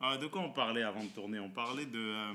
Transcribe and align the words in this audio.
Ah, 0.00 0.16
de 0.16 0.26
quoi 0.26 0.42
on 0.42 0.50
parlait 0.50 0.82
avant 0.82 1.02
de 1.02 1.08
tourner? 1.08 1.38
On 1.40 1.50
parlait 1.50 1.86
de 1.86 1.98
euh, 1.98 2.32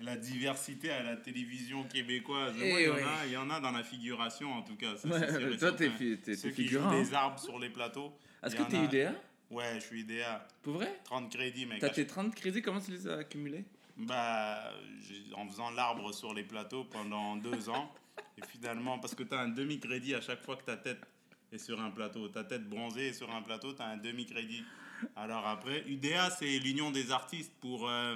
la 0.00 0.16
diversité 0.16 0.90
à 0.90 1.02
la 1.02 1.16
télévision 1.16 1.84
québécoise. 1.84 2.54
Eh 2.60 2.70
Moi, 2.70 2.80
il, 2.80 2.86
y 2.86 2.90
en 2.90 2.94
a, 2.96 3.26
il 3.26 3.32
y 3.32 3.36
en 3.36 3.50
a 3.50 3.60
dans 3.60 3.70
la 3.70 3.84
figuration, 3.84 4.52
en 4.52 4.62
tout 4.62 4.76
cas. 4.76 4.96
ça, 4.96 5.08
Ouais, 5.08 5.20
c'est 5.20 5.38
sûr 5.38 5.52
et 5.52 5.58
toi, 5.58 5.72
t'es 5.72 5.90
t'es- 6.16 6.34
Ceux 6.36 6.50
qui 6.50 6.64
figurant, 6.64 6.90
jouent 6.90 6.96
hein. 6.96 7.02
des 7.02 7.14
arbres 7.14 7.38
sur 7.38 7.58
les 7.58 7.70
plateaux. 7.70 8.12
Est-ce 8.42 8.56
que 8.56 8.62
t'es 8.62 8.84
UDA 8.84 9.14
Ouais, 9.50 9.74
je 9.76 9.80
suis 9.80 10.00
IDA. 10.00 10.46
Pour 10.62 10.74
vrai? 10.74 11.00
30 11.04 11.30
crédits, 11.32 11.64
mec. 11.66 11.80
T'as 11.80 11.88
tes 11.88 12.06
30 12.06 12.34
crédits, 12.34 12.60
comment 12.62 12.80
tu 12.80 12.90
les 12.90 13.08
as 13.08 13.18
accumulés? 13.18 13.64
Bah, 13.96 14.72
en 15.34 15.48
faisant 15.48 15.70
l'arbre 15.70 16.12
sur 16.12 16.34
les 16.34 16.42
plateaux 16.44 16.84
pendant 16.84 17.36
deux 17.36 17.68
ans. 17.70 17.92
Et 18.36 18.46
finalement, 18.46 18.98
parce 18.98 19.14
que 19.14 19.22
tu 19.22 19.34
as 19.34 19.38
un 19.38 19.48
demi-crédit 19.48 20.14
à 20.14 20.20
chaque 20.20 20.42
fois 20.42 20.56
que 20.56 20.64
ta 20.64 20.76
tête 20.76 21.00
est 21.52 21.58
sur 21.58 21.80
un 21.80 21.90
plateau. 21.90 22.28
Ta 22.28 22.44
tête 22.44 22.68
bronzée 22.68 23.08
est 23.08 23.12
sur 23.14 23.34
un 23.34 23.40
plateau, 23.42 23.72
tu 23.72 23.80
as 23.82 23.86
un 23.86 23.96
demi-crédit. 23.96 24.62
Alors 25.16 25.46
après, 25.46 25.84
UDA, 25.86 26.30
c'est 26.30 26.58
l'union 26.58 26.90
des 26.90 27.10
artistes 27.12 27.52
pour 27.60 27.88
euh, 27.88 28.14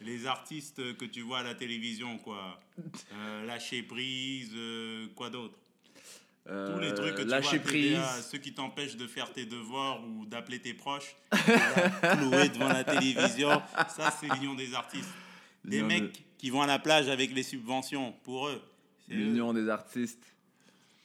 les 0.00 0.26
artistes 0.26 0.96
que 0.96 1.04
tu 1.04 1.20
vois 1.22 1.38
à 1.40 1.42
la 1.42 1.54
télévision, 1.54 2.18
quoi. 2.18 2.60
Euh, 3.14 3.44
lâcher 3.46 3.82
prise, 3.82 4.50
euh, 4.54 5.06
quoi 5.14 5.30
d'autre? 5.30 5.54
Tous 6.46 6.80
les 6.80 6.92
trucs 6.94 7.14
que 7.14 7.22
tu 7.22 7.28
Lâcher 7.28 7.58
vois 7.58 7.68
à 7.68 7.72
TDA, 7.72 8.00
prise. 8.02 8.26
ceux 8.32 8.38
qui 8.38 8.52
t'empêchent 8.54 8.96
de 8.96 9.06
faire 9.06 9.32
tes 9.32 9.44
devoirs 9.44 10.02
ou 10.04 10.24
d'appeler 10.26 10.58
tes 10.60 10.74
proches, 10.74 11.14
là, 11.32 12.16
cloués 12.16 12.48
devant 12.48 12.68
la 12.68 12.82
télévision, 12.82 13.62
ça 13.88 14.10
c'est 14.18 14.26
l'union 14.34 14.54
des 14.54 14.74
artistes. 14.74 15.10
Des 15.64 15.80
de- 15.80 15.84
mecs 15.86 16.24
qui 16.38 16.50
vont 16.50 16.62
à 16.62 16.66
la 16.66 16.78
plage 16.80 17.08
avec 17.08 17.32
les 17.34 17.42
subventions, 17.44 18.12
pour 18.24 18.48
eux. 18.48 18.60
c'est 19.06 19.12
eux. 19.14 19.18
L'union 19.18 19.52
des 19.52 19.68
artistes. 19.68 20.24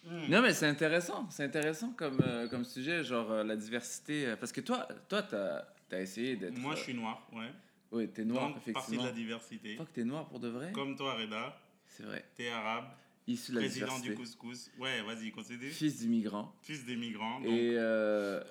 Hmm. 0.06 0.30
Non, 0.30 0.42
mais 0.44 0.54
c'est 0.54 0.68
intéressant. 0.68 1.28
C'est 1.32 1.44
intéressant 1.44 1.92
comme, 1.94 2.20
euh, 2.22 2.48
comme 2.48 2.64
sujet, 2.64 3.04
genre 3.04 3.32
euh, 3.32 3.44
la 3.44 3.56
diversité. 3.56 4.28
euh, 4.28 4.36
parce 4.36 4.52
que 4.52 4.62
toi, 4.62 4.88
toi 5.10 5.24
t'as 5.24 5.64
as 5.92 6.02
essayé 6.02 6.36
d'être. 6.36 6.58
Moi 6.58 6.76
je 6.76 6.82
suis 6.82 6.94
noir, 6.94 7.28
ouais. 7.34 7.50
Oui, 7.92 8.08
t'es 8.10 8.24
noir, 8.26 8.46
Donc, 8.50 8.54
partie 8.56 8.72
de 8.72 8.78
effectivement. 8.78 9.06
la 9.06 9.12
diversité. 9.12 9.76
Fuck, 9.78 9.94
t'es 9.94 10.04
noir 10.04 10.28
pour 10.28 10.40
de 10.40 10.50
vrai? 10.50 10.72
Comme 10.74 10.96
toi, 10.96 11.16
Reda, 11.16 11.58
C'est 11.88 12.04
vrai. 12.04 12.26
t'es 12.36 12.50
arabe, 12.50 12.86
Issu 13.28 13.52
de 13.52 13.56
la 13.58 13.62
président 13.64 13.86
diversité. 13.88 14.10
du 14.10 14.16
couscous. 14.16 14.72
Ouais, 14.78 15.02
vas-y, 15.02 15.32
continue. 15.32 15.70
Fils 15.70 15.98
d'immigrants. 16.00 16.54
Fils 16.62 16.86
des 16.86 16.96
migrants. 16.96 17.40
Donc, 17.40 17.50
Et 17.50 17.76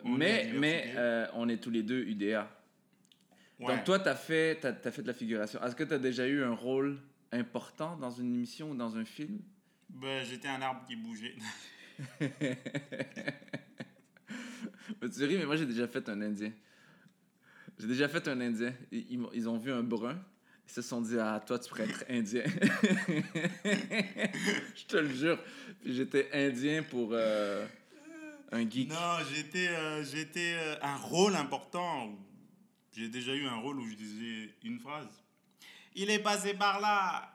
mais 0.04 0.50
mais 0.54 0.94
on 1.34 1.48
est 1.48 1.58
tous 1.62 1.70
les 1.70 1.82
deux 1.84 2.00
UDA. 2.04 2.50
ouais. 3.60 3.66
Donc 3.76 3.84
toi, 3.84 3.98
t'as 4.00 4.16
fait, 4.16 4.58
t'as 4.60 4.90
fait 4.90 5.02
de 5.02 5.06
la 5.06 5.14
figuration. 5.14 5.62
Est-ce 5.62 5.76
que 5.76 5.84
t'as 5.84 5.98
déjà 5.98 6.26
eu 6.26 6.42
un 6.42 6.54
rôle 6.54 6.98
important 7.30 7.96
dans 7.96 8.10
une 8.10 8.34
émission 8.34 8.70
ou 8.70 8.74
dans 8.74 8.96
un 8.96 9.04
film? 9.04 9.38
Ben, 9.94 10.24
j'étais 10.24 10.48
un 10.48 10.60
arbre 10.60 10.84
qui 10.86 10.96
bougeait. 10.96 11.36
Mais 15.00 15.08
Tu 15.08 15.24
ris, 15.24 15.38
mais 15.38 15.46
moi 15.46 15.56
j'ai 15.56 15.66
déjà 15.66 15.86
fait 15.86 16.08
un 16.08 16.20
Indien. 16.20 16.52
J'ai 17.78 17.86
déjà 17.86 18.08
fait 18.08 18.26
un 18.28 18.40
Indien. 18.40 18.74
Ils, 18.90 19.24
ils 19.32 19.48
ont 19.48 19.56
vu 19.56 19.72
un 19.72 19.82
brun. 19.82 20.20
Ils 20.66 20.72
se 20.72 20.82
sont 20.82 21.00
dit, 21.00 21.18
ah, 21.18 21.40
toi, 21.46 21.58
tu 21.58 21.68
pourrais 21.68 21.84
être 21.84 22.04
Indien. 22.08 22.42
Je 24.74 24.86
te 24.86 24.96
le 24.96 25.14
jure. 25.14 25.38
Puis 25.82 25.94
j'étais 25.94 26.28
Indien 26.32 26.82
pour 26.82 27.10
euh, 27.12 27.66
un 28.50 28.68
geek. 28.68 28.88
Non, 28.88 29.18
j'étais 29.32 29.68
euh, 29.68 30.02
j'étais 30.02 30.54
euh, 30.56 30.76
un 30.82 30.96
rôle 30.96 31.36
important. 31.36 32.18
J'ai 32.92 33.08
déjà 33.08 33.34
eu 33.34 33.46
un 33.46 33.56
rôle 33.56 33.78
où 33.78 33.86
je 33.86 33.94
disais 33.94 34.54
une 34.64 34.80
phrase. 34.80 35.22
Il 35.94 36.10
est 36.10 36.18
passé 36.20 36.54
par 36.54 36.80
là. 36.80 37.30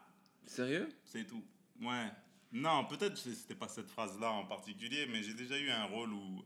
Sérieux? 0.45 0.89
C'est 1.05 1.25
tout. 1.25 1.44
Ouais. 1.81 2.09
Non, 2.52 2.86
peut-être 2.86 3.14
que 3.23 3.30
c'était 3.33 3.55
pas 3.55 3.67
cette 3.67 3.89
phrase-là 3.89 4.31
en 4.31 4.45
particulier, 4.45 5.05
mais 5.11 5.22
j'ai 5.23 5.33
déjà 5.33 5.58
eu 5.58 5.69
un 5.69 5.86
rôle 5.86 6.11
où. 6.14 6.44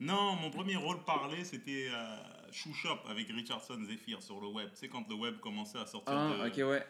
Non, 0.00 0.34
mon 0.36 0.50
premier 0.50 0.76
rôle 0.76 1.02
parlé, 1.04 1.44
c'était 1.44 1.88
euh, 1.92 2.16
Shoe 2.52 2.72
Shop 2.74 2.98
avec 3.08 3.28
Richardson 3.28 3.78
Zephyr 3.84 4.22
sur 4.22 4.40
le 4.40 4.48
web. 4.48 4.68
Tu 4.72 4.80
sais, 4.80 4.88
quand 4.88 5.08
le 5.08 5.14
web 5.14 5.38
commençait 5.40 5.78
à 5.78 5.86
sortir, 5.86 6.12
Ah, 6.14 6.48
de, 6.48 6.48
ok, 6.62 6.68
ouais. 6.68 6.86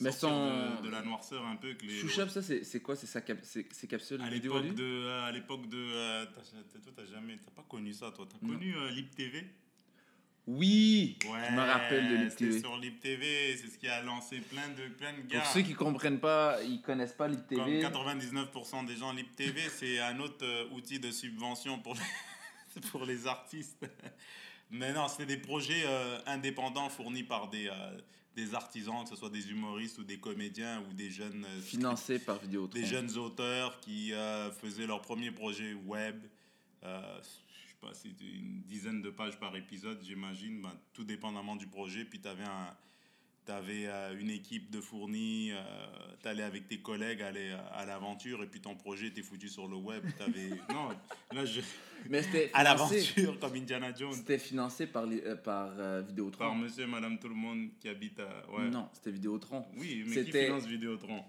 Mais 0.00 0.12
son- 0.12 0.28
de, 0.76 0.82
de 0.82 0.90
la 0.90 1.00
noirceur 1.02 1.44
un 1.46 1.56
peu. 1.56 1.72
Que 1.74 1.86
les, 1.86 1.98
Chouchab, 1.98 2.28
ça, 2.28 2.42
c'est, 2.42 2.80
quoi? 2.82 2.96
C'est 2.96 3.24
cap- 3.24 3.38
c'est, 3.42 3.66
c'est 3.72 3.86
capsule 3.86 4.20
à 4.20 4.28
vidéo 4.28 4.60
de, 4.60 4.82
euh, 4.82 5.24
à 5.24 5.32
l'époque 5.32 5.66
de, 5.68 5.78
euh, 5.78 6.26
toi 6.26 6.42
t'as 6.94 7.06
jamais, 7.06 7.38
t'as 7.42 7.50
pas 7.50 7.64
connu 7.66 7.94
ça, 7.94 8.10
toi, 8.10 8.26
t'as 8.30 8.46
connu 8.46 8.76
euh, 8.76 8.90
Lip 8.90 9.14
TV 9.14 9.46
Oui 10.46 11.18
Ouais, 11.24 11.40
Je 11.50 11.54
me 11.54 11.60
rappelle 11.60 12.08
de 12.08 12.14
Lip 12.24 12.36
TV. 12.36 12.60
sur 12.60 12.76
Lip 12.76 13.00
TV, 13.00 13.56
c'est 13.56 13.68
ce 13.68 13.78
qui 13.78 13.88
a 13.88 14.00
lancé 14.02 14.38
plein 14.40 14.68
de, 14.68 14.88
plein 14.94 15.12
de 15.12 15.22
gars. 15.22 15.40
Pour 15.40 15.48
ceux 15.50 15.62
qui 15.62 15.74
comprennent 15.74 16.20
pas, 16.20 16.62
ils 16.62 16.80
connaissent 16.80 17.14
pas 17.14 17.26
Lip 17.26 17.46
TV. 17.48 17.80
Comme 17.80 17.92
99% 17.92 18.86
des 18.86 18.96
gens, 18.96 19.12
Lip 19.12 19.34
TV, 19.34 19.60
c'est 19.68 19.98
un 19.98 20.20
autre 20.20 20.44
euh, 20.44 20.68
outil 20.70 21.00
de 21.00 21.10
subvention 21.10 21.80
pour 21.80 21.94
les, 21.94 22.80
pour 22.92 23.04
les 23.04 23.26
artistes. 23.26 23.84
Mais 24.70 24.92
non, 24.92 25.08
c'était 25.08 25.26
des 25.26 25.36
projets 25.36 25.84
euh, 25.86 26.18
indépendants 26.26 26.88
fournis 26.88 27.22
par 27.22 27.48
des, 27.48 27.68
euh, 27.68 27.98
des 28.34 28.54
artisans, 28.54 29.02
que 29.04 29.10
ce 29.10 29.16
soit 29.16 29.30
des 29.30 29.50
humoristes 29.50 29.98
ou 29.98 30.04
des 30.04 30.18
comédiens 30.18 30.82
ou 30.88 30.92
des 30.92 31.10
jeunes, 31.10 31.44
euh, 31.44 31.60
Financé 31.60 32.18
par 32.18 32.38
Vidéotron. 32.38 32.80
des 32.80 32.86
jeunes 32.86 33.16
auteurs 33.16 33.80
qui 33.80 34.12
faisaient 34.60 34.86
leur 34.86 35.02
premier 35.02 35.30
projet 35.32 35.74
web. 35.74 36.16
Euh, 37.84 37.86
sais 37.92 37.92
pas, 37.92 37.94
c'était 37.94 38.24
une 38.24 38.62
dizaine 38.62 39.02
de 39.02 39.10
pages 39.10 39.38
par 39.38 39.54
épisode, 39.56 39.98
j'imagine, 40.02 40.62
ben, 40.62 40.72
tout 40.92 41.04
dépendamment 41.04 41.56
du 41.56 41.66
projet. 41.66 42.04
Puis 42.04 42.20
tu 42.20 42.28
avais, 42.28 42.44
un, 42.44 43.52
avais 43.52 43.86
une 44.18 44.30
équipe 44.30 44.70
de 44.70 44.80
fournis, 44.80 45.52
tu 46.22 46.28
allais 46.28 46.42
avec 46.42 46.68
tes 46.68 46.78
collègues 46.78 47.22
aller 47.22 47.54
à, 47.72 47.84
l'aventure 47.86 48.42
et 48.42 48.46
puis 48.46 48.60
ton 48.60 48.74
projet 48.74 49.08
était 49.08 49.22
foutu 49.22 49.48
sur 49.48 49.68
le 49.68 49.76
web. 49.76 50.02
T'avais- 50.18 50.50
non, 50.72 50.88
là, 51.32 51.44
je, 51.44 51.60
Mais 52.08 52.22
c'était 52.22 52.50
à 52.54 52.62
l'aventure 52.62 53.38
comme 53.38 53.54
Indiana 53.54 53.92
Jones. 53.94 54.12
c'était 54.12 54.38
financé 54.38 54.86
par, 54.86 55.06
les- 55.06 55.22
euh, 55.22 55.36
par 55.36 55.70
euh, 55.78 56.02
Vidéotron. 56.02 56.38
Par 56.38 56.54
monsieur 56.54 56.84
et 56.84 56.88
madame 56.88 57.18
tout 57.18 57.28
le 57.28 57.34
monde 57.34 57.68
qui 57.80 57.88
habite 57.88 58.18
à. 58.20 58.50
Ouais. 58.50 58.68
Non, 58.70 58.88
c'était 58.92 59.10
Vidéotron. 59.12 59.64
Oui, 59.76 60.02
mais 60.06 60.24
qui 60.24 60.32
finance 60.32 60.66
Vidéotron? 60.66 61.22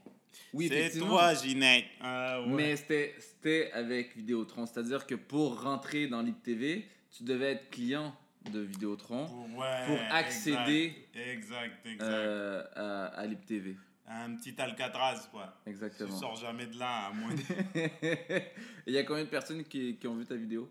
Oui, 0.53 0.67
C'est 0.69 0.97
toi, 0.99 1.33
Ginette. 1.33 1.85
Ah, 2.01 2.41
ouais. 2.41 2.47
Mais 2.47 2.75
c'était, 2.75 3.15
c'était 3.19 3.71
avec 3.73 4.15
Vidéotron. 4.15 4.65
C'est-à-dire 4.65 5.05
que 5.05 5.15
pour 5.15 5.61
rentrer 5.61 6.07
dans 6.07 6.21
Lip 6.21 6.41
TV, 6.41 6.87
tu 7.11 7.23
devais 7.23 7.53
être 7.53 7.69
client 7.69 8.15
de 8.51 8.59
Vidéotron 8.61 9.25
Pour, 9.27 9.57
ouais, 9.59 9.85
pour 9.87 9.97
accéder 10.09 10.93
Exact, 11.13 11.25
exact. 11.25 11.85
exact. 11.85 12.01
euh, 12.03 12.63
à, 12.75 13.05
à 13.07 13.25
Lip 13.25 13.45
TV. 13.45 13.75
Un 14.07 14.35
petit 14.37 14.55
Alcatraz, 14.59 15.27
quoi. 15.31 15.59
Tu 15.65 15.69
Exactement. 15.71 16.15
sors 16.15 16.35
jamais 16.37 16.65
de 16.65 16.79
là, 16.79 17.07
à 17.07 17.11
moins 17.13 17.33
de... 17.33 17.41
Il 18.87 18.93
y 18.93 18.97
a 18.97 19.03
combien 19.03 19.25
de 19.25 19.29
personnes 19.29 19.63
qui, 19.65 19.97
qui 19.97 20.07
ont 20.07 20.15
vu 20.15 20.25
ta 20.25 20.35
vidéo? 20.35 20.69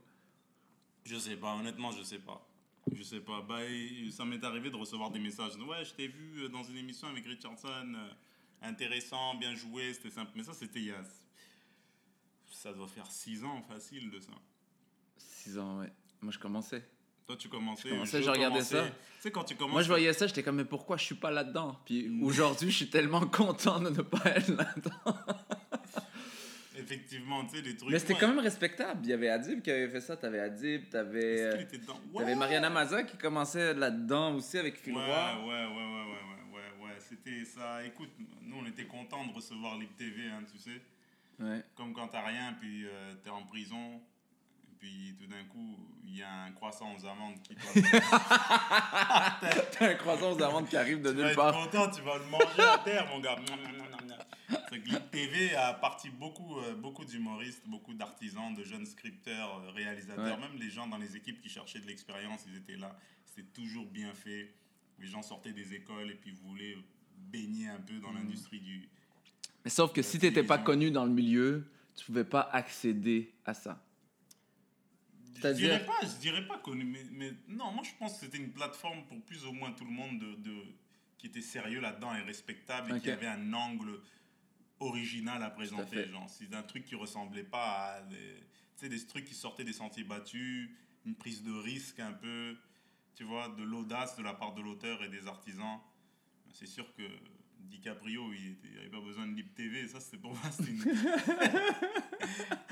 Je 1.05 1.17
sais 1.19 1.37
pas, 1.37 1.55
honnêtement, 1.55 1.91
je 1.93 2.03
sais 2.03 2.19
pas. 2.19 2.43
Je 2.95 3.03
sais 3.03 3.21
pas. 3.21 3.43
Bah, 3.47 3.59
ça 4.11 4.25
m'est 4.25 4.43
arrivé 4.43 4.71
de 4.71 4.77
recevoir 4.77 5.11
des 5.11 5.19
messages. 5.19 5.55
Ouais, 5.57 5.85
je 5.85 5.93
t'ai 5.93 6.09
vu 6.09 6.45
euh, 6.45 6.49
dans 6.49 6.63
une 6.63 6.79
émission 6.79 7.09
avec 7.09 7.27
Richardson. 7.27 7.95
Intéressant, 8.63 9.35
bien 9.35 9.55
joué, 9.55 9.93
c'était 9.95 10.11
simple. 10.11 10.33
Mais 10.35 10.43
ça, 10.45 10.53
c'était 10.53 10.81
il 10.81 10.87
y 10.87 10.91
a. 10.91 11.03
Ça 12.51 12.73
doit 12.73 12.89
faire 12.89 13.11
6 13.11 13.45
ans 13.45 13.63
facile 13.63 14.11
de 14.11 14.19
ça. 14.19 14.33
6 15.19 15.59
ans, 15.59 15.81
ouais. 15.81 15.93
Moi, 16.21 16.33
je 16.33 16.39
commençais. 16.39 16.83
Toi, 17.27 17.37
tu 17.37 17.49
commençais. 17.49 17.89
Je 17.89 17.95
commençais, 17.95 18.23
je 18.23 18.31
regardais 18.31 18.63
ça. 18.63 18.85
Tu 18.85 18.93
sais, 19.21 19.31
quand 19.31 19.45
tu 19.45 19.57
commences. 19.57 19.73
Moi, 19.73 19.83
je 19.83 19.89
voyais 19.89 20.13
ça, 20.13 20.27
j'étais 20.27 20.43
comme, 20.43 20.57
mais 20.57 20.65
pourquoi 20.65 20.97
je 20.97 21.05
suis 21.05 21.15
pas 21.17 21.31
là-dedans? 21.31 21.81
Puis 21.85 22.21
aujourd'hui, 22.23 22.71
je 22.71 22.77
suis 22.77 22.91
tellement 22.91 23.27
content 23.27 23.81
de 23.81 23.91
ne 23.91 24.03
pas 24.03 24.23
être 24.27 24.49
là-dedans. 24.49 25.17
Effectivement, 26.79 27.45
tu 27.47 27.57
sais, 27.57 27.63
les 27.63 27.77
trucs. 27.77 27.91
Mais 27.91 27.99
c'était 27.99 28.15
ouais. 28.15 28.21
quand 28.21 28.29
même 28.29 28.39
respectable. 28.39 29.01
Il 29.05 29.11
y 29.11 29.13
avait 29.13 29.29
Adib 29.29 29.61
qui 29.61 29.71
avait 29.71 29.89
fait 29.89 30.01
ça, 30.01 30.17
t'avais 30.17 30.39
Adib, 30.39 30.89
t'avais 30.89 31.35
Est-ce 31.35 31.43
euh, 31.43 31.53
qu'il 31.53 31.63
était 31.63 31.79
dedans? 31.79 32.01
t'avais 32.17 32.31
Ouais. 32.33 32.37
Mariana 32.37 32.71
Maza 32.71 33.03
qui 33.03 33.17
commençait 33.17 33.75
là-dedans 33.75 34.35
aussi 34.35 34.59
avec 34.59 34.77
Phil 34.77 34.95
Ouais, 34.95 35.01
ouais, 35.01 35.07
Roy. 35.07 35.47
ouais, 35.47 35.47
ouais, 35.47 35.67
ouais, 35.67 35.67
ouais, 35.67 36.05
ouais, 36.05 36.31
ouais. 36.31 36.36
C'était 37.09 37.45
ça. 37.45 37.85
Écoute, 37.85 38.11
nous, 38.43 38.57
on 38.59 38.67
était 38.67 38.87
contents 38.87 39.25
de 39.27 39.33
recevoir 39.33 39.77
Lip 39.79 39.97
TV, 39.97 40.29
hein, 40.29 40.43
tu 40.51 40.59
sais. 40.59 40.81
Ouais. 41.39 41.63
Comme 41.75 41.93
quand 41.93 42.09
t'as 42.09 42.25
rien, 42.27 42.55
puis 42.61 42.87
euh, 42.87 43.15
t'es 43.23 43.31
en 43.31 43.43
prison, 43.45 44.01
puis 44.79 45.15
tout 45.19 45.27
d'un 45.27 45.45
coup, 45.45 45.79
il 46.05 46.17
y 46.17 46.23
a 46.23 46.31
un 46.45 46.53
croissant 46.53 46.95
aux 46.97 47.05
amandes 47.07 47.41
qui. 47.43 47.55
T'as 49.79 49.91
un 49.91 49.95
croissant 49.95 50.33
aux 50.33 50.43
amandes 50.43 50.69
qui 50.69 50.77
arrive 50.77 51.03
de 51.03 51.11
tu 51.11 51.17
vas 51.17 51.23
nulle 51.23 51.31
être 51.33 51.37
part. 51.37 51.53
content, 51.55 51.91
tu 51.91 52.01
vas 52.03 52.19
le 52.19 52.25
manger 52.27 52.63
à 52.63 52.79
terre, 52.79 53.07
mon 53.09 53.21
gars. 53.21 53.37
Lip 54.73 55.11
TV 55.11 55.55
a 55.57 55.75
parti 55.75 56.11
beaucoup, 56.11 56.59
euh, 56.59 56.75
beaucoup 56.75 57.05
d'humoristes, 57.05 57.67
beaucoup 57.67 57.95
d'artisans, 57.95 58.55
de 58.55 58.63
jeunes 58.65 58.87
scripteurs, 58.87 59.61
euh, 59.65 59.71
réalisateurs, 59.71 60.39
Ouais. 60.39 60.49
même 60.49 60.57
les 60.59 60.71
gens 60.71 60.87
dans 60.87 60.99
les 60.99 61.17
équipes 61.17 61.41
qui 61.41 61.49
cherchaient 61.49 61.81
de 61.81 61.87
l'expérience, 61.87 62.45
ils 62.49 62.57
étaient 62.57 62.77
là. 62.77 62.97
C'était 63.25 63.49
toujours 63.49 63.87
bien 63.87 64.13
fait. 64.15 64.55
Les 64.99 65.07
gens 65.09 65.23
sortaient 65.23 65.53
des 65.53 65.75
écoles 65.75 66.11
et 66.11 66.15
puis 66.15 66.31
voulaient 66.31 66.77
baigner 67.31 67.69
un 67.69 67.81
peu 67.81 67.95
dans 67.99 68.13
Mm. 68.13 68.17
l'industrie 68.17 68.61
du, 68.61 68.89
Mais 69.65 69.71
sauf 69.71 69.93
que 69.93 70.03
si 70.03 70.19
t'étais 70.19 70.43
pas 70.45 70.59
télévision. 70.59 70.65
connu 70.65 70.91
dans 70.91 71.05
le 71.05 71.11
milieu, 71.13 71.67
tu 71.97 72.05
pouvais 72.07 72.25
pas 72.25 72.43
accéder 72.53 73.33
à 73.45 73.53
ça. 73.55 73.83
Je 75.43 75.49
dirais 75.53 75.85
pas, 75.85 75.99
je 76.03 76.17
dirais 76.21 76.47
pas 76.47 76.59
connu, 76.59 76.85
mais, 76.85 77.05
mais 77.13 77.33
non, 77.49 77.71
moi 77.73 77.83
je 77.85 77.91
pense 77.99 78.15
que 78.15 78.21
c'était 78.21 78.39
une 78.39 78.53
plateforme 78.53 79.05
pour 79.07 79.21
plus 79.23 79.45
ou 79.45 79.53
moins 79.53 79.73
tout 79.73 79.85
le 79.85 79.91
monde 79.91 80.19
de, 80.19 80.35
de- 80.37 80.65
qui 81.19 81.27
était 81.27 81.43
sérieux 81.43 81.81
là-dedans 81.81 82.15
et 82.15 82.23
respectable 82.23 82.91
et 82.91 82.95
Ok. 82.95 83.03
qui 83.03 83.11
avait 83.11 83.27
un 83.27 83.53
angle 83.53 84.01
original 84.81 85.43
à 85.43 85.51
présenter. 85.51 86.07
Genre, 86.09 86.29
c'est 86.29 86.55
un 86.55 86.63
truc 86.63 86.85
qui 86.85 86.95
ressemblait 86.95 87.43
pas 87.45 87.95
à 87.97 88.03
des, 88.03 88.37
tu 88.79 88.89
des 88.89 89.07
trucs 89.07 89.25
qui 89.25 89.35
sortaient 89.35 89.65
des 89.65 89.73
sentiers 89.73 90.05
battus, 90.05 90.71
une 91.05 91.15
prise 91.15 91.43
de 91.43 91.53
risque 91.53 92.01
un 92.01 92.13
peu. 92.13 92.57
tu 93.15 93.25
vois, 93.25 93.49
de 93.49 93.63
l'audace 93.63 94.15
de 94.19 94.23
la 94.23 94.35
part 94.35 94.53
de 94.55 94.61
l'auteur 94.61 95.03
et 95.03 95.09
des 95.09 95.27
artisans. 95.27 95.81
C'est 96.59 96.67
sûr 96.67 96.87
que 96.97 97.03
DiCaprio, 97.59 98.33
il 98.33 98.57
n'avait 98.77 98.89
pas 98.89 99.01
besoin 99.01 99.27
de 99.27 99.35
Lip 99.37 99.55
TV. 99.55 99.87
Ça, 99.87 100.01
c'était 100.01 100.17
pour 100.17 100.31
moi, 100.31 100.41
c'était 100.51 100.71
une... 100.71 100.81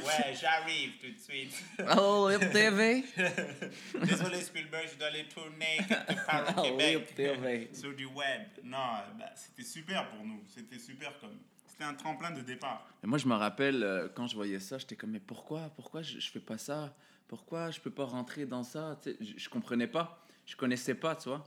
ouais, 0.07 0.35
j'arrive 0.41 0.93
tout 0.99 1.11
de 1.13 1.19
suite. 1.19 1.63
Oh, 1.99 2.31
Lip 2.31 2.51
TV. 2.51 3.05
Désolé, 4.03 4.41
Spielberg, 4.41 4.89
je 4.91 4.99
dois 4.99 5.09
aller 5.09 5.29
tourner 5.29 5.77
quelque 5.87 6.27
part 6.27 6.57
au 6.57 6.61
Oh, 6.61 6.63
Québec. 6.63 7.09
Lip 7.09 7.15
TV. 7.15 7.69
Sur 7.75 7.95
du 7.95 8.07
web. 8.07 8.43
Non, 8.63 9.03
bah, 9.19 9.33
c'était 9.35 9.69
super 9.69 10.09
pour 10.09 10.25
nous. 10.25 10.43
C'était 10.47 10.79
super 10.79 11.19
comme... 11.19 11.39
C'était 11.67 11.85
un 11.85 11.95
tremplin 11.95 12.31
de 12.31 12.41
départ. 12.41 12.89
Et 13.03 13.07
moi, 13.07 13.19
je 13.19 13.27
me 13.27 13.35
rappelle, 13.35 13.83
euh, 13.83 14.09
quand 14.15 14.27
je 14.29 14.35
voyais 14.35 14.61
ça, 14.61 14.79
j'étais 14.79 14.97
comme, 14.97 15.11
mais 15.11 15.21
pourquoi 15.21 15.69
Pourquoi 15.77 16.01
je, 16.01 16.21
je 16.21 16.31
fais 16.31 16.41
pas 16.41 16.57
ça? 16.57 16.97
Pourquoi 17.29 17.71
je 17.71 17.81
peux 17.81 17.91
pas 17.91 18.05
rentrer 18.07 18.47
dans 18.47 18.63
ça? 18.63 18.99
Tu 19.03 19.11
sais, 19.11 19.17
je, 19.21 19.35
je 19.37 19.49
comprenais 19.51 19.89
pas. 19.89 20.25
Je 20.47 20.57
connaissais 20.57 20.95
pas, 20.95 21.17
tu 21.17 21.29
vois. 21.29 21.45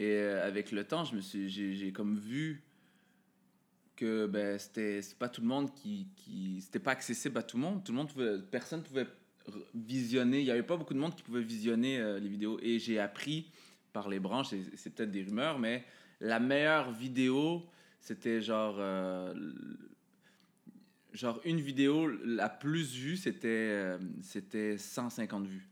Et 0.00 0.14
euh, 0.14 0.44
avec 0.46 0.72
le 0.72 0.82
temps, 0.84 1.04
je 1.04 1.14
me 1.14 1.20
suis, 1.20 1.48
j'ai, 1.50 1.92
comme 1.92 2.16
vu 2.16 2.64
que 3.96 4.26
ben, 4.26 4.58
c'était 4.58 5.02
c'est 5.02 5.18
pas 5.18 5.28
tout 5.28 5.42
le 5.42 5.46
monde 5.46 5.74
qui, 5.74 6.08
qui 6.16 6.62
c'était 6.62 6.78
pas 6.78 6.92
accessible 6.92 7.36
à 7.36 7.42
tout 7.42 7.58
le 7.58 7.62
monde. 7.62 7.84
Tout 7.84 7.92
le 7.92 7.98
monde 7.98 8.08
pouvait, 8.08 8.38
personne 8.50 8.82
pouvait 8.82 9.06
visionner. 9.74 10.40
Il 10.40 10.46
y 10.46 10.50
avait 10.50 10.62
pas 10.62 10.78
beaucoup 10.78 10.94
de 10.94 10.98
monde 10.98 11.14
qui 11.14 11.22
pouvait 11.22 11.42
visionner 11.42 11.98
euh, 12.00 12.18
les 12.18 12.28
vidéos. 12.28 12.58
Et 12.62 12.78
j'ai 12.78 12.98
appris 12.98 13.50
par 13.92 14.08
les 14.08 14.20
branches, 14.20 14.54
et 14.54 14.62
c'est 14.74 14.94
peut-être 14.94 15.10
des 15.10 15.22
rumeurs, 15.22 15.58
mais 15.58 15.84
la 16.20 16.40
meilleure 16.40 16.92
vidéo, 16.92 17.66
c'était 18.00 18.40
genre 18.40 18.76
euh, 18.78 19.34
genre 21.12 21.40
une 21.44 21.60
vidéo 21.60 22.06
la 22.24 22.48
plus 22.48 22.94
vue, 22.94 23.16
c'était 23.18 23.48
euh, 23.48 23.98
c'était 24.22 24.78
150 24.78 25.46
vues 25.46 25.68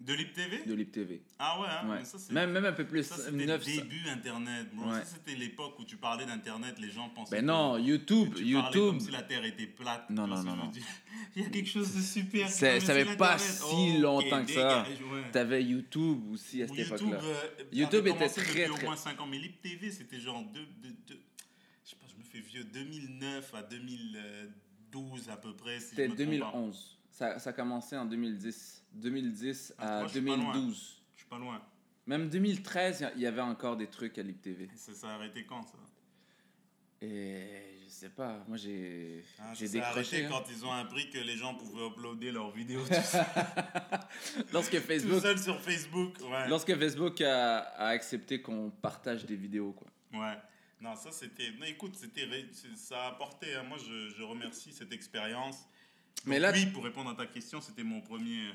De 0.00 0.12
Lip 0.12 0.34
TV 0.34 0.62
de 0.66 0.74
Lip 0.74 0.92
TV. 0.92 1.22
Ah 1.38 1.58
ouais, 1.60 1.66
hein, 1.70 1.88
Ouais. 1.88 1.98
mais 2.00 2.04
ça, 2.04 2.18
c'est... 2.18 2.32
Même 2.32 2.50
même 2.50 2.64
un 2.66 2.72
peu 2.72 2.84
plus. 2.86 3.04
Ça, 3.06 3.16
c'était 3.16 3.30
le 3.30 3.46
900. 3.46 3.70
début 3.82 4.08
Internet. 4.08 4.66
bro. 4.74 4.90
Ouais. 4.90 4.98
Ça, 4.98 5.04
c'était 5.04 5.34
l'époque 5.34 5.78
où 5.78 5.84
tu 5.84 5.96
parlais 5.96 6.26
d'Internet, 6.26 6.78
les 6.78 6.90
gens 6.90 7.08
pensaient. 7.10 7.36
Ben 7.36 7.46
non, 7.46 7.78
YouTube, 7.78 8.34
tu 8.36 8.44
YouTube. 8.44 8.72
comme 8.90 9.00
si 9.00 9.10
la 9.12 9.22
Terre 9.22 9.44
était 9.44 9.66
plate. 9.66 10.10
Non, 10.10 10.24
Tu 10.24 10.30
non, 10.30 10.42
non, 10.42 10.56
non. 10.56 10.72
Il 11.36 11.42
y 11.42 11.46
a 11.46 11.48
quelque 11.48 11.68
chose 11.70 11.94
de 11.94 12.00
super. 12.02 12.48
ça 12.50 12.78
c'est 12.80 12.90
avait 12.90 13.16
pas 13.16 13.38
si 13.38 13.62
Ok, 13.94 14.00
longtemps 14.02 14.44
que 14.44 14.52
ça. 14.52 14.82
ouais. 14.82 15.30
T'avais 15.32 15.62
YouTube 15.64 16.20
aussi 16.32 16.62
à 16.62 16.68
cette 16.68 16.76
YouTube, 16.76 16.94
époque-là. 17.08 17.20
euh, 17.22 17.48
YouTube 17.72 18.06
était 18.08 18.28
très, 18.28 18.66
depuis 18.68 18.82
au 18.82 18.86
moins 18.86 18.96
5 18.96 19.18
ans. 19.20 19.26
Mais 19.26 19.38
Lip 19.38 19.62
TV, 19.62 19.90
c'était 19.90 20.20
genre. 20.20 20.42
De, 20.52 20.58
de, 20.60 20.88
de- 21.06 21.20
je 21.84 21.90
sais 21.90 21.96
pas, 21.96 22.06
je 22.12 22.18
me 22.18 22.24
fais 22.24 22.40
vieux. 22.40 22.64
2009 22.64 23.54
à 23.54 23.62
2012 23.62 25.28
à 25.30 25.36
peu 25.36 25.54
près. 25.54 25.80
Si 25.80 25.90
C'était 25.90 26.06
je 26.08 26.10
me 26.10 26.16
trompe 26.16 26.52
pas. 26.52 26.58
2011. 26.58 26.93
Ça, 27.14 27.38
ça 27.38 27.50
a 27.50 27.52
commencé 27.52 27.96
en 27.96 28.04
2010. 28.06 28.82
2010 28.92 29.74
Ah, 29.78 29.98
à 29.98 29.98
moi, 30.00 30.08
je 30.08 30.12
suis 30.14 30.20
pas 30.20 30.36
loin. 30.36 30.52
2012. 30.52 31.02
Je 31.14 31.20
suis 31.20 31.28
pas 31.28 31.38
loin. 31.38 31.62
Même 32.06 32.28
2013, 32.28 33.06
il 33.14 33.22
y 33.22 33.26
avait 33.26 33.40
encore 33.40 33.76
des 33.76 33.86
trucs 33.86 34.18
à 34.18 34.22
Lip 34.24 34.42
TV. 34.42 34.68
Ça 34.74 34.92
s'est 34.92 35.06
arrêté 35.06 35.44
quand 35.46 35.62
ça? 35.62 35.78
Et 37.00 37.76
je 37.84 37.88
sais 37.90 38.08
pas, 38.08 38.42
moi 38.48 38.56
j'ai 38.56 39.22
Ah, 39.38 39.54
ça 39.54 39.66
décroché. 39.68 40.24
hein. 40.24 40.28
quand 40.30 40.44
ils 40.50 40.64
ont 40.64 40.72
appris 40.72 41.10
que 41.10 41.18
les 41.18 41.36
gens 41.36 41.54
pouvaient 41.54 41.86
uploader 41.86 42.32
leurs 42.32 42.50
vidéos 42.50 42.82
tout, 42.86 42.94
seul- 42.94 43.24
Lorsque 44.52 44.74
tout 44.76 44.80
Facebook, 44.86 45.20
seul 45.22 45.38
sur 45.38 45.60
Facebook. 45.60 46.14
Ouais. 46.22 46.48
lorsque 46.48 46.74
Facebook 46.78 47.20
a, 47.20 47.58
a 47.58 47.88
accepté 47.88 48.40
qu'on 48.42 48.70
partage 48.70 49.26
des 49.26 49.36
vidéos, 49.36 49.72
quoi. 49.72 49.88
Ouais. 50.14 50.36
Non, 50.80 50.96
ça 50.96 51.10
c'était. 51.12 51.50
Non, 51.58 51.66
écoute, 51.66 51.94
c'était 51.96 52.26
ça 52.74 53.04
a 53.04 53.08
apporté. 53.08 53.54
hein. 53.54 53.62
Moi, 53.64 53.78
je, 53.78 54.08
je 54.08 54.22
remercie 54.22 54.72
cette 54.72 54.92
expérience. 54.92 55.66
Mais 56.26 56.38
là- 56.38 56.52
oui, 56.52 56.66
pour 56.66 56.84
répondre 56.84 57.10
à 57.10 57.14
ta 57.14 57.26
question, 57.26 57.60
c'était 57.60 57.82
mon 57.84 58.00
premier. 58.00 58.46
euh, 58.48 58.52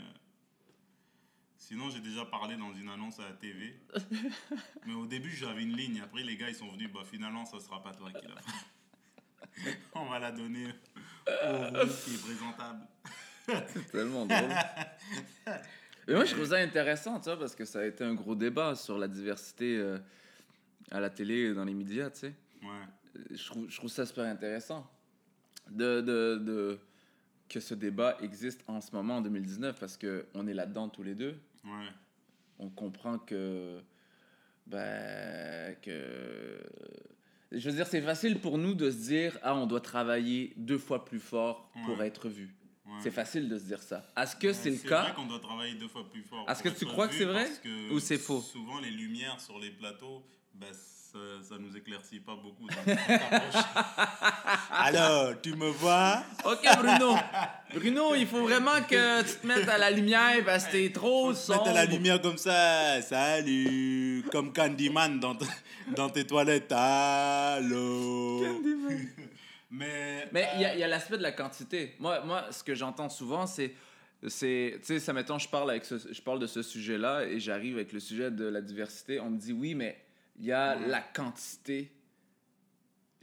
Sinon, 1.57 1.89
j'ai 1.91 1.99
déjà 1.99 2.25
parlé 2.25 2.55
dans 2.57 2.73
une 2.73 2.89
annonce 2.89 3.19
à 3.19 3.23
la 3.25 3.33
TV. 3.33 3.79
Mais 4.87 4.93
au 4.93 5.05
début, 5.05 5.29
j'avais 5.29 5.61
une 5.61 5.75
ligne. 5.75 6.01
Après, 6.01 6.23
les 6.23 6.35
gars, 6.35 6.49
ils 6.49 6.55
sont 6.55 6.71
venus. 6.71 6.89
Bah, 6.91 7.01
finalement, 7.09 7.45
ça 7.45 7.59
sera 7.59 7.83
pas 7.83 7.93
toi 7.93 8.09
qui 8.11 8.25
l'a 8.25 8.41
fait. 8.41 9.77
On 9.93 10.05
va 10.05 10.17
la 10.19 10.31
donner 10.31 10.67
au 10.67 11.85
qui 11.87 12.15
est 12.15 12.21
présentable. 12.23 12.87
C'est 13.67 13.91
tellement 13.91 14.25
drôle. 14.25 14.49
Mais 16.07 16.13
moi, 16.15 16.25
je 16.25 16.33
trouve 16.33 16.45
ça 16.47 16.57
intéressant, 16.57 17.19
tu 17.19 17.25
vois, 17.25 17.37
parce 17.37 17.55
que 17.55 17.65
ça 17.65 17.79
a 17.81 17.85
été 17.85 18.03
un 18.03 18.15
gros 18.15 18.35
débat 18.35 18.73
sur 18.75 18.97
la 18.97 19.07
diversité 19.07 19.77
euh, 19.77 19.99
à 20.91 20.99
la 20.99 21.09
télé 21.11 21.49
et 21.49 21.53
dans 21.53 21.65
les 21.65 21.73
médias, 21.73 22.09
tu 22.09 22.19
sais. 22.21 22.33
Ouais. 22.63 23.25
Je 23.31 23.45
trouve, 23.45 23.69
je 23.69 23.75
trouve 23.77 23.89
ça 23.91 24.05
super 24.05 24.25
intéressant 24.25 24.89
de, 25.69 26.01
de, 26.01 26.37
de- 26.41 26.79
que 27.49 27.59
ce 27.59 27.73
débat 27.73 28.17
existe 28.21 28.63
en 28.67 28.79
ce 28.79 28.91
moment, 28.93 29.17
en 29.17 29.21
2019, 29.21 29.79
parce 29.79 29.97
qu'on 29.97 30.47
est 30.47 30.53
là-dedans 30.53 30.87
tous 30.89 31.03
les 31.03 31.15
deux. 31.15 31.35
Ouais. 31.65 31.89
On 32.59 32.69
comprend 32.69 33.17
que... 33.17 33.81
Ben, 34.67 35.75
que... 35.81 36.59
Je 37.51 37.67
veux 37.67 37.75
dire, 37.75 37.87
c'est 37.87 38.01
facile 38.01 38.39
pour 38.39 38.59
nous 38.59 38.75
de 38.75 38.91
se 38.91 38.97
dire, 39.07 39.37
ah, 39.41 39.55
on 39.55 39.65
doit 39.65 39.81
travailler 39.81 40.53
deux 40.55 40.77
fois 40.77 41.03
plus 41.03 41.19
fort 41.19 41.71
pour 41.85 42.01
être 42.03 42.29
vu. 42.29 42.55
ouais. 42.85 42.93
C'est 43.01 43.09
facile 43.09 43.49
de 43.49 43.57
se 43.57 43.63
dire 43.63 43.81
ça. 43.81 44.05
Est-ce 44.15 44.35
que 44.35 44.53
c'est 44.53 44.69
le 44.69 44.75
vrai 44.75 44.87
cas? 44.89 45.11
qu'on 45.15 45.25
doit 45.25 45.39
travailler 45.39 45.73
deux 45.73 45.87
fois 45.87 46.07
plus 46.07 46.21
fort. 46.21 46.47
Est-ce 46.47 46.61
que 46.61 46.69
tu 46.69 46.85
crois 46.85 47.07
que 47.07 47.15
c'est 47.15 47.25
vrai? 47.25 47.47
ou 47.91 47.99
c'est 47.99 48.19
faux? 48.19 48.41
Souvent, 48.41 48.79
les 48.79 48.91
lumières 48.91 49.41
sur 49.41 49.57
les 49.57 49.71
plateaux, 49.71 50.23
ben, 50.53 50.71
ça, 51.11 51.17
ça 51.49 51.55
nous 51.59 51.75
éclaircit 51.75 52.19
pas 52.19 52.35
beaucoup. 52.35 52.67
Alors, 54.71 55.33
tu 55.41 55.53
me 55.55 55.69
vois? 55.69 56.23
Ok, 56.45 56.65
Bruno. 56.77 57.15
Bruno, 57.73 58.15
il 58.15 58.27
faut 58.27 58.43
vraiment 58.43 58.81
que 58.87 59.21
tu 59.23 59.35
te 59.39 59.47
mettes 59.47 59.67
à 59.69 59.77
la 59.77 59.91
lumière 59.91 60.43
parce 60.45 60.65
que 60.65 60.71
t'es 60.73 60.91
trop 60.91 61.33
Faut 61.33 61.43
te 61.47 61.51
mettre 61.51 61.67
à 61.69 61.73
la 61.73 61.81
sombre. 61.83 61.93
lumière 61.95 62.21
comme 62.21 62.37
ça. 62.37 63.01
Salut 63.01 64.23
Comme 64.31 64.53
Candyman 64.53 65.19
dans, 65.19 65.35
t- 65.35 65.45
dans 65.95 66.09
tes 66.09 66.25
toilettes. 66.25 66.71
Allô? 66.71 68.43
Mais. 69.71 70.27
Mais 70.31 70.47
il 70.55 70.61
y 70.61 70.65
a, 70.65 70.73
il 70.73 70.79
y 70.79 70.83
a 70.83 70.87
l'aspect 70.87 71.17
de 71.17 71.23
la 71.23 71.31
quantité. 71.31 71.95
Moi, 71.99 72.21
moi 72.25 72.45
ce 72.51 72.63
que 72.63 72.73
j'entends 72.73 73.09
souvent, 73.09 73.45
c'est. 73.45 73.73
c'est 74.27 74.77
tu 74.79 74.85
sais, 74.85 74.99
ça 74.99 75.13
mettons, 75.13 75.37
je 75.37 75.47
parle, 75.47 75.69
avec 75.69 75.85
ce- 75.85 76.11
je 76.11 76.21
parle 76.21 76.39
de 76.39 76.47
ce 76.47 76.63
sujet-là 76.63 77.23
et 77.25 77.39
j'arrive 77.39 77.75
avec 77.75 77.93
le 77.93 77.99
sujet 77.99 78.31
de 78.31 78.45
la 78.45 78.61
diversité. 78.61 79.19
On 79.19 79.29
me 79.29 79.37
dit 79.37 79.53
oui, 79.53 79.75
mais 79.75 79.95
il 80.39 80.45
y 80.45 80.51
a 80.51 80.77
Ouais. 80.77 80.87
la 80.87 81.01
quantité. 81.01 81.91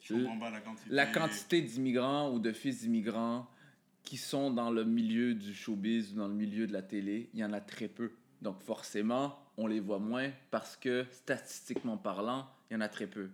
La 0.09 0.61
quantité. 0.61 0.91
La 0.91 1.07
quantité 1.07 1.63
d'immigrants 1.63 2.31
ou 2.33 2.39
de 2.39 2.53
fils 2.53 2.81
d'immigrants 2.83 3.49
qui 4.05 4.17
sont 4.17 4.53
dans 4.53 4.71
le 4.71 4.85
milieu 4.85 5.35
du 5.35 5.53
showbiz 5.53 6.13
ou 6.13 6.17
dans 6.17 6.29
le 6.29 6.35
milieu 6.35 6.67
de 6.69 6.73
la 6.73 6.83
télé, 6.83 7.29
il 7.35 7.41
y 7.41 7.45
en 7.45 7.53
a 7.53 7.61
très 7.61 7.89
peu. 7.89 8.13
Donc 8.41 8.63
forcément, 8.63 9.37
on 9.57 9.67
les 9.67 9.81
voit 9.81 9.99
moins 9.99 10.31
parce 10.53 10.77
que 10.77 11.07
statistiquement 11.11 11.97
parlant, 11.97 12.49
il 12.71 12.75
y 12.75 12.77
en 12.77 12.83
a 12.83 12.89
très 12.89 13.09
peu. 13.09 13.31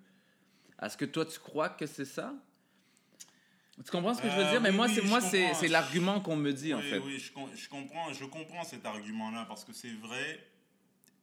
Est-ce 0.81 0.97
que 0.97 1.05
toi, 1.05 1.27
tu 1.27 1.39
crois 1.39 1.69
que 1.69 1.85
c'est 1.87 2.07
ça? 2.07 2.33
Tu 3.85 3.91
comprends 3.91 4.15
ce 4.15 4.23
que 4.23 4.29
je 4.31 4.37
veux 4.37 4.45
Euh, 4.45 4.51
dire? 4.53 4.61
Mais 4.61 4.71
oui, 4.71 4.77
moi, 4.77 4.87
oui, 4.87 4.95
c'est 4.95 5.03
moi, 5.03 5.21
c'est 5.21 5.69
l'argument 5.69 6.21
qu'on 6.21 6.37
me 6.37 6.53
dit, 6.53 6.73
en 6.73 6.79
oui, 6.79 6.89
fait. 6.91 6.99
Oui, 6.99 7.19
je, 7.19 7.33
je 7.57 7.69
comprends, 7.69 8.12
je 8.12 8.25
comprends 8.25 8.65
cet 8.65 8.85
argument-là 8.87 9.45
parce 9.47 9.65
que 9.65 9.73
c'est 9.73 9.93
vrai. 9.95 10.41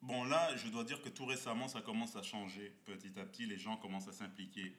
Bon, 0.02 0.24
là, 0.24 0.56
je 0.56 0.70
dois 0.70 0.84
dire 0.84 1.02
que 1.02 1.10
tout 1.10 1.26
récemment, 1.26 1.68
ça 1.68 1.82
commence 1.82 2.16
à 2.16 2.22
changer. 2.24 2.72
Petit 2.86 3.12
à 3.20 3.26
petit, 3.26 3.46
les 3.46 3.58
gens 3.58 3.78
commencent 3.78 4.08
à 4.08 4.14
s'impliquer. 4.14 4.74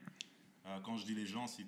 Euh, 0.66 0.78
quand 0.80 0.96
je 0.96 1.04
dis 1.06 1.14
les 1.14 1.26
gens, 1.26 1.46
c'est 1.46 1.64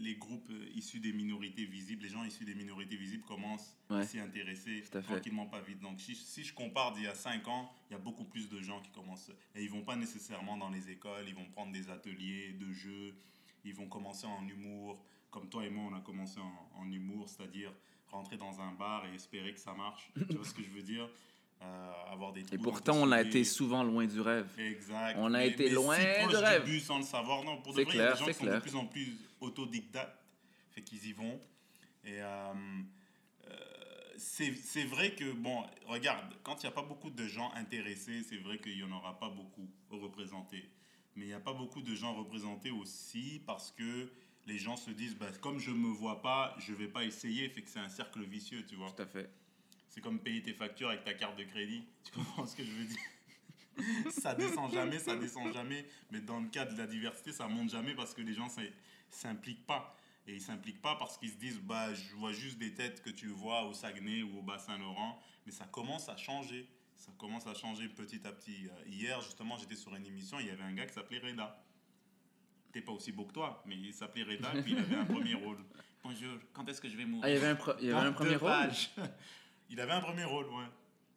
les 0.00 0.14
groupes 0.16 0.50
issus 0.74 1.00
des 1.00 1.12
minorités 1.12 1.64
visibles. 1.64 2.02
Les 2.02 2.08
gens 2.08 2.24
issus 2.24 2.44
des 2.44 2.54
minorités 2.54 2.96
visibles 2.96 3.24
commencent 3.24 3.76
Ouais. 3.90 3.98
à 4.00 4.04
s'y 4.04 4.18
intéresser 4.18 4.82
à 4.92 5.02
tranquillement, 5.02 5.46
pas 5.46 5.60
vite. 5.60 5.78
Donc, 5.80 6.00
si, 6.00 6.14
si 6.16 6.42
je 6.44 6.52
compare 6.52 6.94
d'il 6.94 7.04
y 7.04 7.08
a 7.08 7.14
5 7.14 7.46
ans, 7.48 7.72
il 7.90 7.92
y 7.92 7.96
a 7.96 7.98
beaucoup 7.98 8.24
plus 8.24 8.48
de 8.48 8.60
gens 8.60 8.80
qui 8.80 8.90
commencent. 8.90 9.30
Et 9.54 9.62
ils 9.62 9.70
vont 9.70 9.82
pas 9.82 9.96
nécessairement 9.96 10.56
dans 10.56 10.70
les 10.70 10.90
écoles, 10.90 11.24
ils 11.28 11.34
vont 11.34 11.48
prendre 11.50 11.72
des 11.72 11.88
ateliers 11.90 12.52
de 12.54 12.72
jeux, 12.72 13.14
ils 13.64 13.74
vont 13.74 13.86
commencer 13.88 14.26
en 14.26 14.46
humour. 14.48 15.00
Comme 15.30 15.48
toi 15.48 15.64
et 15.64 15.70
moi, 15.70 15.84
on 15.92 15.94
a 15.96 16.00
commencé 16.00 16.40
en, 16.40 16.70
en 16.80 16.90
humour, 16.90 17.28
c'est-à-dire 17.28 17.72
rentrer 18.08 18.36
dans 18.36 18.60
un 18.60 18.72
bar 18.72 19.06
et 19.06 19.14
espérer 19.14 19.52
que 19.54 19.60
ça 19.60 19.74
marche. 19.74 20.10
tu 20.28 20.36
vois 20.36 20.44
ce 20.44 20.54
que 20.54 20.62
je 20.62 20.70
veux 20.70 20.82
dire? 20.82 21.08
Euh, 21.62 21.92
Avoir 22.12 22.32
des 22.32 22.42
Et 22.52 22.58
pourtant, 22.58 22.96
on 22.96 23.12
a 23.12 23.22
été 23.22 23.44
souvent 23.44 23.82
loin 23.82 24.06
du 24.06 24.20
rêve. 24.20 24.46
Exact. 24.58 25.16
On 25.18 25.34
a 25.34 25.44
été 25.44 25.68
loin 25.70 25.96
si 25.96 26.24
proche 26.24 26.34
rêve. 26.34 26.64
Du 26.64 26.72
but 26.72 26.80
sans 26.80 26.98
le 26.98 27.04
savoir. 27.04 27.44
Non, 27.44 27.60
pour 27.62 27.74
de 27.74 27.82
vrai, 27.82 27.92
il 27.92 27.96
y 27.96 28.00
a 28.00 28.04
clair, 28.04 28.12
des 28.12 28.18
gens 28.18 28.26
qui 28.26 28.34
sont 28.34 28.44
de 28.44 28.50
clair. 28.50 28.62
plus 28.62 28.76
en 28.76 28.86
plus 28.86 29.16
autodidactes. 29.40 30.18
Fait 30.70 30.82
qu'ils 30.82 31.06
y 31.06 31.12
vont. 31.12 31.40
Et 32.04 32.20
euh, 32.20 32.52
euh, 33.48 33.54
c'est 34.16 34.54
c'est 34.54 34.84
vrai 34.84 35.14
que, 35.14 35.32
bon, 35.32 35.64
regarde, 35.86 36.26
quand 36.42 36.62
il 36.62 36.66
n'y 36.66 36.72
a 36.72 36.74
pas 36.74 36.82
beaucoup 36.82 37.10
de 37.10 37.26
gens 37.26 37.50
intéressés, 37.54 38.22
c'est 38.22 38.38
vrai 38.38 38.58
qu'il 38.58 38.76
n'y 38.76 38.82
en 38.82 38.92
aura 38.92 39.18
pas 39.18 39.30
beaucoup 39.30 39.68
représentés. 39.90 40.70
Mais 41.16 41.24
il 41.24 41.28
n'y 41.28 41.34
a 41.34 41.40
pas 41.40 41.54
beaucoup 41.54 41.80
de 41.80 41.94
gens 41.94 42.14
représentés 42.14 42.70
aussi 42.70 43.42
parce 43.46 43.72
que 43.72 44.10
les 44.46 44.58
gens 44.58 44.76
se 44.76 44.90
disent, 44.90 45.16
bah, 45.16 45.26
comme 45.40 45.58
je 45.58 45.70
ne 45.70 45.76
me 45.76 45.88
vois 45.88 46.22
pas, 46.22 46.54
je 46.58 46.72
ne 46.72 46.76
vais 46.76 46.88
pas 46.88 47.04
essayer. 47.04 47.48
Fait 47.48 47.62
que 47.62 47.70
c'est 47.70 47.80
un 47.80 47.88
cercle 47.88 48.22
vicieux, 48.22 48.64
tu 48.66 48.76
vois. 48.76 48.90
Tout 48.92 49.02
à 49.02 49.06
fait. 49.06 49.30
C'est 49.96 50.02
comme 50.02 50.20
payer 50.20 50.42
tes 50.42 50.52
factures 50.52 50.90
avec 50.90 51.04
ta 51.04 51.14
carte 51.14 51.38
de 51.38 51.44
crédit. 51.44 51.82
Tu 52.04 52.12
comprends 52.12 52.46
ce 52.46 52.54
que 52.54 52.62
je 52.62 52.70
veux 52.70 52.84
dire? 52.84 52.98
Ça 54.10 54.34
descend 54.34 54.70
jamais, 54.72 54.98
ça 54.98 55.16
descend 55.16 55.50
jamais. 55.54 55.86
Mais 56.10 56.20
dans 56.20 56.38
le 56.38 56.48
cas 56.48 56.66
de 56.66 56.76
la 56.76 56.86
diversité, 56.86 57.32
ça 57.32 57.46
monte 57.46 57.70
jamais 57.70 57.94
parce 57.94 58.12
que 58.14 58.20
les 58.22 58.32
gens 58.34 58.46
ne 58.58 58.64
s'impliquent 59.10 59.64
pas. 59.66 59.96
Et 60.26 60.34
ils 60.34 60.40
s'impliquent 60.40 60.82
pas 60.82 60.96
parce 60.96 61.16
qu'ils 61.16 61.30
se 61.30 61.36
disent 61.36 61.60
bah, 61.60 61.92
je 61.94 62.14
vois 62.16 62.32
juste 62.32 62.58
des 62.58 62.74
têtes 62.74 63.02
que 63.02 63.08
tu 63.10 63.28
vois 63.28 63.64
au 63.64 63.72
Saguenay 63.72 64.22
ou 64.22 64.38
au 64.38 64.42
Bas-Saint-Laurent. 64.42 65.18
Mais 65.46 65.52
ça 65.52 65.64
commence 65.64 66.08
à 66.10 66.16
changer. 66.18 66.68
ça 66.96 67.10
commence 67.16 67.46
à 67.46 67.54
changer 67.54 67.88
petit 67.88 68.20
à 68.26 68.32
petit. 68.32 68.66
Euh, 68.68 68.88
Hier, 68.88 69.18
justement, 69.22 69.56
j'étais 69.56 69.76
sur 69.76 69.94
une 69.94 70.04
émission, 70.06 70.38
il 70.40 70.46
y 70.46 70.50
avait 70.50 70.62
un 70.62 70.72
gars 70.74 70.84
qui 70.86 70.92
s'appelait 70.94 71.18
Reda. 71.20 71.62
T'es 72.72 72.82
pas 72.82 72.92
aussi 72.92 73.12
beau 73.12 73.24
que 73.24 73.32
toi, 73.32 73.62
mais 73.66 73.76
il 73.76 73.94
s'appelait 73.94 74.24
Reda, 74.24 74.50
puis 74.62 74.72
il 74.72 74.78
avait 74.78 74.96
un 74.96 75.04
premier 75.14 75.34
rôle. 75.34 75.58
Bonjour, 76.02 76.38
quand 76.52 76.66
est-ce 76.68 76.80
que 76.80 76.88
je 76.88 76.96
vais 76.96 77.04
mourir? 77.06 77.24
Ah, 77.24 77.30
il 77.30 77.34
y 77.34 77.36
avait 77.38 77.48
un, 77.48 77.54
pro- 77.56 77.72
il 77.80 77.86
y 77.86 77.90
avait 77.90 78.00
un 78.00 78.04
Dans 78.10 78.12
premier 78.14 78.36
rôle? 78.36 78.50
Il 79.70 79.80
avait 79.80 79.92
un 79.92 80.00
premier 80.00 80.24
rôle, 80.24 80.46
ouais. 80.46 80.64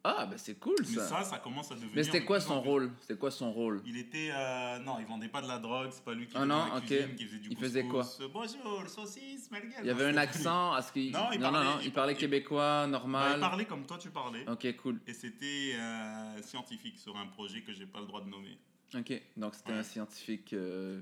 Ah, 0.02 0.26
ben 0.26 0.38
c'est 0.38 0.56
cool 0.58 0.76
Mais 0.80 0.86
ça. 0.86 1.08
ça, 1.08 1.24
ça 1.26 1.40
commence 1.40 1.72
à 1.72 1.76
devenir. 1.76 1.92
Mais 1.94 2.04
c'était 2.04 2.24
quoi 2.24 2.40
son 2.40 2.62
rôle? 2.62 2.90
C'était 3.02 3.18
quoi 3.20 3.32
son 3.32 3.52
rôle? 3.52 3.82
Il 3.86 3.98
était. 3.98 4.30
euh, 4.32 4.80
non, 4.80 4.98
il 4.98 5.06
vendait 5.06 5.28
pas 5.28 5.42
de 5.42 5.48
la 5.50 5.60
drogue, 5.60 5.90
c'est 5.92 6.04
pas 6.06 6.14
lui 6.14 6.26
qui 6.26 6.34
Ah 6.38 6.46
non, 6.46 6.74
la 6.74 6.80
qui 6.80 6.96
faisait 7.26 7.38
du 7.40 7.50
Il 7.52 7.58
faisait 7.58 7.84
quoi? 7.84 8.08
Bonjour, 8.34 8.88
saucisse, 8.88 9.52
merguez. 9.52 9.76
Il 9.82 9.88
y 9.88 9.90
avait 9.90 10.06
un 10.06 10.16
accent 10.16 10.72
à 10.72 10.82
ce 10.82 10.94
qu'il... 10.94 11.12
Non, 11.12 11.28
il 11.34 11.42
non, 11.42 11.52
parlait- 11.52 11.66
non, 11.70 11.78
il 11.82 11.88
il 11.88 11.92
parlait 11.92 12.16
québécois, 12.16 12.84
Bah, 12.84 12.88
normal. 12.88 13.32
il 13.36 13.40
parlait 13.42 13.66
comme 13.66 13.86
toi 13.86 13.98
tu 13.98 14.10
parlais. 14.10 14.48
Ok, 14.50 14.74
cool. 14.78 15.02
Et 15.06 15.14
c'était 15.14 15.74
euh, 15.76 16.42
scientifique 16.44 16.98
sur 16.98 17.18
un 17.18 17.28
projet 17.28 17.62
que 17.62 17.74
j'ai 17.74 17.86
pas 17.86 18.00
le 18.00 18.06
droit 18.06 18.22
de 18.22 18.30
nommer. 18.30 18.58
Ok, 18.96 19.22
donc 19.36 19.54
c'était 19.54 19.74
Ouais. 19.74 19.80
un 19.80 19.84
scientifique 19.84 20.54
euh, 20.54 21.02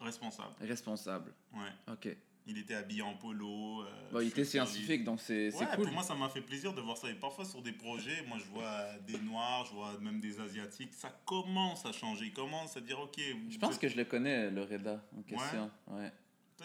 Responsable. 0.00 0.54
responsable. 0.60 1.34
Ouais. 1.54 1.92
Ok. 1.92 2.16
Il 2.50 2.56
était 2.58 2.74
habillé 2.74 3.02
en 3.02 3.14
polo. 3.14 3.82
euh, 3.82 3.84
Bon, 4.10 4.20
il 4.20 4.28
était 4.28 4.44
scientifique, 4.44 5.04
donc 5.04 5.20
c'est 5.20 5.54
Ouais, 5.54 5.66
cool. 5.76 5.84
pour 5.84 5.92
moi, 5.92 6.02
ça 6.02 6.14
m'a 6.14 6.28
fait 6.30 6.40
plaisir 6.40 6.72
de 6.72 6.80
voir 6.80 6.96
ça. 6.96 7.08
Et 7.10 7.14
parfois, 7.14 7.44
sur 7.44 7.60
des 7.60 7.72
projets, 7.72 8.24
moi, 8.26 8.38
je 8.38 8.44
vois 8.50 8.86
des 9.06 9.18
Noirs, 9.18 9.66
je 9.66 9.74
vois 9.74 9.98
même 10.00 10.18
des 10.18 10.40
Asiatiques. 10.40 10.94
Ça 10.94 11.10
commence 11.26 11.84
à 11.84 11.92
changer. 11.92 12.24
Ils 12.26 12.32
commencent 12.32 12.76
à 12.76 12.80
dire, 12.80 12.98
OK. 12.98 13.20
Je 13.50 13.58
pense 13.58 13.74
êtes- 13.74 13.80
que 13.82 13.88
je 13.88 13.96
le 13.96 14.04
connais, 14.06 14.50
le 14.50 14.62
Reda, 14.62 15.02
en 15.16 15.22
question. 15.22 15.70
Ouais. 15.88 16.10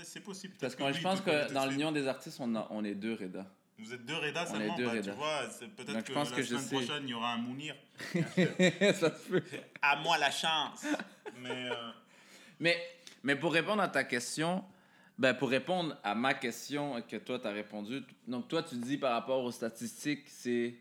C'est 0.03 0.21
possible. 0.23 0.55
Parce 0.59 0.73
que 0.75 0.83
lui, 0.83 0.93
je 0.93 0.99
il 0.99 1.03
pense 1.03 1.19
que 1.21 1.51
dans 1.53 1.65
l'Union 1.67 1.91
des 1.91 2.07
artistes, 2.07 2.37
on, 2.39 2.55
a- 2.55 2.67
on 2.71 2.83
est 2.85 2.95
deux 2.95 3.13
Reda. 3.13 3.45
Vous 3.77 3.93
êtes 3.93 4.05
deux 4.05 4.15
Reda 4.15 4.45
On 4.47 4.51
seulement? 4.53 4.75
deux 4.77 4.85
bah, 4.85 4.91
Reda. 4.93 5.11
Tu 5.11 5.17
vois, 5.17 5.41
peut-être 5.75 6.03
que 6.05 6.13
la 6.13 6.25
que 6.25 6.43
semaine 6.43 6.65
prochaine, 6.67 7.03
il 7.03 7.09
y 7.09 7.13
aura 7.13 7.33
un 7.33 7.37
Mounir. 7.39 7.75
ça 8.15 9.13
se 9.15 9.29
peut. 9.29 9.43
À 9.81 9.97
moi 9.97 10.17
la 10.17 10.31
chance. 10.31 10.85
Mais. 11.41 11.69
euh, 11.69 11.91
Mais, 12.59 12.77
mais 13.23 13.35
pour 13.35 13.51
répondre 13.51 13.81
à 13.81 13.87
ta 13.89 14.03
question, 14.05 14.63
ben 15.17 15.33
pour 15.33 15.49
répondre 15.49 15.97
à 16.03 16.15
ma 16.15 16.33
question 16.33 17.01
que 17.03 17.17
toi, 17.17 17.39
tu 17.39 17.47
as 17.47 17.51
répondu, 17.51 18.01
donc 18.27 18.47
toi, 18.47 18.63
tu 18.63 18.75
dis 18.75 18.97
par 18.97 19.13
rapport 19.13 19.43
aux 19.43 19.51
statistiques, 19.51 20.27
c'est. 20.27 20.75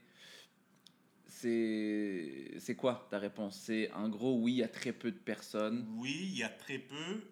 C'est 2.59 2.77
quoi 2.77 3.09
ta 3.11 3.19
réponse? 3.19 3.57
C'est 3.57 3.91
en 3.93 4.09
gros, 4.09 4.35
oui, 4.39 4.53
il 4.53 4.59
y 4.59 4.62
a 4.62 4.69
très 4.69 4.93
peu 4.93 5.11
de 5.11 5.19
personnes. 5.19 5.87
Oui, 5.97 6.15
il 6.31 6.37
y 6.39 6.45
a 6.45 6.49
très 6.49 6.79
peu, 6.79 7.25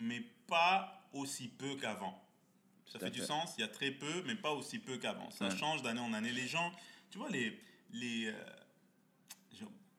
mais 0.00 0.22
pas 0.46 1.02
aussi 1.12 1.48
peu 1.48 1.74
qu'avant. 1.76 2.22
Ça 2.86 2.98
fait 3.00 3.10
du 3.10 3.20
sens, 3.20 3.54
il 3.58 3.62
y 3.62 3.64
a 3.64 3.68
très 3.68 3.90
peu, 3.90 4.22
mais 4.26 4.34
pas 4.36 4.52
aussi 4.52 4.78
peu 4.78 4.96
qu'avant. 4.98 5.30
Ça 5.30 5.48
Ouais. 5.48 5.56
change 5.56 5.82
d'année 5.82 6.00
en 6.00 6.12
année. 6.12 6.30
Les 6.32 6.46
gens, 6.46 6.72
tu 7.10 7.18
vois, 7.18 7.28
les. 7.30 7.58
les 7.92 8.26
euh, 8.28 8.32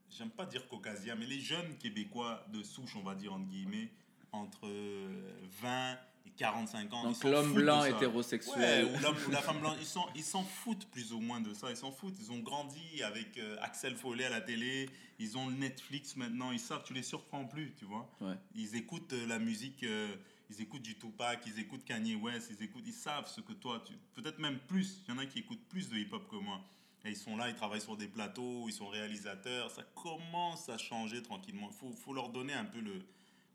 j'aime- 0.09 0.29
pas 0.31 0.45
dire 0.45 0.67
caucasiens, 0.67 1.15
mais 1.15 1.25
les 1.25 1.39
jeunes 1.39 1.77
Québécois 1.77 2.45
de 2.53 2.63
souche, 2.63 2.95
on 2.95 3.03
va 3.03 3.15
dire 3.15 3.33
entre 3.33 3.47
guillemets, 3.47 3.89
entre 4.31 4.67
euh, 4.67 5.33
20 5.61 5.93
et 5.93 5.97
45 6.39 6.93
ans. 6.93 7.03
Donc 7.03 7.23
l'homme 7.23 7.53
blanc 7.53 7.83
hétérosexuel. 7.83 8.85
Ouais, 8.85 8.91
ou 8.91 9.01
l'homme 9.01 9.17
ou 9.27 9.31
la 9.31 9.41
femme 9.41 9.59
blanche, 9.59 9.77
ils 9.81 9.85
s'en 9.85 10.07
ils 10.15 10.23
s'en 10.23 10.43
foutent 10.43 10.85
plus 10.85 11.11
ou 11.11 11.19
moins 11.19 11.41
de 11.41 11.53
ça. 11.53 11.69
Ils 11.69 11.77
s'en 11.77 11.91
foutent. 11.91 12.15
Ils 12.19 12.31
ont 12.31 12.39
grandi 12.39 13.03
avec 13.03 13.37
euh, 13.37 13.57
Axel 13.61 13.95
Follet 13.95 14.23
à 14.23 14.29
la 14.29 14.41
télé. 14.41 14.89
Ils 15.19 15.37
ont 15.37 15.51
Netflix 15.51 16.15
maintenant. 16.15 16.51
Ils 16.51 16.59
savent, 16.59 16.83
tu 16.85 16.93
les 16.93 17.03
surprends 17.03 17.45
plus, 17.45 17.73
tu 17.77 17.85
vois. 17.85 18.09
Ouais. 18.21 18.35
Ils 18.55 18.75
écoutent 18.75 19.11
euh, 19.11 19.27
la 19.27 19.37
musique, 19.37 19.83
euh, 19.83 20.15
ils 20.49 20.61
écoutent 20.61 20.81
du 20.81 20.97
Tupac, 20.97 21.41
ils 21.45 21.59
écoutent 21.59 21.83
Kanye 21.83 22.15
West, 22.15 22.51
ils 22.57 22.63
écoutent, 22.63 22.87
ils 22.87 22.93
savent 22.93 23.27
ce 23.27 23.41
que 23.41 23.51
toi, 23.51 23.83
tu, 23.85 23.93
peut-être 24.13 24.39
même 24.39 24.59
plus. 24.59 25.03
Il 25.07 25.13
y 25.13 25.17
en 25.17 25.19
a 25.19 25.25
qui 25.25 25.39
écoutent 25.39 25.67
plus 25.67 25.89
de 25.89 25.97
hip-hop 25.97 26.25
que 26.29 26.37
moi. 26.37 26.61
Et 27.03 27.09
ils 27.09 27.17
sont 27.17 27.35
là, 27.35 27.49
ils 27.49 27.55
travaillent 27.55 27.81
sur 27.81 27.97
des 27.97 28.07
plateaux, 28.07 28.65
ils 28.67 28.73
sont 28.73 28.87
réalisateurs. 28.87 29.71
Ça 29.71 29.83
commence 29.93 30.69
à 30.69 30.77
changer 30.77 31.21
tranquillement. 31.21 31.69
Il 31.71 31.77
faut, 31.77 31.91
faut 31.93 32.13
leur 32.13 32.29
donner 32.29 32.53
un 32.53 32.65
peu 32.65 32.79
le, 32.79 33.01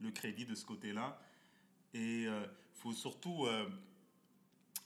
le 0.00 0.10
crédit 0.10 0.44
de 0.44 0.54
ce 0.54 0.64
côté-là. 0.64 1.18
Et 1.94 2.22
il 2.24 2.48
faut 2.74 2.92
surtout 2.92 3.46
euh, 3.46 3.66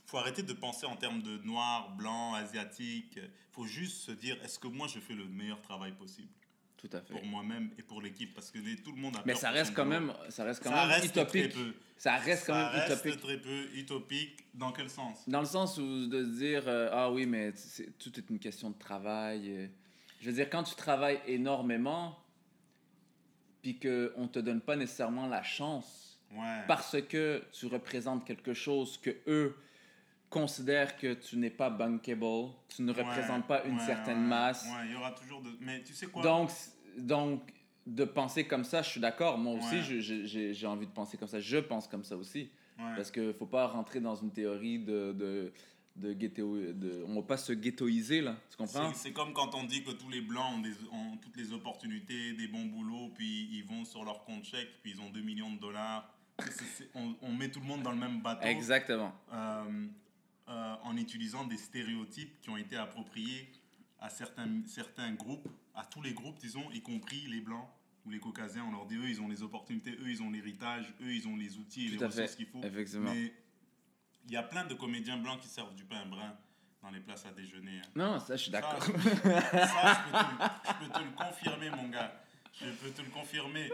faut 0.07 0.19
arrêter 0.19 0.43
de 0.43 0.53
penser 0.53 0.87
en 0.87 0.97
termes 0.97 1.23
de 1.23 1.39
noir, 1.39 1.91
blanc, 1.97 2.35
asiatique. 2.35 3.17
Il 3.17 3.31
faut 3.53 3.67
juste 3.67 3.99
se 3.99 4.13
dire 4.13 4.37
est-ce 4.45 4.59
que 4.59 4.69
moi 4.69 4.87
je 4.89 5.01
fais 5.01 5.15
le 5.15 5.25
meilleur 5.27 5.61
travail 5.63 5.93
possible 5.93 6.29
Tout 6.77 6.89
à 6.93 7.01
fait. 7.01 7.13
pour 7.13 7.25
moi-même 7.25 7.71
et 7.79 7.83
pour 7.83 8.01
l'équipe? 8.03 8.35
Parce 8.35 8.51
que 8.51 8.59
les- 8.59 8.77
tout 8.77 8.93
le 8.93 9.01
monde 9.01 9.17
a 9.17 9.23
Mais 9.27 9.33
peur 9.33 9.41
ça 9.41 9.51
reste 9.51 9.75
quand 9.75 9.85
même, 9.87 10.13
ça 10.29 10.45
reste 10.45 10.63
quand 10.63 10.71
Ça 10.71 10.87
même 10.87 10.89
reste 11.01 11.13
très 11.13 11.23
utopique. 11.23 11.55
peu. 11.55 11.75
Ça 11.97 12.17
reste 12.17 12.47
quand 12.47 12.55
Ça 12.55 12.73
même 12.73 12.81
reste 12.89 13.05
utopique. 13.05 13.21
très 13.23 13.41
peu 13.41 13.69
utopique. 13.75 14.45
Dans 14.55 14.73
quel 14.73 14.89
sens? 14.91 15.29
Dans 15.29 15.41
le 15.41 15.47
sens 15.47 15.79
où 15.79 16.07
de 16.07 16.25
se 16.25 16.39
dire 16.39 16.65
euh, 16.69 16.91
ah 16.93 17.11
oui 17.11 17.27
mais 17.27 17.53
tout 17.99 18.17
est 18.19 18.31
une 18.31 18.39
question 18.39 18.71
de 18.71 18.79
travail. 18.79 19.51
euh. 19.51 19.67
Je 20.21 20.27
veux 20.31 20.33
dire 20.37 20.49
quand 20.51 20.63
tu 20.65 20.75
travailles 20.75 21.21
énormément 21.27 22.19
puis 23.63 23.79
que 23.79 24.13
on 24.17 24.29
te 24.29 24.39
donne 24.39 24.61
pas 24.61 24.77
nécessairement 24.77 25.27
la 25.27 25.43
chance 25.43 26.08
Ouais. 26.35 26.63
parce 26.67 26.97
que 27.09 27.43
tu 27.53 27.67
représentes 27.67 28.27
quelque 28.27 28.53
chose 28.55 28.99
que 28.99 29.11
eux 29.27 29.57
considèrent 30.31 30.97
que 30.99 31.15
tu 31.15 31.37
n'es 31.37 31.51
pas 31.51 31.71
bankable, 31.71 32.51
tu 32.69 32.83
ne 32.83 32.93
Ouais, 32.93 33.03
représentes 33.03 33.47
pas 33.47 33.65
une 33.65 33.79
ouais, 33.79 33.87
certaine 33.87 34.23
masse. 34.27 34.67
Il 34.85 34.93
y 34.93 34.95
aura 34.95 35.13
toujours 35.13 35.41
de. 35.43 35.51
Mais 35.61 35.83
tu 35.83 35.95
sais 35.95 36.07
quoi? 36.07 36.23
Donc 36.23 36.51
donc 36.99 37.43
de 37.87 38.05
penser 38.05 38.45
comme 38.47 38.65
ça, 38.65 38.83
je 38.83 38.91
suis 38.91 39.01
d'accord. 39.01 39.39
Moi 39.39 39.55
aussi, 39.55 39.81
j'ai 40.03 40.67
envie 40.67 40.87
de 40.87 40.93
penser 40.93 41.17
comme 41.17 41.29
ça. 41.29 41.41
Je 41.41 41.57
pense 41.59 41.89
comme 41.89 42.05
ça 42.05 42.17
aussi. 42.17 42.51
Parce 42.77 43.11
qu'il 43.11 43.33
faut 43.33 43.47
pas 43.47 43.67
rentrer 43.67 44.01
dans 44.01 44.15
une 44.15 44.31
théorie 44.31 44.79
de, 44.79 45.13
de, 45.13 45.53
de 45.97 46.13
ghetto. 46.13 46.57
De, 46.57 47.03
on 47.09 47.15
va 47.17 47.23
pas 47.23 47.37
se 47.39 47.53
ghettoiser, 47.53 48.21
là. 48.21 48.37
Tu 48.51 48.57
comprends? 48.57 48.93
C'est 48.93 49.09
c'est 49.09 49.13
comme 49.13 49.33
quand 49.33 49.53
on 49.55 49.65
dit 49.65 49.83
que 49.83 49.91
tous 49.93 50.09
les 50.11 50.21
blancs 50.21 50.53
ont, 50.55 50.61
des, 50.61 50.73
ont 50.93 51.17
toutes 51.17 51.37
les 51.37 51.53
opportunités, 51.53 52.35
des 52.35 52.47
bons 52.47 52.67
boulots, 52.67 53.11
puis 53.17 53.49
ils 53.51 53.65
vont 53.65 53.85
sur 53.85 54.05
leur 54.05 54.23
compte 54.25 54.45
chèque, 54.45 54.69
puis 54.83 54.93
ils 54.95 55.01
ont 55.01 55.11
2 55.11 55.21
millions 55.23 55.53
de 55.53 55.59
dollars. 55.59 56.09
On, 56.95 57.17
on 57.23 57.33
met 57.33 57.51
tout 57.51 57.61
le 57.61 57.67
monde 57.67 57.83
dans 57.83 57.91
le 57.91 57.97
même 57.99 58.21
bateau. 58.23 58.47
Exactement. 58.47 59.13
euh, 59.33 59.87
euh, 60.49 60.75
en 60.83 60.97
utilisant 60.97 61.45
des 61.45 61.57
stéréotypes 61.57 62.41
qui 62.41 62.49
ont 62.51 62.57
été 62.57 62.77
appropriés 62.77 63.51
à 64.01 64.09
certains, 64.09 64.49
certains 64.67 65.13
groupes, 65.13 65.49
à 65.75 65.85
tous 65.85 66.01
les 66.01 66.13
groupes, 66.15 66.39
disons, 66.39 66.71
y 66.71 66.81
compris 66.81 67.27
les 67.29 67.41
blancs 67.41 67.69
ou 68.07 68.11
les 68.11 68.21
caucasiens. 68.21 68.65
On 68.67 68.73
leur 68.73 68.87
dit, 68.87 68.97
eux, 68.97 69.09
ils 69.11 69.21
ont 69.21 69.29
les 69.29 69.43
opportunités, 69.43 69.91
eux, 70.01 70.09
ils 70.09 70.23
ont 70.23 70.31
l'héritage, 70.31 70.87
eux, 71.03 71.13
ils 71.13 71.27
ont 71.29 71.37
les 71.37 71.57
outils 71.59 71.89
et 71.89 71.91
Tout 71.97 72.01
les 72.01 72.07
ressources 72.07 72.37
qu'il 72.37 72.47
faut. 72.47 72.63
Effectivement. 72.63 73.13
Mais 73.13 73.33
il 74.27 74.33
y 74.33 74.37
a 74.37 74.43
plein 74.43 74.65
de 74.65 74.75
comédiens 74.75 75.17
blancs 75.19 75.41
qui 75.41 75.49
servent 75.49 75.75
du 75.75 75.85
pain 75.85 76.07
brun 76.07 76.37
dans 76.83 76.91
les 76.91 77.01
places 77.01 77.27
à 77.27 77.33
déjeuner. 77.33 77.79
hein. 77.85 77.89
Non, 77.97 78.21
ça, 78.21 78.37
je 78.37 78.43
suis 78.43 78.53
Ça, 78.53 78.61
d'accord. 78.61 78.83
ça, 78.85 78.91
je, 78.93 80.13
peux 80.13 80.19
te, 80.19 80.69
je 80.69 80.73
peux 80.87 80.93
te 80.93 81.03
le 81.05 81.11
confirmer, 81.11 81.71
mon 81.71 81.89
gars. 81.89 82.13
Je 82.55 82.71
peux 82.71 82.91
te 82.91 83.03
le 83.03 83.11
confirmer. 83.11 83.69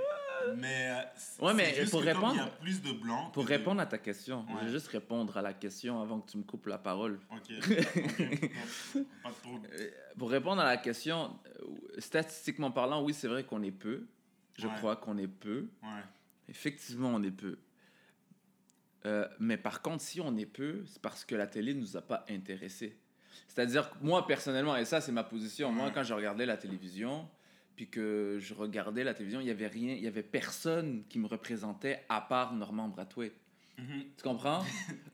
Mais, 0.57 0.91
euh, 0.91 1.45
Ouais, 1.47 1.55
mais 1.55 1.75
juste 1.75 1.91
pour 1.91 2.01
que 2.01 2.07
répondre- 2.07 2.35
il 2.35 2.39
y 2.39 2.41
a 2.41 2.47
plus 2.47 2.83
de 2.83 2.93
blancs. 2.93 3.33
Pour 3.33 3.45
de- 3.45 3.49
répondre 3.49 3.81
à 3.81 3.87
ta 3.87 3.99
question, 3.99 4.45
je 4.61 4.65
vais 4.67 4.71
juste 4.71 4.89
répondre 4.89 5.37
à 5.37 5.43
la 5.43 5.53
question 5.55 6.01
avant 6.01 6.21
que 6.21 6.31
tu 6.31 6.39
me 6.39 6.43
coupes 6.43 6.67
la 6.67 6.79
parole. 6.79 7.19
Ok. 7.31 7.49
Pas 9.23 9.31
trouble. 9.43 9.69
Euh, 9.73 9.91
Pour 10.19 10.31
répondre 10.31 10.61
à 10.63 10.65
la 10.67 10.77
question, 10.77 11.39
euh, 11.47 12.01
statistiquement 12.01 12.71
parlant, 12.71 13.03
oui, 13.03 13.15
c'est 13.15 13.29
vrai 13.29 13.45
qu'on 13.45 13.63
est 13.63 13.71
peu. 13.73 14.07
Je 14.59 14.67
Ouais. 14.67 14.75
crois 14.77 14.97
qu'on 14.97 15.19
est 15.19 15.27
peu. 15.29 15.69
Ouais. 15.83 15.89
Effectivement, 16.49 17.09
on 17.15 17.23
est 17.23 17.31
peu. 17.31 17.59
Euh, 19.07 19.27
mais 19.39 19.57
par 19.57 19.83
contre, 19.83 20.03
si 20.03 20.21
on 20.21 20.37
est 20.37 20.47
peu, 20.47 20.83
c'est 20.87 21.01
parce 21.03 21.25
que 21.25 21.35
la 21.35 21.47
télé 21.47 21.75
ne 21.75 21.81
nous 21.81 21.97
a 21.97 22.01
pas 22.03 22.25
intéressés. 22.31 22.97
C'est-à-dire 23.49 23.91
que 23.91 23.97
moi, 24.01 24.27
personnellement, 24.27 24.77
et 24.77 24.85
ça, 24.85 25.01
c'est 25.01 25.13
ma 25.13 25.25
position, 25.25 25.71
moi, 25.73 25.91
quand 25.91 26.03
je 26.05 26.15
regardais 26.15 26.47
la 26.47 26.57
télévision, 26.57 27.29
puis 27.77 27.89
que 27.89 28.39
je 28.41 28.55
regardais 28.55 29.05
la 29.05 29.15
télévision, 29.15 29.41
il 29.41 29.45
n'y 29.45 29.51
avait 29.51 29.67
rien, 29.67 29.95
il 29.95 30.03
y 30.03 30.07
avait 30.07 30.23
personne 30.23 31.05
qui 31.09 31.19
me 31.19 31.27
représentait 31.27 32.05
à 32.09 32.21
part 32.21 32.53
Normand 32.53 32.89
Brathwaite. 32.89 33.35
Mhm. 33.77 34.05
Tu 34.17 34.23
comprends? 34.23 34.65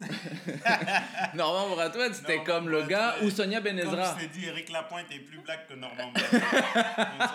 Normand 1.35 1.71
Brathwaite, 1.75 2.15
c'était 2.15 2.45
comme 2.45 2.69
le 2.69 2.83
gars, 2.83 3.17
ou 3.23 3.31
Sonia 3.31 3.61
Comme 3.63 3.73
Benezra. 3.73 4.15
je 4.19 4.21
t'ai 4.27 4.29
dit, 4.29 4.45
Eric 4.47 4.71
Lapointe 4.71 5.07
est 5.11 5.21
plus 5.21 5.39
black 5.39 5.67
que 5.67 5.75
Normand 5.75 6.13
Brathwaite. 6.13 6.43
Comme 6.97 7.29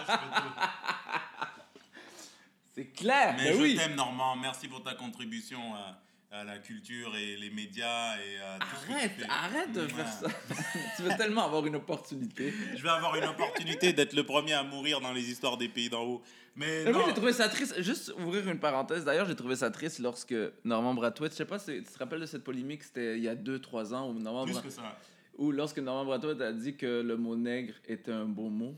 C'est 2.75 2.85
clair, 2.93 3.35
Mais 3.37 3.45
ben 3.51 3.57
je 3.57 3.61
oui. 3.61 3.75
t'aime, 3.75 3.95
Normand. 3.95 4.35
Merci 4.35 4.67
pour 4.67 4.83
ta 4.83 4.93
contribution 4.93 5.73
à, 5.73 5.97
à 6.39 6.43
la 6.43 6.57
culture 6.57 7.15
et 7.15 7.37
les 7.37 7.49
médias 7.49 8.15
et 8.17 8.37
à 8.41 8.59
tout 8.59 8.67
ce 8.81 8.87
que 8.87 8.91
Arrête, 8.93 9.11
tu 9.15 9.21
fais. 9.21 9.29
arrête 9.29 9.71
de 9.71 9.87
faire 9.87 10.07
ça. 10.11 10.27
tu 10.97 11.03
veux 11.03 11.15
tellement 11.17 11.45
avoir 11.45 11.65
une 11.65 11.75
opportunité. 11.77 12.53
Je 12.75 12.83
vais 12.83 12.89
avoir 12.89 13.15
une 13.15 13.23
opportunité 13.25 13.93
d'être 13.93 14.13
le 14.13 14.25
premier 14.25 14.53
à 14.53 14.63
mourir 14.63 14.99
dans 15.01 15.13
les 15.13 15.29
histoires 15.29 15.57
des 15.57 15.69
pays 15.69 15.89
d'en 15.89 16.03
haut. 16.03 16.21
Mais 16.57 16.83
Mais 16.85 16.91
moi, 16.91 17.03
j'ai 17.07 17.13
trouvé 17.13 17.31
ça 17.33 17.47
triste. 17.49 17.81
Juste 17.81 18.13
ouvrir 18.17 18.47
une 18.49 18.59
parenthèse. 18.59 19.05
D'ailleurs, 19.05 19.27
j'ai 19.27 19.35
trouvé 19.35 19.55
ça 19.55 19.69
triste 19.71 19.99
lorsque 19.99 20.35
Normand 20.63 20.93
Brathwaite, 20.93 21.31
je 21.33 21.37
sais 21.37 21.45
pas 21.45 21.59
si 21.59 21.77
tu 21.77 21.83
te 21.83 21.99
rappelles 21.99 22.21
de 22.21 22.25
cette 22.25 22.43
polémique, 22.43 22.83
c'était 22.83 23.17
il 23.17 23.23
y 23.23 23.29
a 23.29 23.35
2-3 23.35 23.93
ans, 23.93 24.09
où, 24.09 24.13
Normand 24.19 24.43
plus 24.45 24.53
Bra- 24.53 24.61
que 24.61 24.69
ça. 24.69 24.97
où 25.37 25.51
lorsque 25.51 25.79
Normand 25.79 26.05
Brathwaite 26.05 26.41
a 26.41 26.51
dit 26.53 26.75
que 26.75 27.01
le 27.01 27.17
mot 27.17 27.35
nègre 27.35 27.73
était 27.87 28.11
un 28.11 28.25
beau 28.25 28.49
mot. 28.49 28.75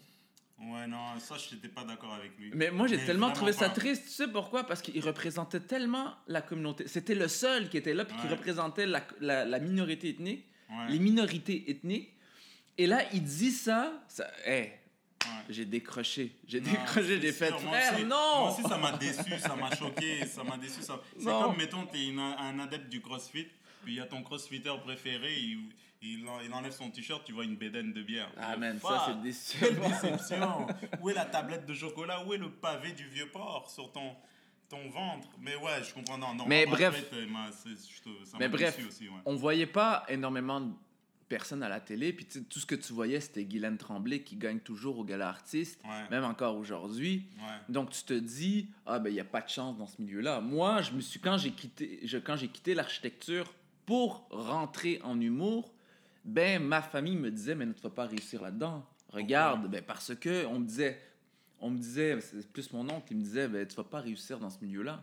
Ouais, 0.60 0.88
non, 0.88 1.20
ça, 1.20 1.36
je 1.38 1.54
n'étais 1.56 1.68
pas 1.68 1.84
d'accord 1.84 2.14
avec 2.16 2.32
lui. 2.40 2.50
Mais 2.54 2.72
moi, 2.72 2.88
j'ai 2.88 2.98
tellement 3.06 3.32
trouvé 3.32 3.54
ça 3.54 3.70
triste. 3.70 4.04
Tu 4.06 4.10
sais 4.10 4.28
pourquoi? 4.28 4.64
Parce 4.64 4.82
qu'il 4.82 5.00
représentait 5.06 5.60
tellement 5.60 6.16
la 6.28 6.42
communauté. 6.42 6.88
C'était 6.88 7.14
le 7.16 7.28
seul 7.28 7.70
qui 7.70 7.78
était 7.78 7.94
là, 7.94 8.06
puis 8.06 8.18
qui 8.18 8.28
représentait 8.28 8.88
la, 8.88 9.06
la, 9.20 9.46
la 9.46 9.60
minorité 9.60 10.10
ethnique, 10.10 10.46
Ouais. 10.70 10.90
les 10.90 11.00
minorités 11.00 11.70
ethniques. 11.72 12.10
Et 12.78 12.88
là, 12.88 13.04
il 13.14 13.24
dit 13.24 13.52
ça. 13.52 13.94
ça 14.10 14.30
hey, 14.46 14.72
j'ai 15.50 15.64
décroché. 15.66 16.36
J'ai 16.48 16.60
décroché, 16.60 17.22
j'ai 17.22 17.32
fait 17.32 17.52
frère, 17.52 18.00
non! 18.00 18.08
Moi 18.08 18.52
aussi, 18.52 18.64
ça 18.64 18.78
m'a 18.78 18.92
déçu, 18.94 19.40
ça 19.40 19.56
m'a 19.56 19.74
choqué, 19.76 20.26
ça 20.26 20.44
m'a 20.44 20.58
déçu. 20.58 20.82
ça- 20.82 21.00
C'est 21.18 21.24
comme, 21.26 21.56
mettons, 21.56 21.86
tu 21.86 21.98
es 22.00 22.12
un 22.20 22.60
adepte 22.60 22.90
du 22.90 23.00
crossfit, 23.00 23.48
puis 23.84 23.94
il 23.94 23.96
y 23.96 24.00
a 24.02 24.06
ton 24.06 24.24
crossfitter 24.24 24.74
préféré, 24.84 25.36
il, 25.40 25.70
il, 26.02 26.28
en- 26.28 26.40
il 26.42 26.54
enlève 26.54 26.72
son 26.72 26.90
t-shirt, 26.92 27.24
tu 27.26 27.34
vois 27.34 27.44
une 27.46 27.56
bédaine 27.56 27.94
de 27.94 28.02
bière. 28.04 28.32
Ah, 28.38 28.56
man, 28.58 28.80
fuck, 28.80 28.92
ça, 28.92 29.06
c'est 29.08 29.22
déçu. 29.22 29.58
Quelle 29.60 29.80
déception! 29.80 30.68
Où 31.02 31.10
est 31.10 31.14
la 31.14 31.26
tablette 31.26 31.66
de 31.66 31.74
chocolat? 31.74 32.26
Où 32.26 32.34
est 32.34 32.38
le 32.38 32.50
pavé 32.52 32.92
du 32.92 33.08
vieux 33.08 33.28
porc 33.30 33.70
sur 33.70 33.92
ton, 33.92 34.16
ton 34.70 34.90
ventre? 34.90 35.28
Mais 35.40 35.56
ouais, 35.56 35.84
je 35.84 35.94
comprends. 35.94 36.18
Non, 36.18 36.34
non, 36.36 36.46
Mais 36.48 36.66
bref. 36.66 36.94
fait, 36.96 37.10
ça 38.26 38.38
Mais 38.40 38.48
m'a 38.48 38.50
bref, 38.50 38.76
déçu 38.78 38.88
aussi, 38.88 39.08
ouais. 39.10 39.16
on 39.26 39.36
voyait 39.36 39.66
pas 39.66 40.06
énormément 40.10 40.62
de 40.62 40.72
personnes 41.28 41.62
à 41.64 41.68
la 41.70 41.80
télé. 41.82 42.14
Puis 42.14 42.26
tout 42.50 42.60
ce 42.60 42.66
que 42.66 42.76
tu 42.76 42.94
voyais, 42.94 43.20
c'était 43.20 43.44
Guylaine 43.44 43.78
Tremblay 43.78 44.22
qui 44.22 44.36
gagne 44.38 44.60
toujours 44.60 45.00
au 45.00 45.04
gala 45.04 45.28
artiste, 45.28 45.82
Ouais. 45.84 46.10
même 46.10 46.24
encore 46.24 46.56
aujourd'hui. 46.56 47.26
Ouais. 47.40 47.44
Donc 47.70 47.90
tu 47.90 48.04
te 48.04 48.14
dis, 48.14 48.70
ah 48.86 49.00
ben 49.00 49.10
il 49.10 49.14
n'y 49.14 49.20
a 49.20 49.26
pas 49.26 49.42
de 49.42 49.50
chance 49.50 49.78
dans 49.78 49.88
ce 49.88 50.02
milieu-là. 50.02 50.40
Moi, 50.42 50.82
je 50.84 50.92
me 50.92 51.02
suis, 51.02 51.20
quand 51.20 51.38
j'ai 51.38 51.52
quitté, 51.52 52.00
je- 52.04 52.18
quand 52.18 52.38
j'ai 52.38 52.48
quitté 52.48 52.74
l'architecture 52.76 53.54
pour 53.86 54.26
rentrer 54.30 55.02
en 55.04 55.20
humour, 55.20 55.74
ben 56.28 56.62
ma 56.62 56.82
famille 56.82 57.16
me 57.16 57.32
disait, 57.32 57.56
mais 57.56 57.66
tu 57.74 57.82
vas 57.82 57.90
pas 57.90 58.06
réussir 58.06 58.42
là-dedans. 58.42 58.86
Regarde, 59.10 59.68
ben 59.72 59.82
parce 59.82 60.14
que 60.16 60.46
on 60.46 60.60
me 60.60 60.66
disait, 60.66 61.02
on 61.60 61.70
me 61.72 61.78
disait, 61.78 62.20
c'est 62.22 62.46
plus 62.52 62.72
mon 62.74 62.88
oncle, 62.90 63.08
il 63.12 63.18
me 63.18 63.24
disait, 63.24 63.48
ben 63.48 63.66
tu 63.66 63.76
vas 63.76 63.84
pas 63.86 64.02
réussir 64.02 64.38
dans 64.38 64.50
ce 64.50 64.64
milieu-là. 64.64 65.02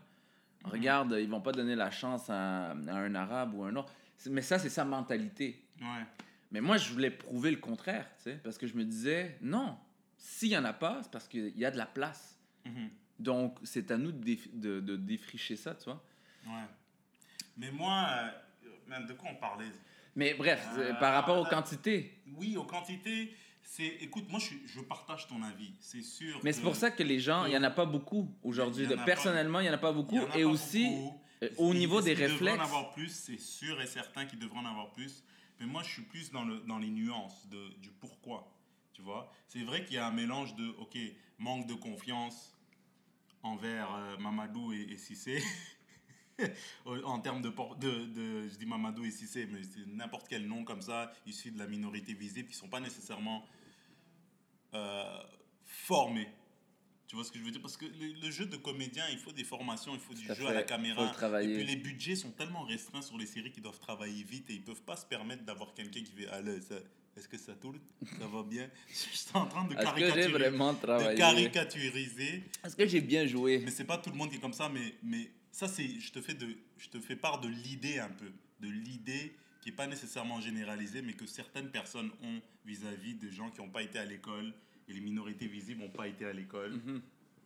Regarde, 0.64 1.16
ils 1.21 1.28
vont 1.28 1.40
pas 1.40 1.52
donner 1.52 1.75
la 1.75 1.90
chance 1.90 2.31
à, 2.31 2.71
à 2.71 2.75
un 2.75 3.14
arabe 3.14 3.54
ou 3.54 3.64
un 3.64 3.75
autre. 3.76 3.93
Mais 4.31 4.40
ça, 4.43 4.59
c'est 4.59 4.71
sa 4.71 4.85
mentalité. 4.85 5.61
Ouais. 5.81 6.04
Mais 6.52 6.61
moi, 6.61 6.76
je 6.78 6.90
voulais 6.93 7.11
prouver 7.11 7.50
le 7.50 7.57
contraire, 7.59 8.07
tu 8.19 8.25
sais, 8.31 8.40
parce 8.43 8.57
que 8.57 8.66
je 8.66 8.75
me 8.75 8.85
disais, 8.85 9.37
non, 9.43 9.76
s'il 10.16 10.49
y 10.50 10.57
en 10.57 10.64
a 10.64 10.73
pas, 10.73 11.00
c'est 11.02 11.11
parce 11.11 11.26
qu'il 11.28 11.57
y 11.59 11.64
a 11.64 11.71
de 11.71 11.76
la 11.76 11.87
place. 11.87 12.38
Mhm. 12.64 12.88
Donc, 13.19 13.59
c'est 13.62 13.90
à 13.90 13.97
nous 13.99 14.12
de, 14.12 14.25
déf- 14.25 14.49
de, 14.59 14.81
de 14.81 14.97
défricher 14.97 15.57
ça, 15.57 15.75
tu 15.75 15.85
vois. 15.85 16.02
Ouais. 16.47 16.64
Mais 17.59 17.71
moi, 17.71 18.07
euh, 18.90 19.00
de 19.07 19.12
quoi 19.14 19.31
on 19.33 19.37
parlait? 19.37 19.66
Mais 20.16 20.35
bref, 20.35 20.64
euh, 20.78 20.94
par 20.94 21.12
rapport 21.14 21.38
aux 21.38 21.44
quantités. 21.44 22.18
Oui, 22.37 22.56
aux 22.56 22.64
quantités, 22.64 23.35
c'est. 23.62 23.87
Écoute, 24.00 24.26
moi, 24.30 24.38
je, 24.40 24.54
je 24.66 24.80
partage 24.80 25.26
ton 25.26 25.42
avis. 25.42 25.73
C'est 25.80 26.02
sûr. 26.02 26.38
Mais 26.44 26.52
c'est 26.52 26.62
pour 26.62 26.76
ça 26.76 26.90
que 26.90 27.02
les 27.02 27.18
gens, 27.18 27.47
il 27.47 27.50
n'y 27.50 27.56
en 27.56 27.62
a 27.64 27.71
pas 27.71 27.87
beaucoup 27.87 28.28
aujourd'hui. 28.42 28.87
En 28.94 29.04
Personnellement, 29.04 29.61
il 29.61 29.64
n'y 29.64 29.71
en 29.71 29.75
a 29.75 29.78
pas 29.78 29.92
beaucoup. 29.92 30.18
en 30.18 30.30
a 30.30 30.38
Et 30.38 30.42
pas 30.42 30.49
aussi, 30.49 30.88
beaucoup. 30.88 31.21
euh, 31.42 31.49
au 31.59 31.75
niveau 31.75 32.00
des 32.00 32.14
qu'il 32.14 32.25
devrait 32.25 32.35
en 32.35 32.52
réflexes. 32.52 32.64
avoir 32.64 32.90
plus, 32.92 33.09
c'est 33.11 33.40
sûr 33.40 33.80
et 33.83 33.87
certain 33.87 34.25
qu'il 34.26 34.38
devrait 34.38 34.59
en 34.59 34.66
avoir 34.66 34.92
plus. 34.92 35.25
Mais 35.61 35.66
moi, 35.66 35.83
je 35.83 35.90
suis 35.90 36.02
plus 36.02 36.30
dans, 36.30 36.44
le, 36.44 36.59
dans 36.61 36.78
les 36.78 36.88
nuances 36.90 37.49
de, 37.49 37.68
du 37.80 37.90
pourquoi. 37.90 38.50
Tu 38.92 39.02
vois? 39.02 39.33
C'est 39.49 39.62
vrai 39.64 39.85
qu'il 39.85 39.94
y 39.97 39.99
a 39.99 40.06
un 40.06 40.12
mélange 40.12 40.54
de, 40.56 40.68
OK, 40.80 40.97
manque 41.38 41.66
de 41.66 41.75
confiance 41.75 42.56
envers 43.42 43.88
euh, 43.94 44.16
Mamadou 44.18 44.73
et, 44.73 44.87
et 44.92 44.97
Cissé. 44.97 45.42
en 47.04 47.18
termes 47.20 47.42
de, 47.42 47.48
por- 47.50 47.76
de, 47.76 48.06
de- 48.06 48.48
Je 48.48 48.56
dis 48.58 48.66
Mamadou 48.66 49.04
et 49.04 49.10
Cissé, 49.10 49.46
mais 49.50 49.62
c'est 49.62 49.86
n'importe 49.86 50.26
quel 50.28 50.46
nom 50.46 50.64
comme 50.64 50.82
ça, 50.82 51.12
issu 51.26 51.50
de 51.50 51.58
la 51.58 51.66
minorité 51.66 52.12
visible, 52.14 52.48
qui 52.48 52.54
ne 52.54 52.58
sont 52.60 52.68
pas 52.68 52.80
nécessairement 52.80 53.44
euh, 54.74 55.22
formés. 55.66 56.28
Tu 57.06 57.16
vois 57.16 57.24
ce 57.24 57.30
que 57.30 57.38
je 57.38 57.44
veux 57.44 57.50
dire? 57.50 57.60
Parce 57.60 57.76
que 57.76 57.84
le, 57.84 58.20
le 58.20 58.30
jeu 58.30 58.46
de 58.46 58.56
comédien, 58.56 59.04
il 59.12 59.18
faut 59.18 59.30
des 59.32 59.44
formations, 59.44 59.94
il 59.94 60.00
faut 60.00 60.14
du 60.14 60.24
jeu 60.24 60.46
à 60.46 60.52
la 60.52 60.60
fait. 60.60 60.66
caméra. 60.66 61.02
Faut 61.02 61.08
le 61.08 61.14
travailler. 61.14 61.52
Et 61.52 61.56
puis 61.58 61.66
les 61.66 61.76
budgets 61.76 62.16
sont 62.16 62.30
tellement 62.30 62.62
restreints 62.64 63.02
sur 63.02 63.16
les 63.18 63.26
séries 63.26 63.52
qu'ils 63.52 63.62
doivent 63.62 63.78
travailler 63.78 64.24
vite 64.24 64.48
et 64.50 64.54
ils 64.54 64.64
peuvent 64.64 64.82
pas 64.82 64.96
se 64.96 65.04
permettre 65.06 65.44
d'avoir 65.44 65.74
quelqu'un 65.74 66.02
qui 66.02 66.12
fait 66.12 66.26
Allez, 66.28 66.60
ça- 66.62 66.76
est-ce 67.16 67.28
que 67.28 67.38
ça 67.38 67.54
tourne? 67.54 67.78
Ça 68.18 68.26
va 68.26 68.42
bien? 68.42 68.68
Je 68.88 68.94
suis 69.16 69.28
en 69.34 69.46
train 69.46 69.64
de 69.68 69.74
vraiment 69.74 70.72
De 70.98 71.16
caricaturiser. 71.16 72.42
Est-ce 72.64 72.74
que 72.74 72.86
j'ai 72.88 73.00
bien 73.02 73.24
joué? 73.26 73.60
Mais 73.64 73.70
c'est 73.70 73.84
pas 73.84 73.98
tout 73.98 74.10
le 74.10 74.16
monde 74.16 74.30
qui 74.30 74.36
est 74.36 74.40
comme 74.40 74.52
ça, 74.52 74.68
mais, 74.68 74.94
mais 75.02 75.30
ça, 75.54 75.68
c'est, 75.68 75.88
je, 76.00 76.10
te 76.12 76.21
fais 76.21 76.34
de, 76.34 76.56
je 76.78 76.88
te 76.88 76.99
fais 77.00 77.17
part 77.17 77.40
de 77.40 77.49
l'idée 77.49 77.99
un 78.00 78.10
peu. 78.10 78.30
De 78.60 78.69
l'idée 78.69 79.36
qui 79.60 79.71
n'est 79.71 79.76
pas 79.76 79.86
nécessairement 79.86 80.40
généralisée, 80.40 81.00
mais 81.00 81.14
que 81.14 81.26
certaines 81.26 81.71
personnes 81.71 82.10
ont 82.23 82.40
vis-à-vis 82.67 83.14
des 83.14 83.30
gens 83.30 83.50
qui 83.50 83.60
n'ont 83.60 83.71
pas 83.71 83.82
été 83.82 83.99
à 83.99 84.04
l'école. 84.04 84.52
Et 84.88 84.93
les 84.93 85.00
minorités 85.00 85.47
visibles 85.47 85.80
n'ont 85.80 85.90
pas 85.90 86.08
été 86.08 86.25
à 86.26 86.32
l'école. 86.32 86.80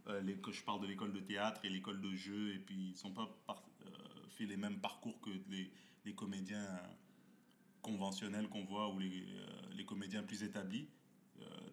Euh, 0.09 0.21
les- 0.23 0.37
que 0.37 0.51
je 0.53 0.63
parle 0.63 0.81
de 0.81 0.87
l'école 0.87 1.13
de 1.13 1.21
théâtre 1.21 1.61
et 1.65 1.69
l'école 1.69 2.01
de 2.01 2.15
jeu, 2.15 2.55
et 2.55 2.59
puis 2.59 2.95
ils 2.97 3.07
n'ont 3.07 3.13
pas 3.13 3.29
par- 3.47 3.63
euh, 3.87 3.91
fait 4.31 4.47
les 4.47 4.57
mêmes 4.57 4.81
parcours 4.81 5.21
que 5.21 5.31
les, 5.51 5.71
les 6.07 6.15
comédiens 6.15 6.65
euh, 6.65 6.79
conventionnels 7.83 8.49
qu'on 8.49 8.65
voit 8.65 8.89
ou 8.93 8.99
les, 8.99 9.23
euh, 9.23 9.47
les 9.77 9.85
comédiens 9.85 10.23
plus 10.23 10.43
établis 10.43 10.89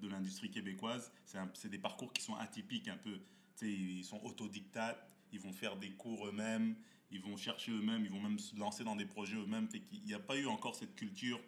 de 0.01 0.07
l'industrie 0.09 0.51
québécoise. 0.51 1.11
C'est 1.55 1.69
des 1.69 1.79
parcours 1.79 2.13
qui 2.13 2.21
sont 2.21 2.35
atypiques 2.35 2.87
un 2.89 2.97
peu. 2.97 3.13
Tu 3.13 3.65
sais, 3.65 3.71
ils 3.71 4.03
sont 4.03 4.21
autodictates, 4.23 5.09
ils 5.35 5.41
vont 5.41 5.53
faire 5.53 5.75
des 5.75 5.91
cours 5.91 6.27
eux-mêmes, 6.27 6.75
ils 7.11 7.21
vont 7.21 7.37
chercher 7.37 7.71
eux-mêmes, 7.71 8.03
ils 8.05 8.11
vont 8.11 8.21
même 8.21 8.39
se 8.39 8.57
lancer 8.57 8.83
dans 8.83 8.95
des 8.95 9.05
projets 9.05 9.35
eux-mêmes. 9.35 9.67
Fait 9.67 9.79
qu'il 9.79 10.03
n'y 10.03 10.13
a 10.13 10.19
pas 10.19 10.37
eu 10.37 10.47
encore 10.47 10.75
cette 10.75 10.95
culture. 10.95 11.39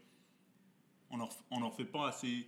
On 1.10 1.18
leur, 1.18 1.30
on 1.52 1.60
leur 1.60 1.74
fait 1.74 1.86
pas 1.86 2.10
assez. 2.10 2.48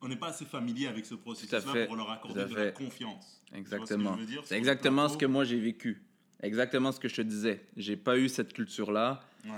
On 0.00 0.08
n'est 0.08 0.16
pas 0.16 0.28
assez 0.28 0.44
familier 0.44 0.86
avec 0.86 1.06
ce 1.06 1.14
processus-là 1.14 1.86
pour 1.86 1.96
leur 1.96 2.10
accorder 2.10 2.44
de 2.44 2.54
la 2.54 2.70
confiance. 2.72 3.42
Exactement. 3.52 4.16
C'est 4.44 4.56
exactement 4.56 5.08
ce 5.08 5.16
que 5.16 5.26
moi 5.26 5.44
j'ai 5.44 5.60
vécu. 5.60 6.02
Exactement 6.40 6.90
ce 6.90 6.98
que 6.98 7.08
je 7.08 7.16
te 7.16 7.22
disais. 7.22 7.64
J'ai 7.76 7.96
pas 7.96 8.18
eu 8.18 8.28
cette 8.28 8.52
culture-là. 8.52 9.20
Ouais. 9.44 9.50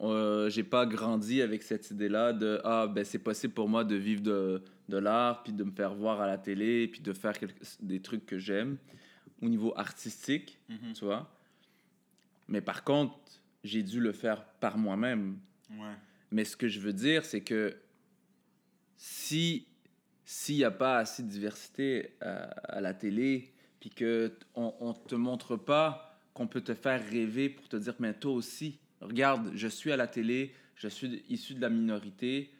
Euh, 0.00 0.48
j'ai 0.48 0.64
pas 0.64 0.86
grandi 0.86 1.42
avec 1.42 1.62
cette 1.62 1.90
idée-là 1.90 2.32
de 2.32 2.60
ah 2.64 2.88
ben 2.88 3.04
c'est 3.04 3.20
possible 3.20 3.52
pour 3.52 3.68
moi 3.68 3.84
de 3.84 3.94
vivre 3.94 4.20
de, 4.20 4.62
de 4.88 4.96
l'art 4.96 5.44
puis 5.44 5.52
de 5.52 5.62
me 5.62 5.70
faire 5.70 5.94
voir 5.94 6.20
à 6.20 6.26
la 6.26 6.38
télé 6.38 6.88
puis 6.88 7.02
de 7.02 7.12
faire 7.12 7.34
des 7.80 8.00
trucs 8.00 8.26
que 8.26 8.36
j'aime 8.38 8.78
au 9.42 9.48
niveau 9.48 9.72
artistique 9.76 10.58
Mhm. 10.68 10.92
tu 10.94 11.04
vois 11.04 11.28
mais 12.48 12.60
par 12.60 12.84
contre 12.84 13.14
j'ai 13.64 13.82
dû 13.82 14.00
le 14.00 14.12
faire 14.12 14.44
par 14.60 14.78
moi-même 14.78 15.38
Ouais. 15.70 15.94
mais 16.30 16.44
ce 16.44 16.56
que 16.56 16.68
je 16.68 16.80
veux 16.80 16.92
dire 16.92 17.24
c'est 17.24 17.40
que 17.42 17.76
si 18.96 19.66
s'il 20.24 20.56
n'y 20.56 20.64
a 20.64 20.70
pas 20.70 20.98
assez 20.98 21.22
de 21.22 21.28
diversité 21.28 22.14
à, 22.20 22.44
à 22.76 22.80
la 22.80 22.94
télé 22.94 23.52
puis 23.80 23.90
que 23.90 24.32
on, 24.54 24.72
on 24.80 24.92
te 24.94 25.14
montre 25.14 25.56
pas 25.56 26.18
qu'on 26.34 26.46
peut 26.46 26.60
te 26.60 26.74
faire 26.74 27.02
rêver 27.10 27.48
pour 27.48 27.68
te 27.68 27.76
dire 27.76 27.94
mais 27.98 28.14
toi 28.14 28.32
aussi 28.32 28.78
regarde 29.00 29.50
je 29.54 29.68
suis 29.68 29.92
à 29.92 29.96
la 29.96 30.06
télé 30.06 30.54
je 30.76 30.88
suis 30.88 31.24
issu 31.28 31.54
de 31.54 31.60
la 31.60 31.68
minorité 31.70 32.50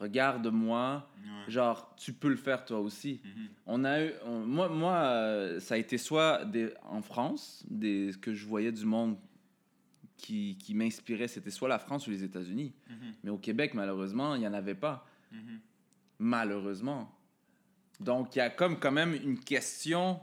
regarde-moi 0.00 1.08
Ouais. 1.18 1.50
genre 1.52 1.94
tu 1.96 2.12
peux 2.12 2.28
le 2.28 2.36
faire 2.36 2.64
toi 2.64 2.80
aussi 2.80 3.20
Mhm. 3.24 3.48
on 3.66 3.84
a 3.84 4.04
eu 4.04 4.12
on- 4.24 4.40
moi 4.46 4.68
moi 4.68 4.94
euh, 4.96 5.60
ça 5.60 5.74
a 5.74 5.78
été 5.78 5.98
soit 5.98 6.44
des, 6.44 6.72
en 6.82 7.02
France 7.02 7.64
des 7.68 8.12
que 8.20 8.32
je 8.34 8.46
voyais 8.46 8.72
du 8.72 8.84
monde 8.86 9.16
qui, 10.16 10.56
qui 10.58 10.74
m'inspirait 10.74 11.28
c'était 11.28 11.50
soit 11.50 11.68
la 11.68 11.78
France 11.78 12.06
ou 12.06 12.10
les 12.10 12.22
États-Unis 12.24 12.74
Mhm. 12.90 13.14
mais 13.24 13.30
au 13.30 13.38
Québec 13.38 13.74
malheureusement 13.74 14.34
il 14.34 14.42
y 14.42 14.46
en 14.48 14.54
avait 14.54 14.74
pas 14.74 15.06
Mhm. 15.32 15.60
malheureusement 16.18 17.14
donc 18.00 18.34
il 18.36 18.38
y 18.38 18.42
a 18.42 18.50
comme 18.50 18.78
quand 18.78 18.92
même 18.92 19.14
une 19.14 19.38
question 19.40 20.20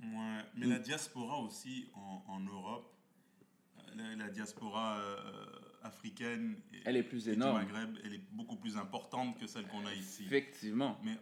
Ouais, 0.00 0.40
mais 0.56 0.66
la 0.66 0.78
diaspora 0.80 1.38
aussi 1.38 1.86
en, 1.94 2.24
en 2.26 2.40
Europe, 2.40 2.92
euh, 3.78 3.82
la, 3.94 4.16
la 4.16 4.30
diaspora 4.30 4.98
euh, 4.98 5.46
africaine 5.84 6.56
et, 6.72 6.78
Elle 6.84 6.96
est 6.96 7.02
plus 7.02 7.28
énorme. 7.28 7.64
du 7.64 7.72
Maghreb, 7.72 7.96
elle 8.04 8.14
est 8.14 8.22
beaucoup 8.32 8.56
plus 8.56 8.76
importante 8.76 9.38
que 9.38 9.46
celle 9.46 9.66
qu'on 9.66 9.84
a 9.86 9.92
ici. 9.94 10.24
effectivement 10.26 10.98
Mais 11.02 11.16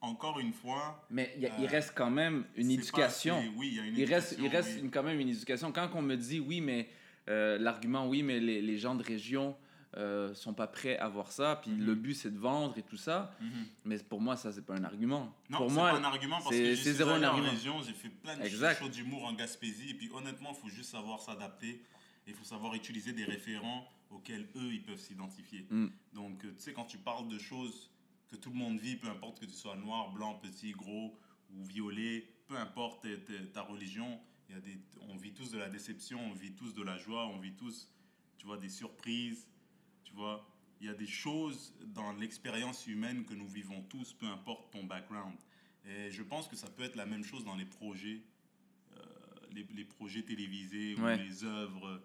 encore 0.00 0.38
une 0.38 0.52
fois, 0.52 1.04
mais 1.10 1.34
il 1.38 1.46
Euh, 1.46 1.66
reste 1.66 1.92
quand 1.96 2.10
même 2.10 2.44
une 2.54 2.70
éducation 2.70 3.38
assez- 3.38 3.50
oui, 3.56 3.68
il 3.72 3.76
y 3.76 3.80
a 3.80 3.84
une 3.84 3.96
il 3.96 4.04
reste, 4.04 4.32
il 4.32 4.44
éducation, 4.44 4.56
reste 4.66 4.76
oui. 4.78 4.84
une- 4.84 4.90
quand 4.90 5.02
même 5.02 5.18
une 5.20 5.28
éducation. 5.28 5.72
Quand 5.72 5.88
on 5.94 6.02
me 6.02 6.14
dit 6.16 6.38
oui, 6.40 6.60
mais 6.60 6.88
euh, 7.28 7.58
l'argument 7.58 8.06
oui, 8.08 8.22
mais 8.22 8.38
les, 8.40 8.62
les 8.62 8.78
gens 8.78 8.94
de 8.94 9.02
région 9.02 9.56
euh, 9.96 10.34
sont 10.34 10.52
pas 10.52 10.66
prêts 10.66 10.98
à 10.98 11.08
voir 11.08 11.32
ça, 11.32 11.58
puis 11.62 11.70
Mhm. 11.70 11.86
le 11.86 11.94
but 11.94 12.14
c'est 12.14 12.30
de 12.30 12.38
vendre 12.38 12.76
et 12.76 12.82
tout 12.82 12.98
ça. 12.98 13.34
Mhm. 13.40 13.66
Mais 13.86 13.98
pour 13.98 14.20
moi, 14.20 14.36
ça 14.36 14.52
c'est 14.52 14.64
pas 14.64 14.74
un 14.76 14.84
argument. 14.84 15.34
Non, 15.48 15.58
pour 15.58 15.68
c'est 15.68 15.74
moi, 15.74 15.90
pas 15.92 15.96
un 15.98 16.04
argument 16.04 16.36
parce 16.42 16.50
que 16.50 16.74
c'est 16.76 16.92
zéro 16.92 17.10
en 17.12 17.40
région, 17.42 17.80
j'ai 17.82 17.94
fait 17.94 18.10
plein 18.10 18.36
de 18.36 18.42
Exact. 18.44 18.78
shows 18.80 18.90
d'humour 18.90 19.24
en 19.24 19.32
Gaspésie 19.32 19.90
et 19.90 19.94
puis 19.94 20.10
honnêtement, 20.14 20.50
il 20.54 20.60
faut 20.60 20.68
juste 20.68 20.90
savoir 20.90 21.20
s'adapter. 21.20 21.82
Il 22.28 22.34
faut 22.34 22.44
savoir 22.44 22.74
utiliser 22.74 23.12
des 23.12 23.24
référents 23.24 23.88
auxquels 24.10 24.48
eux, 24.56 24.72
ils 24.72 24.82
peuvent 24.82 25.00
s'identifier. 25.00 25.66
Mm. 25.70 25.88
Donc, 26.12 26.44
euh, 26.44 26.52
tu 26.56 26.62
sais, 26.62 26.72
quand 26.72 26.84
tu 26.84 26.98
parles 26.98 27.28
de 27.28 27.38
choses 27.38 27.90
que 28.28 28.36
tout 28.36 28.50
le 28.50 28.56
monde 28.56 28.78
vit, 28.78 28.96
peu 28.96 29.08
importe 29.08 29.40
que 29.40 29.46
tu 29.46 29.52
sois 29.52 29.76
noir, 29.76 30.12
blanc, 30.12 30.34
petit, 30.34 30.72
gros 30.72 31.18
ou 31.50 31.64
violet, 31.64 32.28
peu 32.46 32.56
importe 32.56 33.06
ta- 33.52 33.62
religion, 33.62 34.20
y 34.50 34.54
a 34.54 34.60
des, 34.60 34.78
on 35.00 35.16
vit 35.16 35.32
tous 35.32 35.50
de 35.50 35.58
la 35.58 35.68
déception, 35.68 36.20
on 36.30 36.32
vit 36.34 36.52
tous 36.52 36.74
de 36.74 36.82
la 36.82 36.98
joie, 36.98 37.26
on 37.26 37.38
vit 37.38 37.54
tous, 37.54 37.88
tu 38.38 38.46
vois, 38.46 38.58
des 38.58 38.68
surprises, 38.68 39.48
tu 40.04 40.12
vois. 40.14 40.46
Il 40.80 40.86
y 40.86 40.90
a 40.90 40.94
des 40.94 41.06
choses 41.06 41.74
dans 41.86 42.12
l'expérience 42.12 42.86
humaine 42.86 43.24
que 43.24 43.34
nous 43.34 43.48
vivons 43.48 43.82
tous, 43.84 44.12
peu 44.12 44.26
importe 44.26 44.70
ton 44.72 44.84
background. 44.84 45.36
Et 45.86 46.10
je 46.10 46.22
pense 46.22 46.48
que 46.48 46.56
ça 46.56 46.68
peut 46.68 46.82
être 46.82 46.96
la 46.96 47.06
même 47.06 47.24
chose 47.24 47.44
dans 47.44 47.56
les 47.56 47.64
projets, 47.64 48.22
euh, 48.96 49.00
les, 49.52 49.66
les 49.74 49.84
projets 49.84 50.22
télévisés 50.22 50.94
ou 50.94 51.06
les 51.06 51.44
œuvres, 51.44 52.00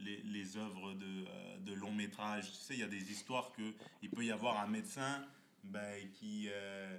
les, 0.00 0.22
les 0.22 0.56
œuvres 0.56 0.94
de, 0.94 1.04
euh, 1.26 1.58
de 1.58 1.72
long 1.74 1.92
métrage. 1.92 2.50
Tu 2.50 2.56
sais, 2.58 2.74
il 2.74 2.80
y 2.80 2.84
a 2.84 2.88
des 2.88 3.10
histoires 3.10 3.52
que 3.52 3.74
il 4.02 4.10
peut 4.10 4.24
y 4.24 4.30
avoir 4.30 4.60
un 4.60 4.66
médecin, 4.66 5.24
ben, 5.64 6.08
qui, 6.12 6.46
euh, 6.50 6.98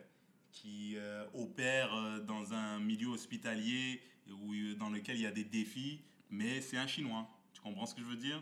qui 0.51 0.95
euh, 0.97 1.25
opère 1.33 2.21
dans 2.25 2.53
un 2.53 2.79
milieu 2.79 3.07
hospitalier 3.07 4.01
où, 4.29 4.53
dans 4.77 4.89
lequel 4.89 5.15
il 5.17 5.21
y 5.21 5.25
a 5.27 5.31
des 5.31 5.45
défis, 5.45 6.01
mais 6.29 6.61
c'est 6.61 6.77
un 6.77 6.87
Chinois. 6.87 7.27
Tu 7.53 7.61
comprends 7.61 7.85
ce 7.85 7.95
que 7.95 8.01
je 8.01 8.07
veux 8.07 8.17
dire? 8.17 8.41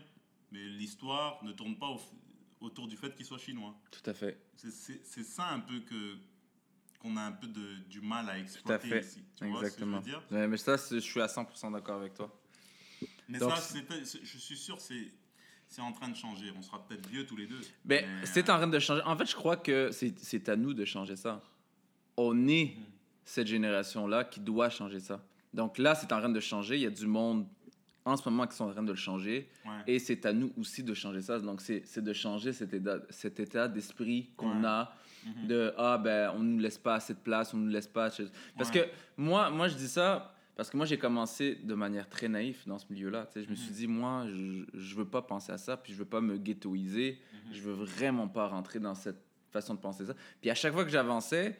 Mais 0.52 0.64
l'histoire 0.64 1.42
ne 1.44 1.52
tourne 1.52 1.76
pas 1.78 1.88
au- 1.90 2.00
autour 2.60 2.88
du 2.88 2.96
fait 2.96 3.14
qu'il 3.14 3.24
soit 3.26 3.38
chinois. 3.38 3.74
Tout 3.90 4.08
à 4.10 4.14
fait. 4.14 4.40
C'est- 4.56 5.22
ça 5.22 5.48
un 5.50 5.60
peu 5.60 5.80
que 5.80 6.16
qu'on 6.98 7.16
a 7.18 7.22
un 7.22 7.32
peu 7.32 7.46
de, 7.46 7.74
du 7.90 8.00
mal 8.00 8.28
à 8.30 8.38
exploiter 8.38 8.88
fait. 8.88 9.00
ici. 9.00 9.22
Tu 9.36 9.46
vois 9.46 9.60
Exactement. 9.60 10.00
ce 10.00 10.04
que 10.06 10.10
je 10.10 10.14
veux 10.16 10.38
dire? 10.38 10.48
Mais 10.48 10.56
ça, 10.56 10.76
je 10.76 10.98
suis 10.98 11.20
à 11.20 11.26
100% 11.28 11.70
d'accord 11.72 12.00
avec 12.00 12.14
toi. 12.14 12.32
Mais 13.28 13.38
Donc, 13.38 13.52
ça, 13.56 13.78
je 14.22 14.38
suis 14.38 14.56
sûr, 14.56 14.80
c'est 14.80 15.12
c'est 15.68 15.82
en 15.82 15.90
train 15.92 16.08
de 16.08 16.14
changer. 16.16 16.52
On 16.56 16.62
sera 16.62 16.86
peut-être 16.86 17.08
vieux 17.08 17.26
tous 17.26 17.36
les 17.36 17.46
deux. 17.46 17.58
Ben, 17.84 18.04
mais, 18.20 18.26
c'est 18.26 18.48
euh, 18.48 18.52
en 18.52 18.56
train 18.58 18.68
de 18.68 18.78
changer. 18.78 19.02
En 19.04 19.16
fait, 19.16 19.26
je 19.26 19.34
crois 19.34 19.56
que 19.56 19.90
c'est 19.90 20.14
c'est 20.18 20.48
à 20.48 20.54
nous 20.56 20.74
de 20.74 20.84
changer 20.84 21.16
ça. 21.16 21.42
On 22.16 22.46
est 22.48 22.74
Mhm. 22.76 22.84
cette 23.24 23.46
génération-là 23.48 24.24
qui 24.24 24.40
doit 24.40 24.70
changer 24.70 25.00
ça. 25.00 25.20
Donc 25.52 25.78
là, 25.78 25.94
c'est 25.94 26.12
en 26.12 26.18
train 26.20 26.28
de 26.28 26.40
changer. 26.40 26.76
Il 26.76 26.82
y 26.82 26.86
a 26.86 26.90
du 26.90 27.06
monde 27.06 27.46
en 28.04 28.16
ce 28.16 28.28
moment 28.28 28.46
qui 28.46 28.54
sont 28.54 28.66
en 28.66 28.70
train 28.72 28.82
de 28.84 28.92
le 28.92 28.96
changer. 28.96 29.48
ouais. 29.64 29.72
Et 29.94 29.98
c'est 29.98 30.24
à 30.24 30.32
nous 30.32 30.52
aussi 30.56 30.84
de 30.84 30.94
changer 30.94 31.20
ça. 31.22 31.40
Donc 31.40 31.60
c'est 31.60 31.82
c'est 31.84 32.02
de 32.04 32.12
changer 32.12 32.52
cet 32.52 32.72
état, 32.72 32.98
cet 33.10 33.40
état 33.40 33.66
d'esprit 33.66 34.30
qu'on 34.36 34.60
Ouais. 34.60 34.66
a 34.68 34.94
Mhm. 35.24 35.46
de 35.48 35.74
ah 35.76 35.98
ben 35.98 36.30
on 36.36 36.38
nous 36.44 36.58
laisse 36.60 36.78
pas 36.78 36.94
assez 36.94 37.14
de 37.14 37.18
place, 37.18 37.52
on 37.52 37.56
nous 37.56 37.68
laisse 37.70 37.88
pas 37.88 38.08
parce 38.56 38.70
Ouais. 38.70 38.72
que 38.72 38.88
moi 39.16 39.50
moi 39.50 39.66
je 39.66 39.74
dis 39.74 39.88
ça 39.88 40.32
parce 40.56 40.70
que 40.70 40.76
moi 40.76 40.86
j'ai 40.86 40.98
commencé 40.98 41.54
de 41.62 41.74
manière 41.74 42.08
très 42.08 42.28
naïve 42.28 42.62
dans 42.66 42.78
ce 42.78 42.86
milieu-là, 42.90 43.28
je 43.36 43.48
me 43.48 43.54
suis 43.54 43.70
Mhm. 43.70 43.76
dit 43.76 43.86
moi 43.86 44.26
je, 44.28 44.64
je 44.74 44.94
veux 44.96 45.04
pas 45.08 45.22
penser 45.22 45.52
à 45.52 45.58
ça 45.58 45.76
puis 45.76 45.92
je 45.92 45.98
veux 45.98 46.04
pas 46.04 46.20
me 46.20 46.36
ghettoiser, 46.38 47.18
Mhm. 47.48 47.54
je 47.54 47.60
veux 47.62 47.72
vraiment 47.74 48.26
pas 48.28 48.48
rentrer 48.48 48.78
dans 48.80 48.94
cette 48.94 49.20
façon 49.52 49.74
de 49.74 49.80
penser 49.80 50.04
ça. 50.06 50.14
Puis 50.40 50.50
à 50.50 50.54
chaque 50.54 50.72
fois 50.72 50.84
que 50.84 50.90
j'avançais 50.90 51.58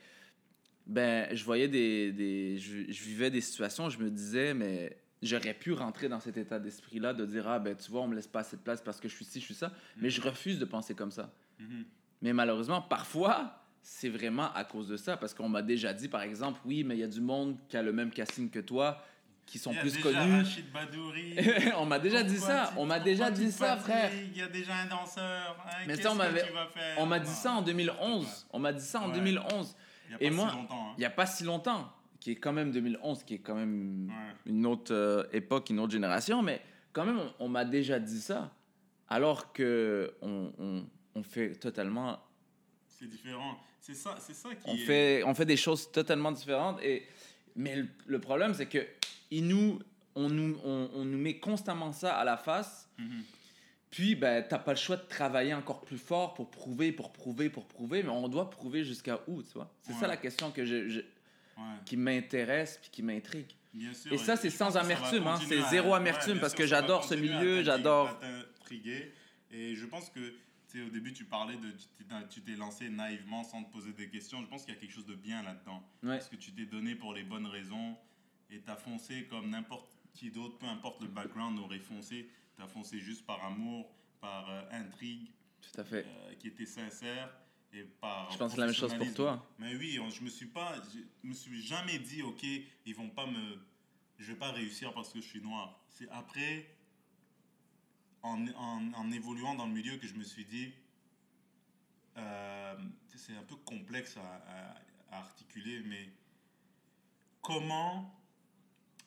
ben 0.86 1.28
je 1.34 1.44
voyais 1.44 1.68
des, 1.68 2.12
des 2.12 2.58
je, 2.58 2.90
je 2.90 3.04
vivais 3.04 3.30
des 3.30 3.40
situations, 3.40 3.88
je 3.90 3.98
me 3.98 4.10
disais 4.10 4.54
mais 4.54 4.96
j'aurais 5.22 5.54
pu 5.54 5.72
rentrer 5.72 6.08
dans 6.08 6.20
cet 6.20 6.36
état 6.36 6.58
d'esprit-là 6.58 7.12
de 7.14 7.26
dire 7.26 7.48
ah 7.48 7.58
ben 7.58 7.74
tu 7.76 7.90
vois 7.90 8.02
on 8.02 8.08
me 8.08 8.14
laisse 8.14 8.28
pas 8.28 8.42
de 8.42 8.56
place 8.56 8.80
parce 8.82 9.00
que 9.00 9.08
je 9.08 9.14
suis 9.14 9.24
ci, 9.24 9.40
je 9.40 9.44
suis 9.44 9.54
ça, 9.54 9.72
mais 9.96 10.10
je 10.10 10.20
refuse 10.20 10.58
de 10.58 10.64
penser 10.64 10.94
comme 10.94 11.10
ça. 11.10 11.32
Mhm. 11.58 11.84
Mais 12.22 12.32
malheureusement, 12.32 12.80
parfois, 12.80 13.62
c'est 13.88 14.08
vraiment 14.08 14.52
à 14.52 14.64
cause 14.64 14.88
de 14.88 14.96
ça. 14.96 15.16
Parce 15.16 15.32
qu'on 15.32 15.48
m'a 15.48 15.62
déjà 15.62 15.94
dit, 15.94 16.08
par 16.08 16.22
exemple, 16.22 16.58
oui, 16.64 16.82
mais 16.82 16.96
il 16.96 17.00
y 17.00 17.04
a 17.04 17.08
du 17.08 17.20
monde 17.20 17.56
qui 17.68 17.76
a 17.76 17.82
le 17.82 17.92
même 17.92 18.10
casting 18.10 18.50
que 18.50 18.58
toi, 18.58 19.00
qui 19.46 19.60
sont 19.60 19.70
Il 19.70 19.76
y 19.76 19.78
a 19.78 19.82
plus 19.82 19.98
connus. 19.98 20.44
Badouri. 20.74 21.36
on 21.76 21.86
m'a 21.86 22.00
déjà 22.00 22.24
dit 22.24 22.36
ça. 22.36 22.72
On 22.76 22.84
m'a 22.84 22.98
déjà 22.98 23.30
dit 23.30 23.52
ça, 23.52 23.76
frère. 23.76 24.10
Il 24.12 24.36
y 24.36 24.42
a 24.42 24.48
déjà 24.48 24.74
un 24.74 24.86
danseur. 24.86 25.56
hein, 25.64 25.84
Mais 25.86 25.94
ça, 25.96 26.10
on 26.10 26.16
m'avait- 26.16 26.42
On 26.98 27.06
m'a 27.06 27.20
dit 27.20 27.30
ça 27.30 27.52
en 27.52 27.62
2011. 27.62 28.46
On 28.52 28.58
m'a 28.58 28.72
dit 28.72 28.84
ça 28.84 29.00
en 29.00 29.08
Ouais. 29.10 29.14
2011. 29.14 29.76
Il 30.08 30.12
y 30.12 30.14
a 30.16 30.22
Et 30.24 30.30
moi, 30.30 30.50
hein. 30.52 30.66
Il 30.96 31.00
n'y 31.00 31.04
a 31.06 31.10
pas 31.10 31.26
si 31.26 31.44
longtemps, 31.44 31.92
qui 32.18 32.32
est 32.32 32.36
quand 32.36 32.52
même 32.52 32.72
2011, 32.72 33.22
qui 33.22 33.34
est 33.34 33.38
quand 33.38 33.54
même 33.54 34.08
Ouais. 34.08 34.34
une 34.46 34.66
autre 34.66 34.92
euh, 34.92 35.22
époque, 35.32 35.70
une 35.70 35.78
autre 35.78 35.92
génération. 35.92 36.42
Mais 36.42 36.60
quand 36.92 37.04
même, 37.04 37.20
on, 37.20 37.44
on 37.44 37.48
m'a 37.48 37.64
déjà 37.64 38.00
dit 38.00 38.20
ça. 38.20 38.52
Alors 39.08 39.52
que 39.52 40.12
on, 40.22 40.52
on- 40.58 40.86
on 41.14 41.22
fait 41.22 41.52
totalement 41.54 42.18
C'est 42.88 43.06
différent. 43.08 43.56
C'est 43.86 43.94
ça, 43.94 44.16
c'est 44.18 44.34
ça 44.34 44.48
qui 44.54 44.62
On 44.68 44.74
est... 44.74 44.78
fait, 44.78 45.22
on 45.24 45.34
fait 45.34 45.44
des 45.44 45.56
choses 45.56 45.90
totalement 45.92 46.32
différentes. 46.32 46.80
Et, 46.82 47.06
mais 47.54 47.76
le, 47.76 47.88
le 48.06 48.20
problème, 48.20 48.52
c'est 48.52 48.66
que 48.66 48.84
il 49.30 49.46
nous, 49.46 49.78
on, 50.16 50.28
nous, 50.28 50.58
on, 50.64 50.90
on 50.92 51.04
nous 51.04 51.18
met 51.18 51.38
constamment 51.38 51.92
ça 51.92 52.16
à 52.16 52.24
la 52.24 52.36
face. 52.36 52.88
Mhm. 52.98 53.22
Puis, 53.90 54.14
ben, 54.16 54.44
t'as 54.46 54.58
pas 54.58 54.72
le 54.72 54.78
choix 54.78 54.96
de 54.96 55.06
travailler 55.08 55.54
encore 55.54 55.82
plus 55.82 55.98
fort 55.98 56.34
pour 56.34 56.50
prouver, 56.50 56.90
pour 56.90 57.12
prouver, 57.12 57.48
pour 57.48 57.66
prouver. 57.66 58.02
Mais 58.02 58.08
on 58.10 58.28
doit 58.28 58.50
prouver 58.50 58.84
jusqu'à 58.84 59.20
où, 59.28 59.40
tu 59.42 59.52
vois? 59.54 59.72
C'est 59.82 59.92
ça 59.94 60.06
la 60.08 60.16
question 60.16 60.50
que 60.50 60.64
je, 60.64 60.88
je- 60.88 61.00
Ouais, 61.58 61.62
qui 61.86 61.96
m'intéresse 61.96 62.78
puis 62.82 62.90
qui 62.90 63.02
m'intrigue. 63.02 63.50
Et 64.10 64.18
ça, 64.18 64.36
c'est 64.36 64.50
sans 64.50 64.76
amertume, 64.76 65.26
hein. 65.26 65.38
C'est 65.48 65.62
zéro 65.70 65.94
amertume 65.94 66.38
parce 66.38 66.52
sûr, 66.52 66.58
que 66.58 66.66
j'adore 66.66 67.04
ce 67.04 67.14
milieu, 67.14 67.62
j'adore-. 67.62 68.14
Et 69.52 69.74
je 69.74 69.86
pense 69.86 70.10
que, 70.10 70.34
sais, 70.72 70.82
au 70.82 70.90
début, 70.90 71.12
tu 71.12 71.24
parlais 71.24 71.56
de... 71.56 71.70
tu 72.30 72.40
t'es- 72.42 72.56
lancé 72.56 72.88
naïvement 72.90 73.44
sans 73.44 73.62
te 73.64 73.70
poser 73.72 73.92
des 73.92 74.08
questions. 74.08 74.40
Je 74.42 74.46
pense 74.46 74.64
qu'il 74.64 74.74
y 74.74 74.76
a 74.76 74.80
quelque 74.80 74.92
chose 74.92 75.06
de 75.06 75.14
bien 75.14 75.42
là-dedans. 75.42 75.82
Ouais. 76.02 76.16
Parce 76.18 76.28
que 76.28 76.36
tu 76.36 76.52
t'es 76.52 76.66
donné 76.66 76.94
pour 76.94 77.12
les 77.14 77.22
bonnes 77.24 77.46
raisons 77.46 77.96
et 78.50 78.60
t'as 78.60 78.76
foncé 78.76 79.24
comme 79.26 79.50
n'importe 79.50 79.96
qui 80.14 80.30
d'autre, 80.30 80.56
peu 80.58 80.66
importe 80.66 81.00
le 81.02 81.08
background, 81.08 81.58
aurait 81.58 81.78
foncé. 81.78 82.28
T'as 82.56 82.66
foncé 82.66 82.98
juste 83.00 83.26
par 83.26 83.44
amour, 83.44 83.92
par 84.20 84.48
euh, 84.48 84.62
intrigue, 84.70 85.28
Tout 85.60 85.80
à 85.80 85.84
fait. 85.84 86.06
euh, 86.06 86.34
qui 86.38 86.48
était 86.48 86.64
sincère 86.66 87.30
et 87.72 87.82
par. 88.00 88.30
Je 88.32 88.38
pense 88.38 88.56
la 88.56 88.66
même 88.66 88.74
chose 88.74 88.94
pour 88.94 89.12
toi. 89.14 89.46
Mais 89.58 89.76
oui, 89.76 89.98
on- 90.00 90.08
je 90.08 90.22
me 90.22 90.30
suis 90.30 90.46
pas, 90.46 90.74
je 91.22 91.28
me 91.28 91.34
suis 91.34 91.60
jamais 91.62 91.98
dit, 91.98 92.22
ok, 92.22 92.42
ils 92.86 92.94
vont 92.94 93.10
pas 93.10 93.26
me, 93.26 93.58
je 94.18 94.32
vais 94.32 94.38
pas 94.38 94.52
réussir 94.52 94.94
parce 94.94 95.12
que 95.12 95.20
je 95.20 95.26
suis 95.26 95.42
noir. 95.42 95.78
C'est 95.90 96.08
après, 96.10 96.66
en, 98.26 98.46
en, 98.56 98.92
en 98.94 99.12
évoluant 99.12 99.54
dans 99.54 99.66
le 99.66 99.72
milieu, 99.72 99.96
que 99.96 100.06
je 100.06 100.14
me 100.14 100.24
suis 100.24 100.44
dit, 100.44 100.72
euh, 102.16 102.74
c'est 103.14 103.36
un 103.36 103.42
peu 103.42 103.56
complexe 103.56 104.16
à, 104.16 104.20
à- 104.22 104.76
à 105.16 105.18
articuler, 105.18 105.82
mais 105.86 106.08
comment, 107.42 108.12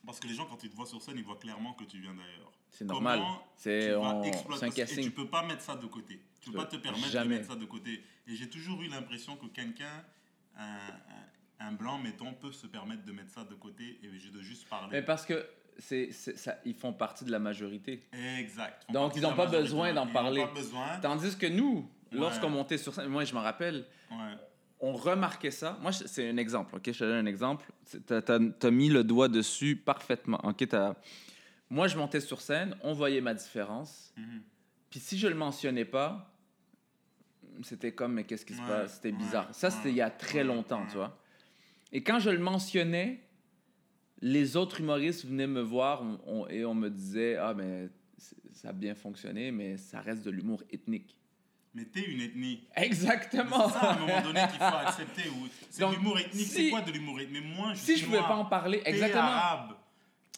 parce 0.05 0.19
que 0.19 0.27
les 0.27 0.33
gens 0.33 0.45
quand 0.45 0.63
ils 0.63 0.69
te 0.69 0.75
voient 0.75 0.85
sur 0.85 1.01
scène, 1.01 1.17
ils 1.17 1.23
voient 1.23 1.39
clairement 1.39 1.73
que 1.73 1.83
tu 1.83 1.99
viens 1.99 2.13
d'ailleurs. 2.13 2.51
C'est 2.71 2.85
normal. 2.85 3.21
C'est 3.57 3.81
c'est 3.81 3.93
un 3.95 4.23
Et 4.23 4.31
tu 4.69 4.75
casting. 4.75 5.11
peux 5.11 5.27
pas 5.27 5.45
mettre 5.45 5.61
ça 5.63 5.75
de 5.75 5.87
côté. 5.87 6.21
Tu 6.39 6.51
peux 6.51 6.57
peux 6.57 6.63
pas 6.63 6.65
te 6.69 6.77
permettre 6.77 7.07
jamais. 7.09 7.35
de 7.35 7.39
mettre 7.41 7.47
ça 7.51 7.55
de 7.55 7.65
côté. 7.65 8.03
Et 8.27 8.35
j'ai 8.35 8.49
toujours 8.49 8.81
eu 8.81 8.87
l'impression 8.87 9.35
que 9.35 9.47
quelqu'un, 9.47 10.05
un, 10.55 10.63
un- 10.77 11.67
un 11.67 11.71
blanc, 11.73 11.97
mettons, 11.97 12.33
peut 12.35 12.51
se 12.53 12.67
permettre 12.67 13.03
de 13.03 13.11
mettre 13.11 13.31
ça 13.31 13.43
de 13.43 13.55
côté 13.55 13.99
et 14.03 14.07
de 14.07 14.41
juste 14.41 14.63
Mais 14.63 14.69
parler. 14.69 15.01
parce 15.01 15.25
que 15.25 15.45
c'est, 15.79 16.11
c'est- 16.11 16.37
ça, 16.37 16.57
ils 16.65 16.73
font 16.75 16.93
partie 16.93 17.25
de 17.25 17.31
la 17.31 17.39
majorité. 17.39 18.03
Exact. 18.37 18.85
Donc, 18.91 19.15
ils 19.15 19.21
n'ont 19.21 19.33
pas 19.35 19.45
besoin 19.47 19.93
d'en 19.93 20.05
Ils 20.07 20.13
parler. 20.13 20.41
pas 20.45 20.53
besoin. 20.53 20.99
Tandis 21.01 21.35
que 21.37 21.47
nous, 21.47 21.89
Ouais. 22.11 22.19
lorsqu'on 22.19 22.49
montait 22.49 22.77
sur 22.77 22.93
scène, 22.93 23.07
moi 23.07 23.23
je 23.23 23.33
me 23.33 23.39
rappelle, 23.39 23.85
Ouais. 24.11 24.17
on 24.79 24.93
remarquait 24.93 25.51
ça. 25.51 25.77
Moi, 25.81 25.91
je- 25.91 26.05
c'est 26.07 26.29
un 26.29 26.37
exemple, 26.37 26.75
ok? 26.75 26.83
Je 26.91 26.99
te 26.99 27.03
donne 27.03 27.25
un 27.25 27.29
exemple. 27.29 27.65
Tu 27.89 28.13
as, 28.13 28.71
mis 28.71 28.89
le 28.89 29.03
doigt 29.03 29.27
dessus 29.29 29.75
parfaitement. 29.75 30.39
ok? 30.43 30.67
T'as- 30.67 30.95
Moi, 31.69 31.87
je 31.87 31.97
montais 31.97 32.19
sur 32.19 32.41
scène, 32.41 32.75
on 32.81 32.93
voyait 32.93 33.21
ma 33.21 33.33
différence. 33.35 34.11
Mhm. 34.17 34.41
Puis 34.89 34.99
si 34.99 35.17
je 35.19 35.27
le 35.27 35.35
mentionnais 35.35 35.85
pas, 35.85 36.33
c'était 37.63 37.91
comme, 37.91 38.13
mais 38.13 38.23
qu'est-ce 38.23 38.45
qui 38.45 38.53
se 38.55 38.61
Ouais, 38.61 38.67
passe? 38.67 38.95
C'était 38.95 39.11
bizarre. 39.11 39.47
Ça, 39.53 39.69
c'était 39.69 39.89
il 39.89 39.95
y 39.95 40.01
a 40.01 40.09
très 40.09 40.43
longtemps, 40.43 40.85
tu 40.87 40.95
vois? 40.95 41.17
Et 41.91 42.01
quand 42.03 42.19
je 42.19 42.29
le 42.29 42.39
mentionnais, 42.39 43.21
les 44.21 44.57
autres 44.57 44.81
humoristes 44.81 45.25
venaient 45.25 45.47
me 45.47 45.61
voir 45.61 46.01
on- 46.03 46.19
on- 46.25 46.47
et 46.47 46.65
on 46.65 46.73
me 46.73 46.89
disait, 46.89 47.35
ah, 47.37 47.53
mais 47.53 47.89
c- 48.17 48.35
ça 48.51 48.69
a 48.69 48.73
bien 48.73 48.95
fonctionné, 48.95 49.51
mais 49.51 49.77
ça 49.77 50.01
reste 50.01 50.23
de 50.25 50.31
l'humour 50.31 50.63
ethnique. 50.71 51.15
Mais 51.73 51.85
t'es 51.85 52.01
une 52.01 52.19
ethnie. 52.21 52.67
Exactement! 52.75 53.67
C'est 53.67 53.73
ça, 53.73 53.79
à 53.91 53.95
un 53.95 53.99
moment 53.99 54.21
donné, 54.21 54.41
qu'il 54.49 54.57
faut 54.57 54.63
accepter. 54.87 55.29
ou- 55.29 55.47
C'est 55.69 55.87
l'humour 55.89 56.17
ethnique. 56.19 56.47
si- 56.47 56.51
C'est 56.65 56.69
quoi 56.71 56.81
de 56.81 56.91
l'humour 56.91 57.19
ethnique? 57.19 57.41
Mais 57.43 57.55
moi, 57.55 57.73
je 57.73 57.79
si 57.79 57.85
suis 57.85 57.97
je 57.97 58.05
pouvais 58.05 58.17
pas 58.19 58.35
en 58.35 58.45
parler, 58.45 58.81
exactement. 58.85 59.21
arabe. 59.21 59.75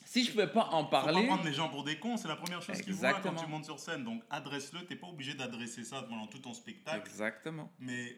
Si 0.03 0.25
je 0.25 0.31
pouvais 0.31 0.47
pas 0.51 0.65
en 0.73 0.83
Faut 0.83 0.89
pas 0.89 1.03
parler, 1.03 1.25
prendre 1.25 1.45
les 1.45 1.53
gens 1.53 1.69
pour 1.69 1.85
des 1.85 1.97
cons, 1.97 2.17
c'est 2.17 2.27
la 2.27 2.35
première 2.35 2.61
chose 2.61 2.81
qu'ils 2.81 2.93
voient 2.93 3.13
quand 3.13 3.33
tu 3.33 3.47
montes 3.47 3.63
sur 3.63 3.79
scène. 3.79 4.03
Donc 4.03 4.21
adresse-le, 4.29 4.85
t'es 4.85 4.97
pas 4.97 5.07
obligé 5.07 5.33
d'adresser 5.35 5.85
ça 5.85 6.01
pendant 6.03 6.27
tout 6.27 6.39
ton 6.39 6.53
spectacle. 6.53 7.07
exactement. 7.09 7.71
Mais 7.79 8.17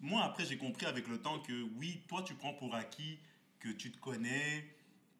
moi, 0.00 0.24
après, 0.24 0.46
j'ai 0.46 0.56
compris 0.56 0.86
avec 0.86 1.06
le 1.06 1.18
temps 1.18 1.38
que 1.40 1.52
oui, 1.76 2.00
toi, 2.08 2.22
tu 2.26 2.32
prends 2.32 2.54
pour 2.54 2.74
acquis 2.74 3.18
que 3.60 3.68
tu 3.68 3.92
te 3.92 3.98
connais, 3.98 4.64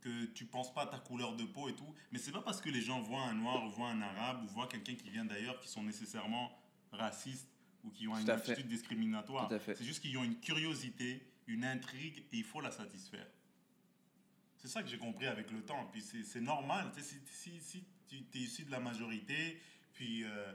que 0.00 0.26
tu 0.26 0.44
penses 0.44 0.72
pas 0.72 0.82
à 0.82 0.86
ta 0.86 0.98
couleur 0.98 1.36
de 1.36 1.44
peau 1.44 1.68
et 1.68 1.74
tout. 1.74 1.94
Mais 2.12 2.18
c'est 2.18 2.32
pas 2.32 2.42
parce 2.42 2.60
que 2.60 2.70
les 2.70 2.80
gens 2.80 3.00
voient 3.00 3.22
un 3.22 3.34
noir, 3.34 3.64
ou 3.64 3.70
voient 3.70 3.90
un 3.90 4.00
arabe, 4.00 4.42
ou 4.44 4.48
voient 4.48 4.68
quelqu'un 4.68 4.94
qui 4.94 5.10
vient 5.10 5.24
d'ailleurs 5.24 5.58
qui 5.60 5.68
sont 5.68 5.82
nécessairement 5.82 6.50
racistes 6.92 7.48
ou 7.84 7.90
qui 7.90 8.08
ont 8.08 8.16
une 8.16 8.26
fait. 8.26 8.32
attitude 8.32 8.68
discriminatoire. 8.68 9.50
C'est 9.66 9.84
juste 9.84 10.00
qu'ils 10.00 10.16
ont 10.18 10.24
une 10.24 10.38
curiosité, 10.40 11.22
une 11.46 11.64
intrigue 11.64 12.24
et 12.32 12.36
il 12.38 12.44
faut 12.44 12.60
la 12.60 12.70
satisfaire. 12.70 13.26
C'est 14.56 14.68
ça 14.68 14.82
que 14.82 14.88
j'ai 14.88 14.98
compris 14.98 15.26
avec 15.26 15.50
le 15.50 15.62
temps. 15.62 15.88
Puis 15.92 16.02
c'est 16.02 16.40
normal. 16.40 16.90
Si 16.98 17.84
tu 18.08 18.16
es 18.16 18.38
issu 18.38 18.64
de 18.64 18.70
la 18.70 18.80
majorité, 18.80 19.60
puis 19.92 20.24
euh, 20.24 20.52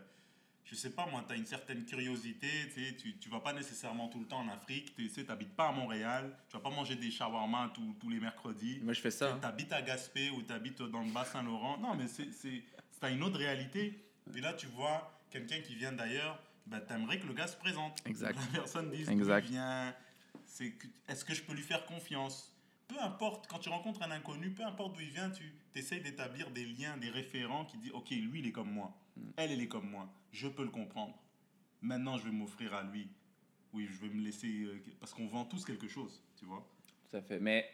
je 0.73 0.77
sais 0.79 0.89
pas, 0.89 1.05
moi, 1.05 1.23
tu 1.27 1.33
as 1.33 1.37
une 1.37 1.45
certaine 1.45 1.85
curiosité. 1.85 2.47
Tu 2.73 3.15
tu, 3.17 3.29
vas 3.29 3.39
pas 3.39 3.53
nécessairement 3.53 4.07
tout 4.07 4.19
le 4.19 4.25
temps 4.25 4.39
en 4.39 4.47
Afrique. 4.49 4.95
Tu 4.95 5.07
sais, 5.07 5.23
t'habites 5.23 5.55
pas 5.55 5.67
à 5.67 5.71
Montréal. 5.71 6.35
Tu 6.49 6.57
vas 6.57 6.63
pas 6.63 6.71
manger 6.71 6.95
des 6.95 7.11
shawarma 7.11 7.71
tous, 7.75 7.95
tous 7.99 8.09
les 8.09 8.19
mercredis. 8.19 8.79
Moi, 8.81 8.93
je 8.93 9.01
fais 9.01 9.11
ça. 9.11 9.33
hein. 9.33 9.37
Tu 9.39 9.45
habites 9.45 9.71
à 9.71 9.81
Gaspé 9.83 10.31
ou 10.31 10.41
tu 10.41 10.51
habites 10.51 10.81
dans 10.81 11.01
le 11.03 11.11
Bas-Saint-Laurent. 11.11 11.77
Non, 11.77 11.93
mais 11.95 12.07
c'est 12.07 12.63
une 13.11 13.21
autre 13.23 13.37
réalité. 13.37 13.99
Et 14.35 14.41
là, 14.41 14.53
tu 14.53 14.65
vois 14.67 15.19
quelqu'un 15.29 15.59
qui 15.61 15.75
vient 15.75 15.91
d'ailleurs, 15.91 16.39
ben, 16.65 16.81
tu 16.87 16.93
aimerais 16.93 17.19
que 17.19 17.27
le 17.27 17.33
gars 17.33 17.47
se 17.47 17.57
présente. 17.57 17.99
Exact. 18.07 18.35
La 18.53 18.59
personne 18.59 18.89
dise 18.89 19.09
Exact. 19.09 19.45
vient. 19.45 19.93
C'est 20.45 20.71
que- 20.71 20.87
Est-ce 21.07 21.23
que 21.25 21.33
je 21.35 21.43
peux 21.43 21.53
lui 21.53 21.61
faire 21.63 21.85
confiance? 21.85 22.49
Peu 22.87 22.99
importe, 22.99 23.47
quand 23.47 23.59
tu 23.59 23.69
rencontres 23.69 24.01
un 24.03 24.11
inconnu, 24.11 24.49
peu 24.51 24.63
importe 24.63 24.95
d'où 24.95 25.01
il 25.01 25.09
vient, 25.09 25.29
tu 25.29 25.53
essayes 25.75 26.01
d'établir 26.01 26.49
des 26.51 26.65
liens, 26.65 26.97
des 26.97 27.09
référents 27.09 27.65
qui 27.65 27.77
disent 27.77 27.91
Ok, 27.93 28.09
lui, 28.11 28.39
il 28.39 28.47
est 28.47 28.51
comme 28.51 28.71
moi. 28.71 28.95
Hmm. 29.17 29.29
Elle, 29.37 29.51
elle 29.51 29.61
est 29.61 29.67
comme 29.67 29.89
moi. 29.89 30.09
Je 30.31 30.47
peux 30.47 30.63
le 30.63 30.69
comprendre. 30.69 31.17
Maintenant, 31.81 32.17
je 32.17 32.23
vais 32.25 32.31
m'offrir 32.31 32.73
à 32.73 32.83
lui. 32.83 33.07
oui, 33.73 33.87
je 33.91 33.97
vais 34.05 34.13
me 34.13 34.21
laisser. 34.23 34.47
euh, 34.65 34.79
parce 34.99 35.13
qu'on 35.13 35.27
vend 35.27 35.45
tous 35.45 35.65
quelque 35.65 35.87
chose, 35.87 36.21
tu 36.37 36.45
vois. 36.45 36.65
Tout 37.09 37.17
à 37.17 37.21
fait. 37.21 37.39
Mais, 37.39 37.67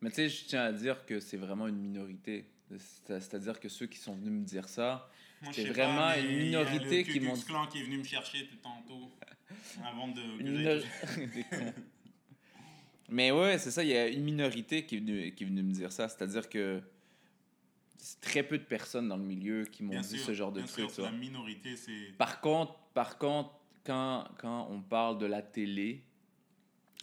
mais 0.00 0.10
tu 0.10 0.16
sais, 0.16 0.28
je 0.28 0.44
tiens 0.44 0.62
à 0.64 0.72
dire 0.72 1.04
que 1.06 1.18
c'est 1.20 1.36
vraiment 1.38 1.66
une 1.66 1.78
minorité. 1.80 2.44
C'est- 2.78 3.20
C'est-à-dire 3.20 3.58
que 3.58 3.68
ceux 3.68 3.86
qui 3.86 3.98
sont 3.98 4.14
venus 4.14 4.30
me 4.32 4.44
dire 4.44 4.68
ça, 4.68 5.10
C'est 5.52 5.64
vraiment 5.70 5.96
pas, 5.96 6.18
une 6.18 6.38
minorité 6.38 7.02
qui 7.04 7.18
m'ont- 7.20 7.34
Klan 7.40 7.66
qui 7.66 7.80
est 7.80 7.84
venu 7.84 7.98
me 7.98 8.04
chercher 8.04 8.46
tout 8.46 8.56
tantôt. 8.56 9.10
avant 9.84 10.08
de. 10.08 10.22
minor-. 10.42 10.82
Mais 13.08 13.32
ouais, 13.32 13.58
c'est 13.58 13.70
ça, 13.72 13.82
il 13.82 13.90
y 13.90 13.96
a 13.96 14.06
une 14.08 14.22
minorité 14.22 14.86
qui 14.86 14.96
est 14.96 15.00
venue, 15.00 15.34
qui 15.34 15.42
est 15.44 15.46
venue 15.46 15.62
me 15.62 15.72
dire 15.72 15.90
ça. 15.90 16.08
C'est-à-dire 16.08 16.48
que 16.48 16.80
très 18.20 18.42
peu 18.42 18.58
de 18.58 18.64
personnes 18.64 19.08
dans 19.08 19.16
le 19.16 19.22
milieu 19.24 19.64
qui 19.64 19.82
m'ont 19.82 20.00
dit 20.00 20.16
sûr, 20.18 20.26
ce 20.26 20.32
genre 20.34 20.52
de 20.52 20.60
vois. 20.62 21.10
La 21.10 21.10
minorité, 21.12 21.76
c'est. 21.76 22.12
Par 22.18 22.40
contre, 22.40 22.74
par 22.94 23.18
contre 23.18 23.52
quand, 23.84 24.24
quand 24.38 24.68
on 24.70 24.80
parle 24.80 25.18
de 25.18 25.26
la 25.26 25.42
télé, 25.42 26.02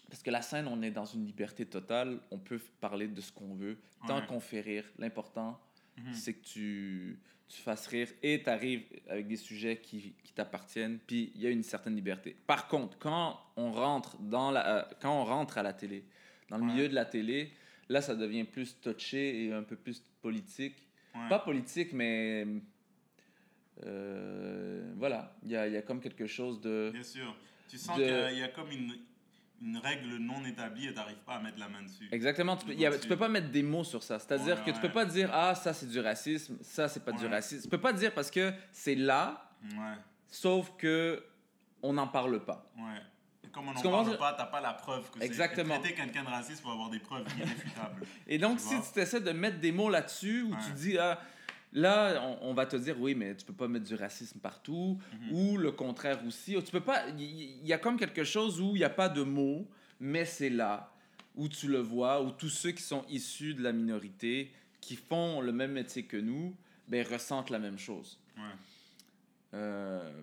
parce 0.09 0.21
que 0.23 0.31
la 0.31 0.41
scène, 0.41 0.67
on 0.67 0.81
est 0.81 0.91
dans 0.91 1.05
une 1.05 1.25
liberté 1.25 1.65
totale, 1.65 2.19
on 2.31 2.37
peut 2.37 2.59
parler 2.79 3.07
de 3.07 3.19
ce 3.21 3.31
qu'on 3.31 3.53
veut, 3.55 3.77
tant 4.07 4.19
Ouais. 4.19 4.25
qu'on 4.25 4.39
fait 4.39 4.61
rire. 4.61 4.85
L'important, 4.99 5.59
Mhm. 5.97 6.13
c'est 6.13 6.33
que 6.33 6.45
tu, 6.45 7.19
tu 7.49 7.61
fasses 7.61 7.87
rire 7.87 8.07
et 8.21 8.41
tu 8.43 8.49
arrives 8.49 8.83
avec 9.09 9.27
des 9.27 9.35
sujets 9.35 9.77
qui, 9.79 10.13
qui 10.23 10.33
t'appartiennent, 10.33 10.99
puis 10.99 11.31
il 11.35 11.41
y 11.41 11.47
a 11.47 11.49
une 11.49 11.63
certaine 11.63 11.95
liberté. 11.95 12.35
Par 12.45 12.67
contre, 12.67 12.97
quand 12.99 13.39
on 13.57 13.71
rentre, 13.71 14.17
dans 14.19 14.51
la, 14.51 14.77
euh, 14.77 14.83
quand 15.01 15.19
on 15.21 15.25
rentre 15.25 15.57
à 15.57 15.63
la 15.63 15.73
télé, 15.73 16.03
dans 16.49 16.57
le 16.57 16.63
Ouais. 16.63 16.71
milieu 16.73 16.87
de 16.89 16.93
la 16.95 17.05
télé, 17.05 17.51
là, 17.89 18.01
ça 18.01 18.15
devient 18.15 18.43
plus 18.45 18.79
touché 18.79 19.45
et 19.45 19.51
un 19.53 19.63
peu 19.63 19.75
plus 19.75 20.01
politique. 20.21 20.86
Ouais. 21.23 21.29
Pas 21.29 21.39
politique, 21.39 21.93
mais 21.93 22.45
euh, 23.85 24.91
voilà, 24.97 25.35
il 25.43 25.51
y 25.51 25.55
a, 25.55 25.67
y 25.67 25.77
a 25.77 25.81
comme 25.81 25.99
quelque 26.01 26.27
chose 26.27 26.59
de... 26.61 26.89
Bien 26.93 27.03
sûr. 27.03 27.35
Tu 27.67 27.77
sens 27.77 27.97
de- 27.97 28.03
qu'il 28.29 28.37
y 28.39 28.43
a 28.43 28.47
comme 28.49 28.71
une, 28.71 28.93
une 29.61 29.77
règle 29.77 30.17
non 30.17 30.43
établie 30.45 30.85
et 30.87 30.89
tu 30.89 30.95
n'arrives 30.95 31.17
pas 31.25 31.33
à 31.35 31.39
mettre 31.41 31.59
la 31.59 31.67
main 31.69 31.83
dessus. 31.83 32.07
Exactement, 32.11 32.55
tu 32.57 32.65
peux, 32.65 32.73
y 32.73 32.85
a- 32.85 32.97
tu 32.97 33.07
peux 33.07 33.17
pas 33.17 33.29
mettre 33.29 33.49
des 33.51 33.63
mots 33.63 33.83
sur 33.83 34.03
ça. 34.03 34.19
C'est-à-dire 34.19 34.57
Ouais, 34.57 34.63
que 34.65 34.71
tu 34.71 34.79
peux 34.81 34.87
ouais. 34.87 34.93
pas 34.93 35.05
dire 35.05 35.29
ah 35.33 35.53
ça 35.53 35.73
c'est 35.73 35.87
du 35.87 35.99
racisme, 35.99 36.57
ça 36.61 36.87
c'est 36.87 37.03
pas 37.03 37.11
du 37.11 37.23
Ouais. 37.25 37.29
racisme. 37.29 37.63
Tu 37.63 37.69
peux 37.69 37.81
pas 37.81 37.93
dire 37.93 38.13
parce 38.13 38.31
que 38.31 38.51
c'est 38.71 38.95
là, 38.95 39.43
Ouais, 39.63 39.95
sauf 40.27 40.71
que 40.77 41.23
on 41.81 41.93
n'en 41.93 42.07
parle 42.07 42.43
pas. 42.43 42.71
Et 43.47 43.49
comme 43.49 43.69
on 43.69 43.73
Tu 43.73 43.87
n'en 43.87 44.03
parle 44.03 44.17
pas, 44.17 44.33
tu 44.33 44.39
n'as 44.41 44.45
pas 44.47 44.61
la 44.61 44.73
preuve 44.73 45.09
que. 45.09 45.21
Exactement. 45.23 45.79
Traiter 45.79 45.95
quelqu'un 45.95 46.23
de 46.23 46.29
raciste 46.29 46.61
pour 46.61 46.71
avoir 46.71 46.89
des 46.89 46.99
preuves 46.99 47.25
irréfutables. 47.39 48.05
Et 48.27 48.37
donc 48.37 48.57
Tu 48.59 48.65
si 48.65 48.91
tu 48.93 48.99
essaies 48.99 49.21
de 49.21 49.31
mettre 49.31 49.59
des 49.59 49.71
mots 49.71 49.89
là-dessus 49.89 50.43
où 50.43 50.49
tu 50.49 50.55
Ouais. 50.55 50.73
dis 50.75 50.97
ah 50.97 51.19
là 51.73 52.21
on, 52.41 52.49
on 52.49 52.53
va 52.53 52.65
te 52.65 52.75
dire 52.77 52.99
oui 52.99 53.13
mais 53.15 53.35
tu 53.35 53.45
peux 53.45 53.53
pas 53.53 53.67
mettre 53.67 53.85
du 53.85 53.95
racisme 53.95 54.39
partout 54.39 54.99
Mhm. 55.13 55.31
ou 55.35 55.57
le 55.57 55.71
contraire 55.71 56.19
aussi. 56.25 56.55
Tu 56.63 56.71
peux 56.71 56.81
pas 56.81 57.07
il 57.17 57.65
y, 57.65 57.73
a 57.73 57.77
comme 57.77 57.97
quelque 57.97 58.23
chose 58.23 58.59
où 58.61 58.75
il 58.75 58.79
n'y 58.79 58.83
a 58.83 58.89
pas 58.89 59.09
de 59.09 59.23
mots 59.23 59.67
mais 59.99 60.25
c'est 60.25 60.49
là 60.49 60.91
où 61.35 61.47
tu 61.47 61.67
le 61.67 61.79
vois 61.79 62.21
où 62.21 62.31
tous 62.31 62.49
ceux 62.49 62.71
qui 62.71 62.81
sont 62.83 63.05
issus 63.09 63.53
de 63.53 63.61
la 63.63 63.71
minorité 63.71 64.51
qui 64.81 64.95
font 64.95 65.41
le 65.41 65.51
même 65.51 65.71
métier 65.73 66.03
que 66.03 66.17
nous 66.17 66.55
ben 66.87 67.05
ressentent 67.05 67.49
la 67.49 67.59
même 67.59 67.77
chose. 67.77 68.17
Ouais. 68.37 68.43
Euh, 69.53 70.21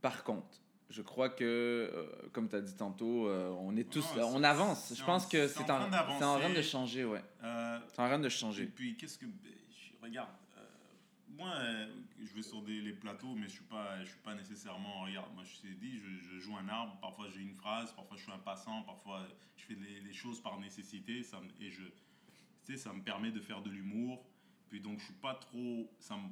par 0.00 0.24
contre, 0.24 0.60
je 0.92 1.02
crois 1.02 1.28
que, 1.30 1.42
euh, 1.44 2.06
comme 2.32 2.48
tu 2.48 2.54
as 2.56 2.60
dit 2.60 2.76
tantôt, 2.76 3.26
euh, 3.26 3.48
on 3.58 3.76
est 3.76 3.90
tous, 3.90 4.04
Non, 4.16 4.30
on 4.34 4.42
avance. 4.44 4.92
Je 4.94 5.02
en- 5.02 5.06
pense 5.06 5.26
que 5.26 5.48
c'est 5.48 5.68
en 5.70 5.82
en, 5.90 5.92
en 5.92 6.38
train 6.38 6.50
de 6.52 6.62
changer, 6.62 7.04
ouais. 7.04 7.22
Euh, 7.42 7.78
C'est 7.88 8.00
en 8.00 8.06
train 8.06 8.18
de 8.18 8.26
Et 8.26 8.30
changer. 8.30 8.66
puis, 8.66 8.96
qu'est-ce 8.96 9.18
que. 9.18 9.26
je- 9.26 10.02
Regarde, 10.06 10.30
moi, 11.28 11.54
je 12.20 12.34
vais 12.34 12.42
sur 12.42 12.60
des, 12.62 12.80
les 12.80 12.92
plateaux, 12.92 13.34
mais 13.34 13.44
je 13.48 13.52
suis 13.54 13.64
pas, 13.64 13.98
je 14.04 14.08
suis 14.10 14.18
pas 14.22 14.34
nécessairement. 14.34 15.02
Regarde, 15.02 15.32
moi, 15.34 15.44
je 15.44 15.66
t'ai 15.66 15.74
dit, 15.74 15.96
je, 15.98 16.28
je 16.34 16.38
joue 16.40 16.56
un 16.56 16.68
arbre, 16.68 16.96
parfois 17.00 17.26
j'ai 17.34 17.40
une 17.40 17.54
phrase, 17.54 17.92
parfois 17.92 18.16
je 18.16 18.22
suis 18.22 18.32
un 18.32 18.38
passant, 18.38 18.82
parfois 18.82 19.26
je 19.56 19.64
fais 19.64 19.74
les, 19.74 20.00
les 20.00 20.12
choses 20.12 20.40
par 20.40 20.58
nécessité, 20.60 21.22
ça, 21.22 21.40
me- 21.40 21.64
et 21.64 21.70
je. 21.70 21.82
Tu 22.64 22.72
sais, 22.72 22.76
ça 22.76 22.92
me 22.92 23.02
permet 23.02 23.30
de 23.32 23.40
faire 23.40 23.60
de 23.62 23.70
l'humour. 23.70 24.24
Puis 24.68 24.80
donc, 24.80 24.98
je 25.00 25.04
suis 25.06 25.14
pas 25.14 25.34
trop. 25.34 25.90
Ça 25.98 26.16
me, 26.16 26.28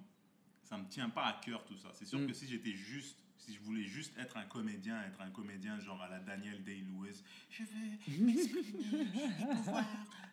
ça 0.63 0.77
me 0.79 0.87
tient 0.89 1.09
pas 1.11 1.25
à 1.27 1.33
cœur 1.45 1.65
tout 1.65 1.77
ça. 1.77 1.89
C'est 1.93 2.05
sûr 2.07 2.19
Mm. 2.21 2.27
que 2.29 2.33
si 2.33 2.47
j'étais 2.47 2.73
juste. 2.73 3.19
Si 3.41 3.55
je 3.55 3.61
voulais 3.61 3.85
juste 3.85 4.13
être 4.19 4.37
un 4.37 4.45
comédien, 4.45 5.03
être 5.05 5.21
un 5.23 5.31
comédien 5.31 5.79
genre 5.81 6.01
à 6.03 6.09
la 6.09 6.19
Daniel 6.21 6.63
Day-Lewis, 6.63 7.23
je 7.51 7.63
vais 7.65 8.23
m'exprimer 8.23 9.03
et 9.03 9.55
pouvoir 9.55 9.85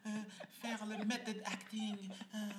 euh, 0.05 0.09
faire 0.61 0.85
le 0.85 0.97
method 1.05 1.41
acting. 1.45 1.95
euh, 2.35 2.49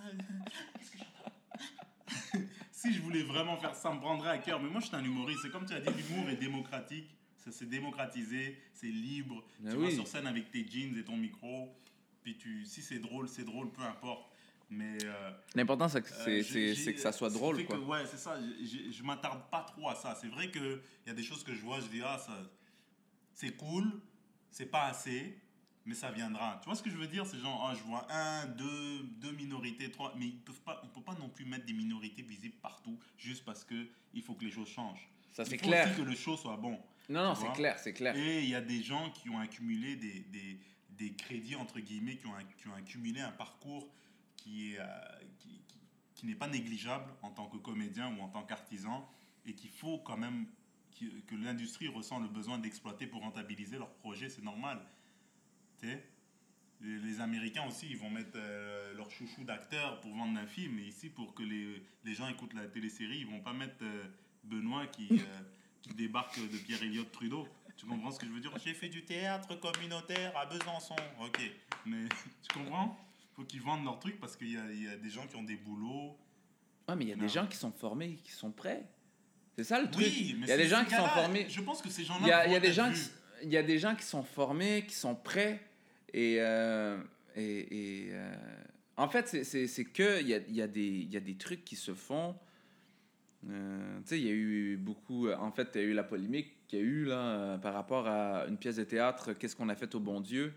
je- 0.81 2.39
si 2.73 2.93
je 2.95 3.01
voulais 3.03 3.23
vraiment 3.23 3.57
faire 3.59 3.75
ça, 3.75 3.93
me 3.93 4.01
prendrait 4.01 4.31
à 4.31 4.39
cœur. 4.39 4.61
Mais 4.61 4.71
moi, 4.71 4.81
je 4.81 4.87
suis 4.87 4.97
un 4.97 5.05
humoriste. 5.05 5.41
C'est 5.43 5.51
comme 5.51 5.67
tu 5.67 5.75
as 5.75 5.81
dit, 5.81 5.91
l'humour 6.03 6.29
est 6.31 6.37
démocratique. 6.37 7.15
Ça 7.37 7.53
s'est 7.53 7.67
démocratisé, 7.67 8.59
c'est 8.73 8.89
libre. 8.89 9.45
Ben 9.61 9.71
tu 9.73 9.77
oui. 9.77 9.85
vas 9.87 9.91
sur 9.95 10.07
scène 10.07 10.27
avec 10.27 10.51
tes 10.51 10.67
jeans 10.69 10.97
et 10.99 11.05
ton 11.05 11.17
micro. 11.17 11.75
Puis 12.23 12.37
tu, 12.37 12.65
si 12.65 12.83
c'est 12.83 12.99
drôle, 12.99 13.29
c'est 13.29 13.45
drôle, 13.45 13.71
peu 13.71 13.83
importe. 13.83 14.31
Mais 14.71 14.99
euh, 15.05 15.31
L'important, 15.55 15.89
c'est 15.89 16.03
que, 16.03 16.09
c'est, 16.09 16.41
euh, 16.41 16.75
c'est- 16.75 16.95
que 16.95 17.01
ça 17.01 17.13
soit 17.13 17.31
drôle, 17.31 17.65
quoi. 17.65 17.77
que, 17.77 17.83
ouais, 17.83 18.05
c'est 18.07 18.19
ça. 18.19 18.39
Je- 18.91 19.03
m'attarde 19.03 19.49
pas 19.51 19.63
trop 19.63 19.89
à 19.89 19.95
ça. 19.95 20.15
C'est 20.21 20.29
vrai 20.29 20.51
qu'il 20.51 20.81
y 21.07 21.11
a 21.11 21.15
des 21.15 21.23
choses 21.23 21.43
que 21.43 21.55
je 21.55 21.61
vois, 21.63 21.81
je 21.81 21.87
dis, 21.87 22.03
ah, 22.05 22.19
ça, 22.19 22.33
c'est 23.33 23.57
cool, 23.57 24.01
c'est 24.51 24.67
pas 24.67 24.85
assez, 24.87 25.39
mais 25.87 25.95
ça 25.95 26.11
viendra. 26.11 26.59
Tu 26.63 26.67
vois 26.69 26.75
ce 26.77 26.83
que 26.83 26.91
je 26.91 26.97
veux 26.97 27.07
dire? 27.07 27.25
C'est 27.25 27.39
genre, 27.39 27.67
ah, 27.71 27.75
je 27.75 27.83
vois 27.85 28.07
un, 28.13 28.47
deux, 28.47 29.05
deux 29.21 29.33
minorités, 29.33 29.91
trois, 29.91 30.15
mais 30.19 30.27
ils 30.27 30.39
peuvent 30.41 30.61
pas, 30.61 30.83
on 30.85 30.89
peut 30.89 31.03
pas 31.03 31.15
non 31.19 31.31
plus 31.31 31.47
mettre 31.47 31.65
des 31.65 31.73
minorités 31.73 32.23
visibles 32.23 32.57
partout 32.61 32.99
juste 33.17 33.45
parce 33.47 33.65
que 33.65 33.89
il 34.13 34.23
faut 34.23 34.35
que 34.35 34.45
les 34.45 34.51
choses 34.51 34.69
changent. 34.69 35.09
Ça, 35.33 35.45
c'est 35.47 35.55
il 35.55 35.61
faut 35.61 35.67
clair. 35.69 35.87
aussi 35.87 35.97
que 35.97 36.03
le 36.03 36.15
show 36.15 36.37
soit 36.37 36.57
bon. 36.59 36.79
Non, 37.09 37.23
non, 37.25 37.35
c'est 37.35 37.53
clair, 37.53 37.79
c'est 37.79 37.95
clair. 37.95 38.15
Et 38.17 38.43
il 38.43 38.51
y 38.51 38.55
a 38.55 38.61
des 38.61 38.83
gens 38.83 39.11
qui 39.13 39.31
ont 39.31 39.39
accumulé 39.39 39.97
des, 39.97 40.21
des, 40.21 40.61
des 40.91 41.13
crédits, 41.15 41.55
entre 41.57 41.81
guillemets, 41.81 42.17
qui 42.17 42.27
ont, 42.27 42.35
qui 42.59 42.69
ont 42.69 42.75
accumulé 42.75 43.21
un 43.23 43.31
parcours 43.33 43.89
euh, 44.79 44.85
qui, 46.15 46.27
n'est 46.27 46.35
pas 46.35 46.49
négligeable 46.49 47.11
en 47.23 47.31
tant 47.31 47.47
que 47.47 47.57
comédien 47.57 48.15
ou 48.17 48.21
en 48.23 48.29
tant 48.29 48.43
qu'artisan 48.43 49.09
et 49.47 49.55
qu'il 49.55 49.71
faut 49.71 49.99
quand 49.99 50.17
même 50.17 50.47
que 51.29 51.37
l'industrie 51.37 51.87
ressent 51.87 52.19
le 52.19 52.27
besoin 52.27 52.59
d'exploiter 52.59 53.07
pour 53.07 53.21
rentabiliser 53.21 53.79
leur 53.79 53.91
projet, 53.95 54.29
c'est 54.29 54.43
normal. 54.43 54.85
Les 56.81 57.21
Américains 57.21 57.67
aussi, 57.67 57.89
ils 57.91 57.97
vont 57.97 58.11
mettre 58.11 58.37
euh, 58.37 58.95
leur 58.95 59.11
chouchou 59.11 59.45
d'acteur 59.45 60.01
pour 60.01 60.15
vendre 60.15 60.39
un 60.39 60.47
film. 60.47 60.79
Et 60.79 60.83
ici, 60.83 61.09
pour 61.09 61.35
que 61.35 61.43
les, 61.43 61.83
les 62.05 62.15
gens 62.15 62.29
écoutent 62.29 62.55
la 62.55 62.67
télésérie, 62.67 63.19
ils 63.19 63.27
vont 63.27 63.41
pas 63.41 63.53
mettre 63.53 63.83
euh, 63.83 64.05
Benoît 64.45 64.87
qui, 64.87 65.09
euh, 65.13 65.41
qui 65.83 65.95
débarque 65.95 66.39
de 66.39 66.57
Pierre 66.59 66.83
Elliott 66.83 67.11
Trudeau. 67.11 67.49
Tu 67.77 67.87
comprends 67.87 68.11
ce 68.11 68.19
que 68.19 68.27
je 68.27 68.33
veux 68.33 68.41
dire? 68.41 68.53
J'ai 68.65 68.75
fait 68.75 68.89
du 68.89 69.05
théâtre 69.05 69.55
communautaire 69.57 70.37
à 70.37 70.47
Besançon. 70.47 70.97
Ok. 71.21 71.41
Mais 71.87 72.09
tu 72.43 72.59
comprends? 72.59 72.97
Faut 73.39 73.45
qu'ils 73.45 73.63
vendent 73.63 73.85
leur 73.85 74.01
truc 74.01 74.19
parce 74.19 74.37
qu'il 74.37 74.53
y 74.53 74.57
a, 74.57 74.65
il 74.73 74.83
y 74.83 74.89
a 74.89 74.97
des 74.97 75.11
gens 75.11 75.25
qui 75.29 75.37
ont 75.37 75.45
des 75.45 75.55
boulots. 75.57 76.17
Ouais, 76.89 76.97
mais 76.97 77.05
il 77.05 77.09
y 77.11 77.13
a 77.13 77.17
Non. 77.17 77.23
des 77.23 77.29
gens 77.29 77.47
qui 77.47 77.57
sont 77.57 77.71
formés, 77.71 78.17
qui 78.25 78.33
sont 78.33 78.51
prêts. 78.51 78.83
C'est 79.57 79.63
ça 79.63 79.81
le 79.81 79.89
truc. 79.89 80.07
Oui, 80.07 80.35
mais 80.41 80.47
il 80.47 80.49
y 80.49 80.53
a 80.53 80.57
des 80.57 80.67
gens 80.67 80.85
qui 80.85 80.95
sont 80.95 81.07
formés. 81.07 81.47
Je 81.49 81.61
pense 81.61 81.81
que 81.81 81.89
ces 81.89 82.03
gens-là. 82.03 82.21
Il 82.23 82.29
y 82.29 82.33
a, 82.33 82.47
il 82.47 82.53
y 82.53 82.57
a 82.57 82.59
vont 82.59 82.67
des 82.67 82.73
gens 82.73 82.93
qui, 82.93 83.01
il 83.45 83.51
y 83.53 83.57
a 83.57 83.63
des 83.63 83.79
gens 83.79 83.95
qui 83.95 84.03
sont 84.05 84.25
formés, 84.25 84.85
qui 84.87 84.95
sont 84.97 85.15
prêts. 85.15 85.61
Et, 86.13 86.37
euh, 86.41 87.01
et, 87.37 88.07
et, 88.07 88.09
euh, 88.13 88.35
en 88.97 89.09
fait, 89.09 89.29
c'est- 89.45 89.85
que 89.85 90.21
il 90.21 90.27
y 90.29 90.35
a, 90.35 90.39
il 90.49 90.55
y, 90.57 90.63
a 90.63 90.67
des- 90.67 90.83
il 90.89 91.13
y 91.13 91.17
a 91.17 91.21
des 91.21 91.37
trucs 91.37 91.65
qui 91.65 91.77
se 91.77 91.95
font. 91.95 92.35
Euh, 93.49 93.99
tu 94.01 94.09
sais, 94.09 94.19
il 94.21 94.27
y 94.27 94.31
a 94.31 94.33
eu 94.33 94.77
beaucoup. 94.79 95.31
En 95.31 95.53
fait, 95.53 95.69
il 95.77 95.81
y 95.81 95.85
a 95.85 95.87
eu 95.87 95.93
la 95.93 96.03
polémique 96.03 96.67
qu'il 96.67 96.79
y 96.81 96.83
a 96.83 96.85
eu 96.85 97.05
là, 97.05 97.17
euh, 97.19 97.59
par 97.59 97.75
rapport 97.75 98.09
à 98.09 98.47
une 98.49 98.57
pièce 98.59 98.77
de 98.77 98.85
théâtre, 98.85 99.33
Qu'est-ce 99.35 99.55
qu'on 99.55 99.69
a 99.69 99.77
fait 99.77 99.95
au 99.95 100.01
bon 100.01 100.21
Dieu 100.21 100.53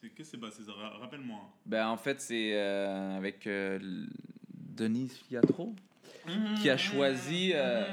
C'est 0.00 0.08
que 0.08 0.24
c'est 0.24 0.38
ra- 0.70 0.96
Rappelle-moi. 0.98 1.40
ben, 1.66 1.86
En 1.88 1.96
fait, 1.96 2.20
c'est 2.20 2.52
euh, 2.54 3.16
avec 3.16 3.46
euh, 3.46 3.78
Denise 4.54 5.16
Fiatro. 5.28 5.74
Qui 6.60 6.70
a 6.70 6.76
choisi, 6.76 7.52
euh, 7.54 7.84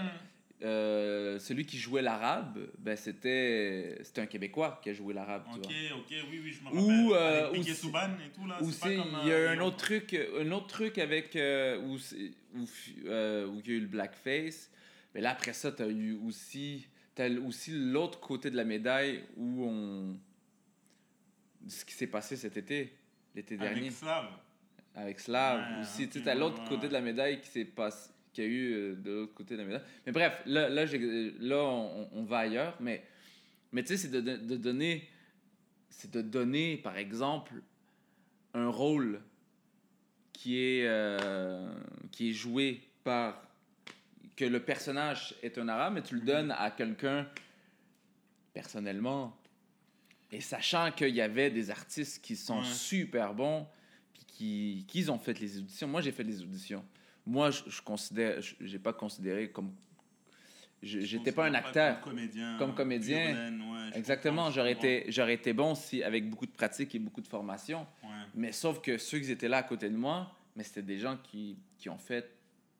Euh, 0.63 1.37
celui 1.37 1.67
qui 1.67 1.77
jouait 1.77 2.01
l'arabe, 2.01 2.57
ben, 2.79 2.97
c'était 2.97 3.99
c'était 4.01 4.21
un 4.21 4.25
Québécois 4.25 4.79
qui 4.81 4.89
a 4.89 4.93
joué 4.93 5.13
l'arabe. 5.13 5.43
tu 5.53 5.59
Ok, 5.59 5.65
vois. 5.65 5.97
ok, 5.99 6.29
oui, 6.31 6.41
oui, 6.43 6.51
je 6.51 6.63
me 6.63 6.69
Ou, 6.75 7.09
rappelle. 7.11 7.17
euh, 7.21 7.47
Avec 7.49 7.59
ou 7.61 7.63
c'est- 7.63 7.73
Souban 7.75 8.09
et 8.25 8.29
tout, 8.33 8.47
là. 8.47 8.57
Ou 8.63 8.71
c'est 8.71 8.95
il 8.95 9.27
y 9.27 9.31
a 9.31 9.35
euh, 9.35 9.49
un 9.55 9.59
autre 9.59 9.77
truc, 9.77 10.15
un 10.39 10.51
autre 10.51 10.65
truc 10.65 10.97
avec 10.97 11.35
euh, 11.35 11.77
où, 11.81 11.97
où, 12.57 12.65
euh, 13.05 13.45
où 13.45 13.59
il 13.63 13.67
y 13.67 13.73
a 13.73 13.77
eu 13.77 13.81
le 13.81 13.85
blackface. 13.87 14.71
Mais 15.13 15.21
là 15.21 15.29
après 15.33 15.53
ça, 15.53 15.71
tu 15.71 15.83
as 15.83 15.87
eu 15.89 16.17
aussi, 16.25 16.87
t'as 17.13 17.29
aussi 17.29 17.69
l'autre 17.73 18.19
côté 18.19 18.49
de 18.49 18.55
la 18.57 18.63
médaille 18.65 19.21
où 19.37 19.63
on, 19.63 20.17
ce 21.67 21.85
qui 21.85 21.93
s'est 21.93 22.07
passé 22.07 22.35
cet 22.35 22.57
été, 22.57 22.93
l'été 23.35 23.57
dernier, 23.57 23.81
Avec 23.81 23.91
Slav. 23.91 24.25
avec 24.95 25.19
Slav 25.19 25.59
Ouais, 25.75 25.81
aussi. 25.81 26.09
tu 26.09 26.19
sais, 26.19 26.25
ouais, 26.25 26.35
l'autre 26.35 26.61
ouais, 26.63 26.69
côté 26.69 26.87
de 26.87 26.93
la 26.93 27.01
médaille 27.01 27.39
qui 27.41 27.47
s'est 27.47 27.65
passé, 27.65 28.09
qui 28.33 28.41
a 28.41 28.45
eu 28.45 28.73
euh, 28.73 28.95
de 28.95 29.11
l'autre 29.11 29.33
côté 29.33 29.55
de 29.55 29.61
la 29.61 29.65
médaille. 29.67 29.83
Mais 30.05 30.11
bref, 30.11 30.41
là, 30.45 30.69
là, 30.69 30.85
j'ai- 30.85 31.31
là 31.39 31.57
on, 31.63 32.09
on 32.13 32.23
va 32.23 32.39
ailleurs. 32.39 32.75
Mais, 32.79 33.03
mais 33.71 33.83
tu 33.83 33.89
sais, 33.89 33.97
c'est 33.97 34.07
de, 34.11 34.21
de- 34.21 34.37
de 34.37 34.55
donner, 34.57 35.07
c'est 35.89 36.11
de 36.11 36.21
donner, 36.21 36.77
par 36.77 36.97
exemple, 36.97 37.53
un 38.53 38.69
rôle 38.69 39.21
qui 40.33 40.57
est, 40.59 40.87
euh, 40.87 41.71
qui 42.11 42.29
est 42.29 42.33
joué 42.33 42.81
par 43.03 43.41
que 44.35 44.45
le 44.45 44.59
personnage 44.59 45.33
est 45.41 45.57
un 45.57 45.67
arabe, 45.67 45.95
mais 45.95 46.03
tu 46.03 46.13
le 46.15 46.21
donnes 46.21 46.51
à 46.51 46.69
quelqu'un 46.69 47.27
personnellement, 48.53 49.35
et 50.31 50.41
sachant 50.41 50.91
qu'il 50.91 51.15
y 51.15 51.21
avait 51.21 51.49
des 51.49 51.69
artistes 51.71 52.21
qui 52.23 52.35
sont 52.35 52.59
Ouais. 52.59 52.65
super 52.65 53.33
bons, 53.33 53.67
puis 54.13 54.23
qui, 54.27 54.85
qui 54.87 55.09
ont 55.09 55.17
fait 55.19 55.39
les 55.39 55.57
auditions. 55.59 55.87
Moi, 55.87 56.01
j'ai 56.01 56.11
fait 56.11 56.23
les 56.23 56.41
auditions. 56.41 56.83
Moi, 57.25 57.51
je, 57.51 57.63
je 57.67 57.81
considère, 57.81 58.39
j'ai 58.61 58.79
pas 58.79 58.93
considéré 58.93 59.49
comme. 59.51 59.73
J'étais 60.83 61.31
pas 61.31 61.47
un 61.47 61.53
acteur. 61.55 61.99
Comme 62.01 62.13
comédien. 62.13 62.55
Comme 62.59 62.75
comédien. 62.75 63.51
ouais, 63.51 63.89
je 63.93 63.97
Exactement, 63.97 64.51
j'aurais 64.51 64.73
été, 64.73 65.05
j'aurais 65.09 65.33
été 65.33 65.51
bon 65.51 65.73
si, 65.73 66.03
avec 66.03 66.29
beaucoup 66.29 66.45
de 66.45 66.51
pratique 66.51 66.93
et 66.93 66.99
beaucoup 66.99 67.21
de 67.21 67.27
formation. 67.27 67.87
Ouais. 68.03 68.09
Mais 68.35 68.51
sauf 68.51 68.79
que 68.79 68.97
ceux 68.99 69.19
qui 69.19 69.31
étaient 69.31 69.47
là 69.49 69.57
à 69.57 69.63
côté 69.63 69.89
de 69.89 69.97
moi, 69.97 70.31
mais 70.55 70.63
c'était 70.63 70.83
des 70.83 70.99
gens 70.99 71.17
qui, 71.17 71.57
qui 71.79 71.89
ont 71.89 71.97
fait 71.97 72.31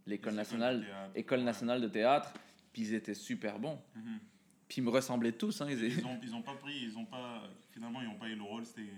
l'école 0.06 0.36
nationale, 0.36 0.76
écoles 0.76 0.84
de 0.84 0.86
théâtre, 0.92 1.12
école 1.16 1.42
nationale 1.44 1.82
de 1.82 1.88
théâtre, 1.88 2.34
puis 2.72 2.84
ils 2.84 2.94
étaient 2.94 3.16
super 3.16 3.58
bons. 3.58 3.80
Mhm. 3.96 4.20
Puis 4.68 4.80
ils 4.82 4.84
me 4.84 4.90
ressemblaient 4.90 5.32
tous. 5.32 5.62
Hein, 5.62 5.68
ils 5.70 5.82
Ils 6.00 6.06
ont, 6.06 6.20
ils 6.22 6.36
ont 6.36 6.42
pas 6.42 6.56
pris, 6.56 6.78
ils 6.84 6.98
ont 6.98 7.06
pas, 7.06 7.44
finalement, 7.72 8.02
ils 8.02 8.08
ont 8.10 8.16
pas 8.18 8.28
eu 8.28 8.36
le 8.36 8.44
rôle, 8.44 8.66
c'était. 8.66 8.90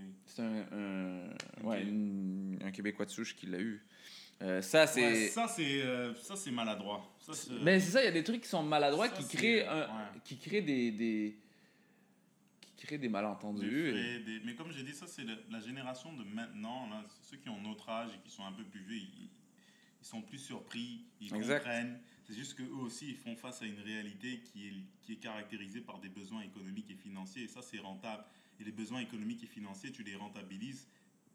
Un, 0.41 0.65
un- 0.71 1.63
ouais, 1.63 1.83
une- 1.83 2.57
un 2.63 2.71
Québécois 2.71 3.05
de 3.05 3.11
souche 3.11 3.35
qui 3.35 3.45
l'a 3.45 3.59
eu. 3.59 3.85
Euh, 4.41 4.61
ça, 4.61 4.87
c'est. 4.87 5.03
Ouais, 5.03 5.27
ça, 5.27 5.47
c'est 5.47 5.81
euh, 5.83 6.15
ça, 6.15 6.35
c'est 6.35 6.49
maladroit. 6.51 7.13
Ça, 7.19 7.33
Mais 7.61 7.79
c'est 7.79 7.91
ça, 7.91 8.01
il 8.01 8.05
y 8.05 8.07
a 8.07 8.11
des 8.11 8.23
trucs 8.23 8.41
qui 8.41 8.47
sont 8.49 8.63
maladroits, 8.63 9.09
Ça, 9.09 9.15
qui 9.15 9.27
créent, 9.37 9.67
un- 9.67 9.81
ouais. 9.81 10.19
qui 10.23 10.37
créent 10.37 10.61
des, 10.61 10.91
des, 10.91 11.37
qui 12.77 12.87
créent 12.87 12.97
des 12.97 13.07
des 13.07 13.09
malentendus. 13.09 13.89
et- 13.89 13.91
frais, 13.91 14.19
des- 14.21 14.39
Mais 14.45 14.55
comme 14.55 14.71
j'ai 14.71 14.83
dit, 14.83 14.93
ça, 14.93 15.05
c'est 15.07 15.25
la, 15.25 15.33
la 15.51 15.59
génération 15.59 16.13
de 16.13 16.23
maintenant. 16.23 16.89
Là, 16.89 17.03
ceux 17.21 17.37
qui 17.37 17.49
ont 17.49 17.61
notre 17.61 17.87
âge 17.89 18.09
et 18.15 18.19
qui 18.27 18.31
sont 18.33 18.45
un 18.45 18.53
peu 18.53 18.63
plus 18.63 18.79
vieux, 18.81 18.97
ils, 18.97 19.29
ils 20.01 20.05
sont 20.07 20.21
plus 20.21 20.39
surpris, 20.39 21.01
ils 21.21 21.35
Exact. 21.35 21.59
comprennent. 21.59 21.99
C'est 22.29 22.35
juste 22.35 22.53
qu'eux 22.55 22.69
aussi, 22.81 23.09
ils 23.09 23.15
font 23.15 23.35
face 23.35 23.63
à 23.63 23.65
une 23.65 23.79
réalité 23.79 24.39
qui 24.41 24.67
est, 24.67 24.73
qui 25.01 25.13
est 25.13 25.15
caractérisée 25.15 25.81
par 25.81 25.97
des 25.99 26.09
besoins 26.09 26.41
économiques 26.43 26.91
et 26.91 26.95
financiers. 26.95 27.45
Et 27.45 27.47
ça, 27.47 27.63
c'est 27.63 27.79
rentable. 27.79 28.23
Et 28.59 28.63
les 28.63 28.71
besoins 28.71 28.99
économiques 28.99 29.43
et 29.43 29.47
financiers, 29.47 29.91
tu 29.91 30.03
les 30.03 30.15
rentabilises 30.15 30.87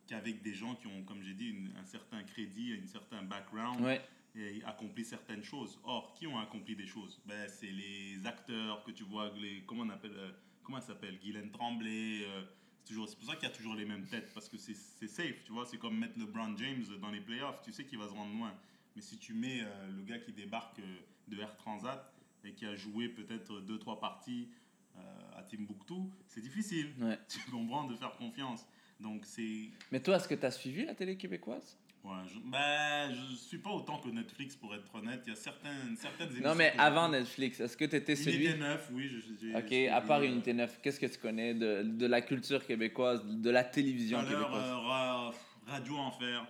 qu'avec 0.06 0.40
des 0.42 0.54
gens 0.54 0.76
qui 0.76 0.86
ont, 0.86 1.02
comme 1.02 1.20
j'ai 1.20 1.34
dit, 1.34 1.48
une- 1.48 1.72
un 1.76 1.84
certain 1.84 2.22
crédit, 2.22 2.78
un 2.80 2.86
certain 2.86 3.24
background 3.24 3.80
Ouais. 3.80 4.00
et 4.36 4.62
accompli 4.62 5.04
certaines 5.04 5.42
choses. 5.42 5.80
Or, 5.82 6.14
qui 6.16 6.28
ont 6.28 6.38
accompli 6.38 6.76
des 6.76 6.86
choses? 6.86 7.20
Ben, 7.26 7.48
C'est 7.48 7.72
les 7.72 8.24
acteurs 8.24 8.84
que 8.84 8.92
tu 8.92 9.02
vois, 9.02 9.32
les, 9.36 9.62
comment 9.66 9.82
on 9.82 9.88
appelle, 9.90 10.12
euh, 10.14 10.30
comment 10.62 10.78
elle 10.78 10.84
s'appelle? 10.84 11.18
Guylaine 11.18 11.50
Tremblay. 11.50 12.22
euh, 12.24 12.42
c'est 12.84 12.94
pour 12.94 13.08
ça 13.08 13.34
qu'il 13.34 13.48
y 13.48 13.50
a 13.50 13.54
toujours 13.54 13.74
les 13.74 13.84
mêmes 13.86 14.06
têtes, 14.06 14.30
parce 14.32 14.48
que 14.48 14.58
c'est 14.58 14.74
c'est 14.74 15.08
safe, 15.08 15.42
tu 15.44 15.50
vois? 15.50 15.66
C'est 15.66 15.78
comme 15.78 15.98
mettre 15.98 16.16
LeBron 16.20 16.56
James 16.56 16.84
dans 17.00 17.10
les 17.10 17.20
playoffs, 17.20 17.62
tu 17.62 17.72
sais 17.72 17.84
qu'il 17.84 17.98
va 17.98 18.06
se 18.06 18.12
rendre 18.12 18.32
loin. 18.36 18.54
Mais 18.96 19.02
si 19.02 19.18
tu 19.18 19.34
mets 19.34 19.60
euh, 19.62 19.86
le 19.96 20.02
gars 20.02 20.18
qui 20.18 20.32
débarque 20.32 20.78
euh, 20.78 20.96
de 21.28 21.40
Air 21.40 21.56
Transat 21.56 22.12
et 22.44 22.52
qui 22.52 22.66
a 22.66 22.76
joué 22.76 23.08
peut-être 23.08 23.60
deux, 23.60 23.78
trois 23.78 23.98
parties 23.98 24.48
euh, 24.96 25.00
à 25.36 25.42
Timbuktu, 25.42 25.94
c'est 26.26 26.40
difficile, 26.40 26.92
Ouais. 27.00 27.18
tu 27.28 27.38
comprends, 27.50 27.84
de 27.84 27.96
faire 27.96 28.14
confiance. 28.16 28.66
Donc 29.00 29.24
c'est 29.24 29.70
Mais 29.90 30.00
toi, 30.00 30.16
est-ce 30.16 30.28
que 30.28 30.34
tu 30.36 30.46
as 30.46 30.50
suivi 30.52 30.84
la 30.84 30.94
télé 30.94 31.16
québécoise? 31.16 31.76
Ouais, 32.04 32.12
je, 32.32 32.38
ben, 32.38 33.12
je 33.14 33.34
suis 33.34 33.58
pas 33.58 33.70
autant 33.70 33.98
que 33.98 34.08
Netflix 34.10 34.54
pour 34.56 34.74
être 34.74 34.94
honnête. 34.94 35.22
Il 35.26 35.30
y 35.30 35.32
a 35.32 35.36
certaines, 35.36 35.96
certaines 35.96 36.28
émissions. 36.28 36.48
Non, 36.50 36.54
mais 36.54 36.74
avant. 36.76 37.08
Netflix, 37.08 37.60
est-ce 37.60 37.76
que 37.78 37.86
tu 37.86 37.96
étais 37.96 38.12
Unité 38.14 38.50
celui. 38.50 38.58
9, 38.60 38.90
oui. 38.92 39.08
je- 39.08 39.56
Ok, 39.56 39.72
à 39.90 40.00
part 40.02 40.20
euh, 40.20 40.24
Unité 40.26 40.52
9, 40.52 40.80
qu'est-ce 40.82 41.00
que 41.00 41.06
tu 41.06 41.18
connais 41.18 41.54
de, 41.54 41.82
de 41.82 42.06
la 42.06 42.20
culture 42.20 42.64
québécoise, 42.66 43.24
de 43.24 43.48
la 43.50 43.64
télévision 43.64 44.22
québécoise? 44.22 44.64
euh, 44.70 44.76
Ra- 44.76 45.34
Radio 45.66 45.96
Enfer. 45.96 46.46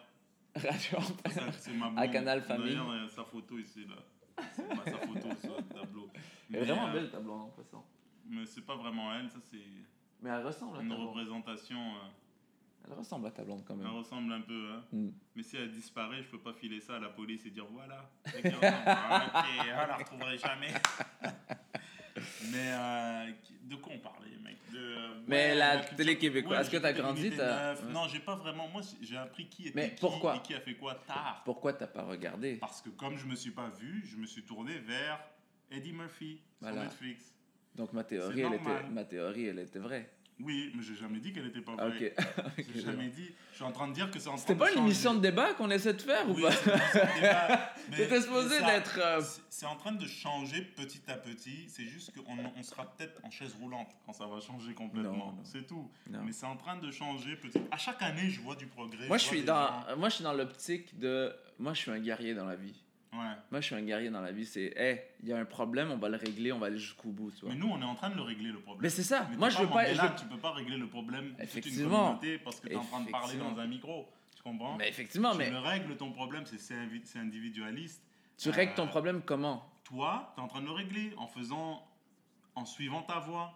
Radio 0.55 0.99
c'est 1.59 1.73
ma 1.73 1.93
À. 2.01 2.09
Canal 2.09 2.43
Famille. 2.43 2.69
D'ailleurs, 2.71 2.90
euh, 2.90 3.09
sa 3.09 3.25
photo 3.25 3.59
ici, 3.59 3.87
là. 3.87 3.97
C'est 4.55 4.69
pas 4.69 4.85
sa 4.85 4.99
photo 4.99 5.29
sur 5.40 5.57
le 5.57 5.62
tableau. 5.64 6.11
Elle 6.51 6.57
est 6.57 6.61
Mais, 6.61 6.64
vraiment 6.67 6.88
euh, 6.88 6.93
belle 6.93 7.11
ta 7.11 7.21
blonde 7.21 7.40
en 7.43 7.49
passant. 7.49 7.85
Mais 8.29 8.47
c'est 8.47 8.64
pas 8.64 8.77
vraiment 8.77 9.12
elle, 9.14 9.29
ça 9.31 9.38
c'est 9.43 9.59
Mais 10.23 10.31
elle 10.31 10.47
ressemble 10.47 10.79
à 10.79 10.83
une 10.83 10.88
ta 10.88 10.95
blonde. 10.95 11.09
représentation. 11.09 11.79
euh, 11.97 12.87
Elle 12.87 12.95
ressemble 12.95 13.27
à 13.27 13.31
ta 13.33 13.43
blonde 13.45 13.64
quand 13.67 13.75
elle 13.75 13.81
même. 13.83 13.95
ressemble 13.97 14.33
un 14.33 14.40
peu. 14.43 14.71
Hein. 14.73 14.85
Mm. 14.93 15.09
Mais 15.35 15.43
si 15.43 15.57
elle 15.57 15.73
disparaît, 15.73 16.23
je 16.23 16.29
peux 16.29 16.38
pas 16.40 16.53
filer 16.53 16.81
ça 16.81 16.97
à 16.97 17.01
la 17.01 17.09
police 17.09 17.45
et 17.47 17.51
dire 17.51 17.67
voilà. 17.71 18.09
ressemble. 18.27 18.57
ok, 18.57 19.45
on 19.61 19.87
la 19.88 19.97
retrouverait 19.97 20.38
jamais. 20.38 20.73
Mais 22.51 22.73
euh, 22.73 23.31
de 23.63 23.77
quoi 23.77 23.93
on 23.95 23.99
parlait, 23.99 24.31
mec 24.43 24.57
de, 24.73 24.79
euh, 24.79 25.09
Mais 25.27 25.51
ouais, 25.51 25.55
la 25.55 25.79
télé 25.79 26.19
québécoise, 26.19 26.67
est-ce 26.67 26.71
que 26.77 26.81
t'as 26.83 26.93
grandi, 26.93 27.23
Unité 27.23 27.37
t'as- 27.39 27.73
9. 27.75 27.85
ouais. 27.87 27.93
Non, 27.93 28.09
j'ai 28.09 28.21
pas 28.21 28.37
vraiment. 28.37 28.69
Moi, 28.69 28.83
j'ai 29.01 29.17
appris 29.17 29.49
qui 29.49 29.69
était 29.69 29.73
Mais 29.81 29.91
qui 29.95 30.01
pourquoi 30.01 30.37
et 30.37 30.41
qui 30.43 30.55
a 30.55 30.61
fait 30.61 30.75
quoi 30.75 30.95
tard. 31.07 31.43
Pourquoi 31.45 31.73
t'as 31.73 31.87
pas 31.87 32.03
regardé 32.03 32.57
Parce 32.57 32.81
que 32.83 32.91
comme 32.91 33.17
je 33.17 33.27
me 33.27 33.35
suis 33.37 33.51
pas 33.53 33.69
vu, 33.71 34.03
je 34.07 34.17
me 34.17 34.27
suis 34.27 34.43
tourné 34.43 34.79
vers 34.79 35.19
Eddie 35.71 35.93
Murphy 35.93 36.41
Voilà. 36.61 36.77
sur 36.77 36.85
Netflix. 36.85 37.33
Donc 37.75 37.93
ma 37.93 38.05
théorie, 38.05 38.41
elle 38.41 38.55
était, 38.55 38.83
ma 38.91 39.05
théorie, 39.05 39.47
elle 39.47 39.59
était 39.59 39.79
vraie. 39.81 40.09
Oui, 40.40 40.73
mais 40.75 40.83
j'ai 40.83 40.97
jamais 40.97 41.20
dit 41.20 41.33
qu'elle 41.33 41.47
était 41.47 41.61
pas 41.61 41.77
vraie. 41.77 42.14
ok. 42.18 42.64
J'ai 42.75 42.81
jamais 42.83 43.09
dit. 43.09 43.31
Je 43.53 43.57
suis 43.57 43.64
en 43.64 43.70
train 43.70 43.87
de 43.87 43.92
dire 43.94 44.11
que 44.11 44.18
c'est 44.18 44.29
en 44.29 44.33
train 44.33 44.40
C'était 44.40 44.57
pas 44.57 44.73
une 44.73 44.81
émission 44.81 45.14
de 45.14 45.20
débat 45.20 45.55
qu'on 45.55 45.70
essaie 45.70 45.94
de 45.94 46.03
faire 46.03 46.29
ou 46.29 46.35
Oui, 46.35 46.42
pas 46.42 46.51
débat, 47.14 47.73
mais- 47.90 47.97
T'étais 47.99 48.20
supposé 48.23 48.59
d'être. 48.61 48.99
euh, 48.99 49.23
c'est- 49.49 49.64
en 49.66 49.77
train 49.77 49.92
de 49.92 50.07
changer 50.09 50.62
petit 50.62 51.01
à 51.07 51.14
petit. 51.14 51.66
C'est 51.68 51.85
juste 51.85 52.12
qu'on 52.16 52.37
on 52.57 52.62
sera 52.64 52.85
peut-être 52.85 53.20
en 53.25 53.31
chaise 53.31 53.55
roulante 53.61 53.88
quand 54.05 54.12
ça 54.12 54.27
va 54.27 54.40
changer 54.40 54.75
complètement. 54.75 55.38
C'est 55.44 55.66
tout. 55.68 55.88
non. 56.11 56.20
Mais 56.25 56.33
c'est 56.33 56.47
en 56.47 56.57
train 56.57 56.77
de 56.79 56.90
changer 56.90 57.37
petit. 57.37 57.61
À 57.70 57.79
chaque 57.79 58.03
année, 58.03 58.29
je 58.29 58.40
vois 58.40 58.57
du 58.57 58.66
progrès. 58.66 59.07
Moi, 59.07 59.18
je 59.18 59.25
suis 59.25 59.42
dans, 59.44 59.68
gens- 59.88 59.97
moi, 59.97 60.09
je 60.09 60.14
suis 60.16 60.25
dans 60.25 60.33
l'optique 60.33 60.99
de. 60.99 61.33
Moi, 61.61 61.75
je 61.75 61.79
suis 61.79 61.90
un 61.92 62.01
guerrier 62.01 62.35
dans 62.35 62.44
la 62.47 62.57
vie. 62.57 62.75
Ouais. 63.16 63.35
Moi, 63.50 63.61
je 63.61 63.66
suis 63.66 63.74
un 63.77 63.83
guerrier 63.83 64.11
dans 64.11 64.20
la 64.20 64.33
vie. 64.33 64.44
C'est, 64.44 64.72
hey, 64.77 65.00
il 65.22 65.29
y 65.29 65.33
a 65.33 65.38
un 65.38 65.44
problème, 65.44 65.90
on 65.92 65.96
va 65.98 66.09
le 66.09 66.16
régler, 66.16 66.50
on 66.53 66.59
va 66.59 66.66
aller 66.66 66.79
jusqu'au 66.79 67.11
bout, 67.11 67.31
tu 67.31 67.44
vois. 67.44 67.50
Mais 67.55 67.61
nous, 67.61 67.68
on 67.68 67.81
est 67.81 67.85
en 67.85 67.94
train 67.94 68.11
de 68.11 68.16
le 68.16 68.22
régler 68.22 68.50
le 68.50 68.59
problème. 68.61 68.83
Mais 68.83 68.90
c'est 68.90 69.03
ça. 69.05 69.29
Mais 69.31 69.37
moi, 69.37 69.50
je 69.50 69.59
veux 69.59 69.68
pas. 69.68 69.85
Je 69.92 70.00
Tu 70.20 70.27
peux 70.27 70.38
pas 70.38 70.50
régler 70.53 70.77
le 70.77 70.88
problème 70.88 71.24
de 71.27 71.31
toute 71.31 71.38
une 71.38 71.44
Effectivement. 71.44 72.20
parce 72.44 72.61
que 72.61 72.66
tu 72.68 72.72
es 72.72 72.77
en 72.77 72.85
train 72.85 73.00
de 73.03 73.11
parler 73.11 73.27
Effectivement. 73.35 73.53
dans 73.53 73.61
un 73.61 73.66
micro. 73.66 74.09
Tu 74.37 74.42
comprends? 74.42 74.77
Mais 74.77 74.88
effectivement, 74.88 75.33
Tu 75.33 75.38
mais 75.38 75.50
le 75.50 75.59
règles 75.59 75.96
ton 75.96 76.11
problème, 76.12 76.44
c'est 76.46 77.18
individualiste. 77.18 78.03
tu 78.37 78.50
règles 78.50 78.74
ton 78.74 78.85
Euh, 78.85 78.88
problème 78.88 79.22
comment? 79.24 79.64
Toi, 79.85 80.33
tu 80.35 80.40
es 80.40 80.44
en 80.44 80.48
train 80.48 80.61
de 80.61 80.66
le 80.66 80.72
régler 80.72 81.12
en 81.16 81.27
faisant, 81.27 81.87
en 82.55 82.64
suivant 82.64 83.03
ta 83.03 83.20
voix, 83.20 83.55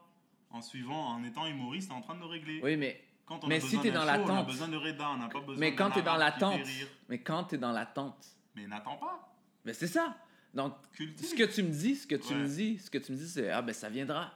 en 0.51 0.63
suivant, 0.63 1.09
en 1.09 1.25
étant 1.25 1.47
humoriste, 1.47 1.89
tu 1.89 1.95
es 1.95 1.99
en 1.99 2.03
train 2.03 2.15
de 2.15 2.21
le 2.21 2.27
régler. 2.27 2.61
Oui, 2.63 2.77
mais 2.77 3.03
Quand 3.27 3.45
on 3.45 3.49
Mais 3.49 3.57
a 3.57 3.61
si 3.61 3.79
t'es 3.81 3.91
dans 3.91 4.01
show, 4.03 4.07
on 4.07 4.09
a 4.09 4.17
l'attente. 4.19 4.47
besoin 4.47 4.69
de 4.69 4.77
Reda, 4.79 5.11
on 5.11 5.17
n'a 5.19 5.29
pas 5.29 5.41
besoin 5.41 5.57
mais 5.59 5.75
quand 5.75 5.91
t'es 5.91 6.01
dans 6.01 6.17
l'attente, 6.17 6.61
mais 7.11 7.19
quand 7.21 7.45
t'es 7.45 7.59
dans 7.59 7.73
l'attente, 7.73 8.27
Mais 8.55 8.67
n'attends 8.67 8.97
pas. 8.97 9.28
Mais 9.69 9.75
c'est 9.75 9.87
ça. 9.87 10.17
Donc, 10.55 10.73
ce 10.97 11.35
que 11.35 11.45
tu 11.45 11.63
me 11.63 11.69
dis, 11.71 11.95
ce 11.95 12.07
que 12.07 12.15
tu 12.17 12.33
Ouais. 12.33 12.41
me 12.41 12.49
dis, 12.49 12.79
ce 12.79 12.89
que 12.91 12.97
tu 12.97 13.13
me 13.13 13.19
dis, 13.19 13.29
c'est 13.29 13.51
ah 13.51 13.61
ben 13.61 13.75
ça 13.75 13.91
viendra. 13.91 14.33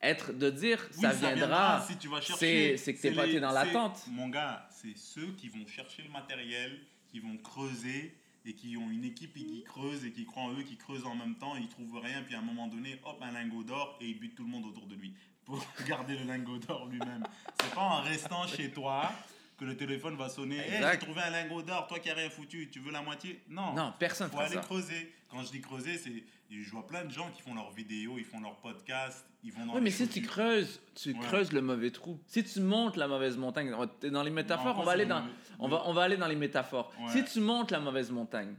Être 0.00 0.32
de 0.32 0.50
dire 0.50 0.78
Oui, 0.94 1.00
ça 1.02 1.12
viendra. 1.12 1.84
si 1.84 1.96
tu 1.96 2.06
vas 2.06 2.20
c'est- 2.20 2.26
chercher. 2.28 2.76
c'est 2.76 2.94
que 2.94 3.02
t'es 3.02 3.10
pas- 3.10 3.24
t'es 3.26 3.40
dans 3.40 3.50
l'attente. 3.50 3.98
Mon 4.06 4.28
gars, 4.28 4.68
c'est 4.70 4.96
ceux 4.96 5.32
qui 5.32 5.48
vont 5.48 5.66
chercher 5.66 6.02
le 6.04 6.10
matériel, 6.10 6.78
qui 7.10 7.18
vont 7.18 7.36
creuser 7.38 8.14
et 8.46 8.52
qui 8.54 8.76
ont 8.76 8.88
une 8.88 9.02
équipe 9.04 9.36
et 9.36 9.44
qui 9.44 9.64
creusent 9.64 10.04
et 10.04 10.12
qui 10.12 10.24
croient 10.24 10.44
en 10.44 10.52
eux, 10.56 10.62
qui 10.62 10.76
creusent 10.76 11.04
en 11.04 11.16
même 11.16 11.34
temps, 11.34 11.56
et 11.56 11.60
ils 11.62 11.68
trouvent 11.68 11.98
rien, 11.98 12.22
puis 12.22 12.36
à 12.36 12.38
un 12.38 12.42
moment 12.42 12.68
donné, 12.68 13.00
hop, 13.04 13.18
un 13.20 13.32
lingot 13.32 13.64
d'or 13.64 13.98
et 14.00 14.06
ils 14.06 14.18
butent 14.20 14.36
tout 14.36 14.44
le 14.44 14.50
monde 14.50 14.66
autour 14.66 14.86
de 14.86 14.94
lui 14.94 15.12
pour 15.44 15.58
garder 15.88 16.16
le 16.16 16.24
lingot 16.24 16.58
d'or 16.58 16.86
lui-même. 16.86 17.24
C'est 17.60 17.74
pas 17.74 17.80
en 17.82 18.00
restant 18.02 18.46
chez 18.46 18.70
toi 18.70 19.10
que 19.58 19.64
le 19.64 19.76
téléphone 19.76 20.16
va 20.16 20.28
sonner. 20.28 20.56
Hey, 20.58 20.82
j'ai 20.92 20.98
trouvé 21.00 21.20
un 21.20 21.30
lingot 21.30 21.62
d'or, 21.62 21.86
toi 21.88 21.98
qui 21.98 22.08
n'as 22.08 22.14
rien 22.14 22.30
foutu, 22.30 22.70
tu 22.70 22.78
veux 22.78 22.92
la 22.92 23.02
moitié? 23.02 23.42
Non. 23.48 23.74
Non, 23.74 23.92
personne 23.98 24.30
faut 24.30 24.38
aller 24.38 24.54
ça. 24.54 24.60
creuser. 24.60 25.12
Quand 25.28 25.42
je 25.42 25.50
dis 25.50 25.60
creuser, 25.60 25.98
c'est 25.98 26.22
je 26.50 26.70
vois 26.70 26.86
plein 26.86 27.04
de 27.04 27.10
gens 27.10 27.28
qui 27.30 27.42
font 27.42 27.54
leurs 27.54 27.72
vidéos, 27.72 28.14
ils 28.16 28.24
font 28.24 28.40
leurs 28.40 28.56
podcasts, 28.56 29.26
ils 29.44 29.52
vont 29.52 29.66
dans 29.66 29.74
Oui, 29.74 29.80
mais 29.82 29.90
si 29.90 30.08
tu 30.08 30.22
creuses, 30.22 30.80
tu 30.94 31.10
Ouais. 31.12 31.18
creuses 31.20 31.52
le 31.52 31.60
mauvais 31.60 31.90
trou. 31.90 32.18
Si 32.26 32.42
tu 32.44 32.60
montes 32.60 32.96
la 32.96 33.06
mauvaise 33.08 33.36
montagne, 33.36 33.70
dans 34.10 34.22
les 34.22 34.30
métaphores, 34.30 34.76
Non, 34.76 34.80
on 34.82 34.84
va 34.84 34.92
aller 34.92 35.04
dans, 35.06 35.20
le- 35.20 35.30
on 35.58 35.68
va, 35.68 35.82
on 35.86 35.92
va 35.92 36.04
aller 36.04 36.16
dans 36.16 36.28
les 36.28 36.36
métaphores. 36.36 36.90
Ouais. 37.00 37.10
Si 37.12 37.24
tu 37.24 37.40
montes 37.40 37.70
la 37.70 37.80
mauvaise 37.80 38.10
montagne, 38.10 38.54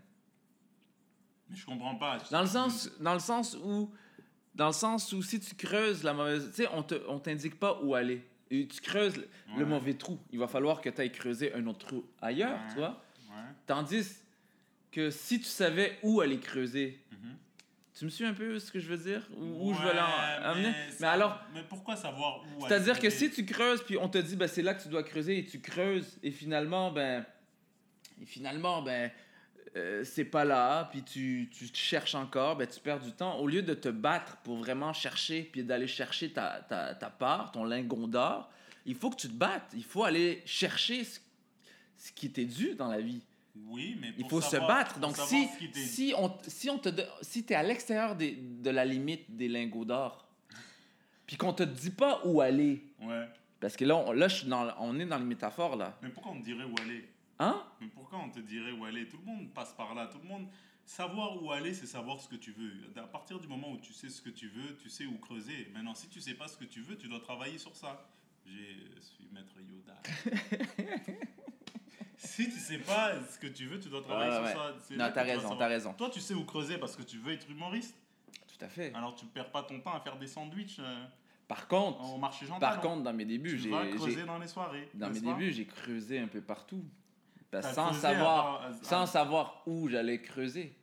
Mais 1.50 1.56
je 1.56 1.66
comprends 1.66 1.96
pas. 1.96 2.18
dans 2.30 2.42
le 2.42 2.48
sens, 2.48 2.92
dans 3.00 3.14
le 3.14 3.20
sens 3.20 3.58
où, 3.64 3.90
dans 4.54 4.68
le 4.68 4.74
sens 4.74 5.12
où 5.14 5.24
si 5.24 5.40
tu 5.40 5.56
creuses 5.56 6.04
la 6.04 6.14
mauvaise, 6.14 6.50
tu 6.50 6.64
sais, 6.64 6.70
on 6.74 6.84
te, 6.84 6.96
on 7.08 7.20
t'indique 7.20 7.58
pas 7.60 7.80
où 7.82 7.96
aller. 7.96 8.24
Et 8.52 8.68
tu 8.68 8.82
creuses 8.82 9.16
le, 9.58 9.66
mauvais 9.66 9.94
trou. 9.94 10.20
Il 10.32 10.40
va 10.40 10.48
falloir 10.48 10.82
que 10.82 10.90
tu 10.90 11.00
ailles 11.02 11.12
creuser 11.12 11.54
un 11.54 11.66
autre 11.68 11.86
trou 11.88 12.06
ailleurs, 12.22 12.52
Ouais. 12.60 12.68
tu 12.70 12.76
vois. 12.76 13.02
Ouais. 13.30 13.36
Tandis 13.68 14.18
que 14.92 15.12
si 15.12 15.40
tu 15.40 15.46
savais 15.46 15.98
où 16.02 16.20
aller 16.22 16.40
creuser, 16.40 17.00
Mhm. 17.12 17.36
tu 17.98 18.06
me 18.06 18.10
suis 18.10 18.26
un 18.26 18.34
peu 18.34 18.58
ce 18.58 18.72
que 18.72 18.80
je 18.80 18.88
veux 18.88 18.98
dire? 18.98 19.28
Où, 19.38 19.70
où 19.70 19.74
je 19.76 19.82
veux 19.82 19.94
l'emmener 19.94 20.70
Mais, 20.72 20.92
ça- 20.92 21.12
alors, 21.12 21.40
Mais 21.54 21.62
pourquoi 21.70 21.96
savoir 21.96 22.42
où 22.58 22.68
c'est-à-dire 22.68 23.00
que 23.00 23.10
si 23.12 23.30
tu 23.30 23.46
creuses, 23.46 23.84
puis 23.84 23.98
on 23.98 24.10
te 24.10 24.18
dit, 24.18 24.36
ben, 24.36 24.48
c'est 24.48 24.64
là 24.64 24.74
que 24.74 24.82
tu 24.82 24.90
dois 24.90 25.04
creuser, 25.04 25.38
et 25.38 25.46
tu 25.46 25.60
creuses, 25.60 26.18
et 26.24 26.32
finalement, 26.32 26.92
ben, 26.92 27.24
et 28.22 28.26
finalement, 28.26 28.82
ben, 28.82 29.12
euh, 29.76 30.04
c'est 30.04 30.26
pas 30.26 30.46
là, 30.46 30.86
puis 30.92 31.04
tu, 31.04 31.50
tu 31.52 31.70
te 31.70 31.78
cherches 31.78 32.16
encore, 32.16 32.56
ben, 32.56 32.68
tu 32.68 32.80
perds 32.80 33.00
du 33.00 33.12
temps. 33.12 33.38
Au 33.40 33.48
lieu 33.48 33.62
de 33.62 33.74
te 33.74 33.90
battre 33.90 34.38
pour 34.38 34.58
vraiment 34.58 34.94
chercher, 34.94 35.44
puis 35.44 35.64
d'aller 35.64 35.88
chercher 35.88 36.32
ta, 36.32 36.62
ta, 36.68 36.96
ta 36.96 37.10
part, 37.10 37.52
ton 37.52 37.64
lingot 37.64 38.08
d'or, 38.08 38.50
il 38.86 38.96
faut 38.96 39.10
que 39.10 39.18
tu 39.18 39.28
te 39.28 39.34
battes. 39.34 39.72
Il 39.76 39.84
faut 39.84 40.04
aller 40.04 40.42
chercher 40.46 41.04
ce, 41.04 41.20
ce 41.98 42.12
qui 42.12 42.32
t'est 42.32 42.46
dû 42.46 42.74
dans 42.76 42.88
la 42.88 43.00
vie. 43.02 43.22
Oui, 43.68 43.98
mais 44.00 44.10
Il 44.18 44.22
pour 44.26 44.30
faut 44.30 44.42
se 44.42 44.56
battre. 44.68 45.00
Donc, 45.00 45.18
si, 45.18 45.48
si, 45.74 46.14
on, 46.18 46.32
si, 46.48 46.70
on 46.70 46.78
te, 46.80 46.90
si 47.22 47.44
tu 47.44 47.54
es 47.54 47.56
à 47.56 47.64
l'extérieur 47.64 48.16
des- 48.16 48.38
de 48.42 48.70
la 48.70 48.86
limite 48.86 49.26
des 49.36 49.48
lingots 49.50 49.86
d'or, 49.86 50.26
puis 51.28 51.36
qu'on 51.36 51.54
te 51.54 51.64
dit 51.64 51.92
pas 51.92 52.22
où 52.26 52.42
aller. 52.42 52.82
Ouais. 53.02 53.28
Parce 53.60 53.76
que 53.76 53.84
là, 53.86 53.98
on, 53.98 54.14
là 54.14 54.28
je 54.30 54.38
suis 54.38 54.48
dans, 54.48 54.74
on 54.80 54.98
est 55.00 55.06
dans 55.06 55.18
les 55.18 55.26
métaphores, 55.26 55.76
là. 55.76 55.98
Mais 56.02 56.10
pourquoi 56.10 56.32
on 56.32 56.40
te 56.40 56.46
dirait 56.46 56.64
où 56.64 56.74
aller? 56.82 57.08
Hein? 57.40 57.64
Mais 57.80 57.88
pourquoi 57.88 58.20
on 58.20 58.30
te 58.30 58.40
dirait 58.40 58.72
où 58.74 58.86
aller? 58.86 59.08
Tout 59.08 59.18
le 59.18 59.26
monde 59.26 59.54
passe 59.54 59.74
par 59.74 59.96
là. 59.96 60.08
Tout 60.08 60.20
le 60.22 60.28
monde. 60.28 60.48
Savoir 60.86 61.42
où 61.42 61.52
aller, 61.52 61.74
c'est 61.74 61.86
savoir 61.86 62.20
ce 62.20 62.28
que 62.28 62.36
tu 62.36 62.52
veux. 62.52 62.72
À 62.98 63.08
partir 63.08 63.40
du 63.40 63.48
moment 63.48 63.72
où 63.72 63.78
tu 63.78 63.94
sais 63.94 64.10
ce 64.10 64.22
que 64.22 64.30
tu 64.30 64.50
veux, 64.50 64.76
tu 64.78 64.90
sais 64.90 65.06
où 65.06 65.18
creuser. 65.20 65.70
Maintenant, 65.74 65.94
si 65.94 66.08
tu 66.10 66.20
sais 66.20 66.34
pas 66.34 66.48
ce 66.48 66.58
que 66.58 66.66
tu 66.66 66.82
veux, 66.82 66.98
tu 66.98 67.08
dois 67.08 67.20
travailler 67.20 67.58
sur 67.58 67.76
ça. 67.76 68.10
Je 68.46 68.52
suis 69.02 69.30
maître 69.32 69.54
Yoda. 69.60 69.96
si 72.18 72.50
tu 72.50 72.58
sais 72.58 72.80
pas 72.80 73.14
ce 73.24 73.38
que 73.38 73.48
tu 73.48 73.68
veux, 73.68 73.80
tu 73.80 73.90
dois 73.90 74.02
travailler 74.02 74.32
Ouais, 74.42 74.52
sur 74.52 74.60
ouais. 74.60 74.74
ça. 74.80 74.96
Non, 74.96 75.12
t'as 75.14 75.24
raison, 75.24 75.56
t'as 75.56 75.68
raison. 75.68 75.94
Toi, 75.94 76.10
tu 76.10 76.20
sais 76.20 76.34
où 76.34 76.44
creuser 76.44 76.78
parce 76.78 76.96
que 76.96 77.04
tu 77.04 77.20
veux 77.20 77.34
être 77.34 77.50
humoriste. 77.50 77.96
Tout 78.48 78.66
à 78.66 78.68
fait. 78.68 78.94
Alors, 78.96 79.16
tu 79.16 79.26
perds 79.28 79.52
pas 79.52 79.64
ton 79.64 79.80
temps 79.80 79.94
à 79.94 80.00
faire 80.00 80.18
des 80.18 80.28
sandwichs 80.28 80.80
euh, 80.80 81.06
Par 81.48 81.68
contre, 81.68 82.02
au 82.14 82.18
marché 82.18 82.46
gentil. 82.48 82.60
par 82.60 82.82
contre, 82.82 83.04
dans 83.04 83.14
mes 83.14 83.26
débuts, 83.26 83.58
j'ai, 83.58 83.70
creuser 83.70 84.26
dans 84.26 84.40
les 84.40 84.48
soirées. 84.48 84.90
dans 84.96 85.10
mes 85.10 85.22
débuts, 85.22 85.54
j'ai 85.54 85.66
creusé 85.66 86.20
un 86.20 86.28
peu 86.28 86.42
partout. 86.42 86.84
Parce 87.52 87.68
T'as 87.68 87.74
sans 87.74 87.94
savoir, 87.94 88.62
à- 88.64 88.74
sans 88.84 89.06
savoir 89.06 89.64
où 89.66 89.88
j'allais 89.90 90.22
creuser. 90.22 90.76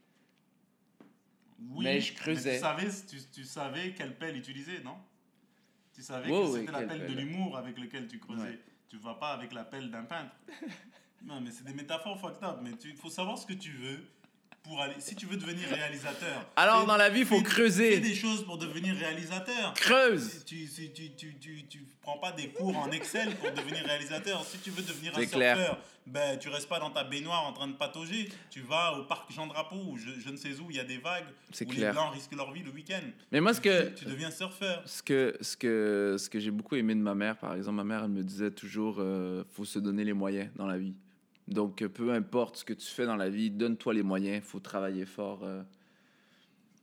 Oui, 1.61 1.85
Mais 1.85 2.01
je 2.01 2.13
creusais. 2.15 2.55
tu, 2.57 2.61
savais, 2.61 2.89
tu, 3.09 3.17
tu 3.33 3.45
savais 3.45 3.95
quelle 3.95 4.17
pelle 4.19 4.37
utiliser, 4.37 4.83
non? 4.83 4.97
Tu 5.95 6.03
savais 6.03 6.29
que 6.29 6.53
c'était 6.53 6.73
la 6.73 6.83
pelle 6.83 7.07
de 7.07 7.15
l'humour 7.15 7.57
avec 7.57 7.79
laquelle 7.79 8.07
tu 8.09 8.19
creusais. 8.19 8.43
Ouais. 8.43 8.61
Tu 8.89 8.99
vas 8.99 9.15
pas 9.15 9.33
avec 9.33 9.53
la 9.53 9.65
pelle 9.65 9.91
d'un 9.91 10.05
peintre. 10.05 10.35
non, 11.25 11.41
mais 11.41 11.51
c'est 11.51 11.65
des 11.65 11.73
métaphores 11.73 12.21
fucked 12.21 12.43
up. 12.43 12.59
Mais 12.63 12.71
il 12.85 12.97
faut 12.97 13.09
savoir 13.11 13.39
ce 13.39 13.47
que 13.47 13.55
tu 13.55 13.73
veux 13.73 14.07
pour 14.67 14.81
aller. 14.81 14.95
Si 14.99 15.15
tu 15.15 15.27
veux 15.27 15.37
devenir 15.37 15.69
réalisateur. 15.69 16.47
Alors, 16.57 16.81
fais- 16.83 16.87
dans 16.87 16.97
la 16.97 17.09
vie, 17.11 17.21
il 17.21 17.27
faut 17.27 17.39
fais- 17.39 17.43
creuser. 17.45 17.93
Fais 17.93 18.01
des 18.01 18.15
choses 18.15 18.45
pour 18.45 18.59
devenir 18.59 18.95
réalisateur. 18.97 19.75
Creuse! 19.75 20.45
Tu, 20.45 20.69
tu, 20.69 20.91
tu, 21.13 21.35
tu, 21.39 21.67
tu, 21.69 21.87
prends 22.03 22.19
pas 22.19 22.33
des 22.33 22.49
cours 22.49 22.77
en 22.77 22.91
Excel 22.91 23.35
pour 23.37 23.51
devenir 23.53 23.85
réalisateur. 23.85 24.45
Si 24.45 24.59
tu 24.59 24.71
veux 24.71 24.83
devenir 24.83 25.17
un 25.17 25.25
clair. 25.27 25.57
surfeur, 25.57 25.79
ben, 26.07 26.39
tu 26.39 26.49
restes 26.49 26.69
pas 26.69 26.79
dans 26.79 26.91
ta 26.91 27.03
baignoire 27.03 27.45
en 27.47 27.53
train 27.53 27.67
de 27.67 27.73
patauger. 27.75 28.29
Tu 28.51 28.61
vas 28.61 28.97
au 28.99 29.05
parc 29.05 29.33
Jean 29.33 29.47
Drapeau 29.49 29.77
ou 29.91 29.97
je, 29.97 30.11
je 30.21 30.31
ne 30.31 30.37
sais 30.37 30.59
où, 30.61 30.71
il 30.71 30.77
y 30.77 30.81
a 30.81 30.85
des 30.85 30.99
vagues 30.99 31.25
où 31.67 31.71
les. 31.73 31.91
Blancs 31.91 32.13
risquent 32.15 32.37
leur 32.37 32.53
vie 32.53 32.63
le 32.63 32.71
week-end. 32.71 33.03
Mais 33.33 33.41
moi, 33.41 33.55
ce 33.55 33.61
que, 33.61 33.89
Tu, 33.91 33.95
tu 33.95 34.05
deviens 34.05 34.31
surfeur. 34.31 34.83
ce 34.87 35.03
que, 35.03 35.37
ce 35.41 35.57
que, 35.57 36.17
ce 36.19 36.31
que 36.31 36.39
j'ai 36.39 36.51
beaucoup 36.53 36.77
aimé 36.77 36.95
de 36.95 37.01
ma 37.01 37.15
mère, 37.15 37.37
par 37.37 37.55
exemple, 37.55 37.77
ma 37.77 37.85
mère, 37.85 38.05
elle 38.05 38.11
me 38.11 38.23
disait 38.23 38.51
toujours 38.53 38.97
euh, 39.01 39.43
faut 39.51 39.65
se 39.65 39.79
donner 39.81 40.05
les 40.05 40.13
moyens 40.13 40.49
dans 40.57 40.67
la 40.67 40.79
vie. 40.79 40.95
Donc, 41.49 41.83
euh, 41.83 41.89
peu 41.89 42.13
importe 42.13 42.57
ce 42.57 42.65
que 42.65 42.73
tu 42.73 42.87
fais 42.87 43.07
dans 43.07 43.17
la 43.17 43.29
vie, 43.29 43.51
donne-toi 43.51 43.95
les 43.95 44.03
moyens. 44.03 44.43
faut 44.45 44.59
travailler 44.61 45.07
fort 45.07 45.45
euh, 45.45 45.63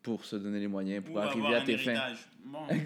pour 0.02 0.24
se 0.26 0.36
donner 0.38 0.60
les 0.60 0.68
moyens, 0.68 1.04
pour 1.04 1.16
Ou 1.16 1.20
arriver 1.20 1.56
à 1.56 1.62
tes 1.62 1.78
fins. 1.78 2.14
Bon. 2.46 2.66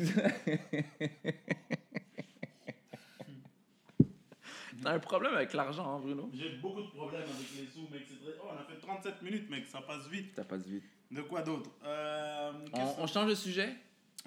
T'as 4.83 4.91
un 4.93 4.99
problème 4.99 5.33
avec 5.33 5.53
l'argent, 5.53 5.95
hein, 5.95 5.99
Bruno? 5.99 6.29
J'ai 6.33 6.57
beaucoup 6.57 6.81
de 6.81 6.87
problèmes 6.89 7.23
avec 7.23 7.51
les 7.59 7.65
sous, 7.67 7.87
mec. 7.91 8.05
très- 8.07 8.15
Oh, 8.41 8.47
on 8.53 8.59
a 8.59 8.63
fait 8.63 8.79
37 8.79 9.21
minutes, 9.21 9.49
mec. 9.49 9.65
Ça 9.67 9.81
passe 9.81 10.07
vite. 10.07 10.35
Ça 10.35 10.43
passe 10.45 10.65
vite. 10.65 10.83
De 11.11 11.21
quoi 11.23 11.41
d'autre? 11.41 11.69
Euh, 11.83 12.51
On, 12.99 13.07
change 13.07 13.29
de 13.29 13.35
sujet? 13.35 13.75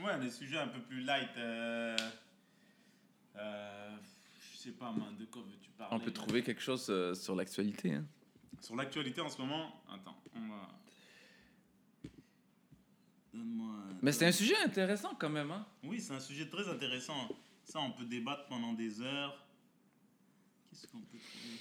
Ouais, 0.03 0.19
des 0.19 0.31
sujets 0.31 0.59
un 0.59 0.69
peu 0.69 0.81
plus 0.81 1.03
light. 1.03 1.29
Euh... 1.39 1.97
euh, 3.37 3.91
sais 4.63 4.71
pas, 4.73 4.91
man, 4.93 5.17
de 5.19 5.25
quoi 5.27 5.43
veux-tu 5.43 5.71
parler 5.71 5.95
On 5.97 6.01
peut 6.01 6.11
trouver 6.13 6.43
quelque 6.43 6.61
chose 6.61 6.87
euh, 6.91 7.15
sur 7.15 7.35
l'actualité. 7.35 7.95
Hein. 7.95 8.05
Sur 8.61 8.77
l'actualité 8.77 9.21
en 9.21 9.29
ce 9.29 9.39
moment, 9.41 9.83
attends, 9.93 10.17
on 10.35 10.49
va. 10.49 10.69
Donne-moi. 13.33 13.75
Mais 14.03 14.13
c'est 14.13 14.27
un 14.27 14.33
sujet 14.33 14.57
intéressant 14.65 15.15
quand 15.19 15.29
même. 15.31 15.51
Hein? 15.51 15.65
Oui, 15.85 16.01
c'est 16.01 16.13
un 16.15 16.21
sujet 16.21 16.47
très 16.49 16.69
intéressant. 16.69 17.29
Ça, 17.65 17.79
on 17.81 17.93
peut 17.93 18.05
débattre 18.05 18.47
pendant 18.49 18.73
des 18.73 19.01
heures. 19.01 19.47
Qu'est-ce 20.71 20.87
qu'on 20.89 20.99
peut 20.99 21.19
trouver? 21.19 21.55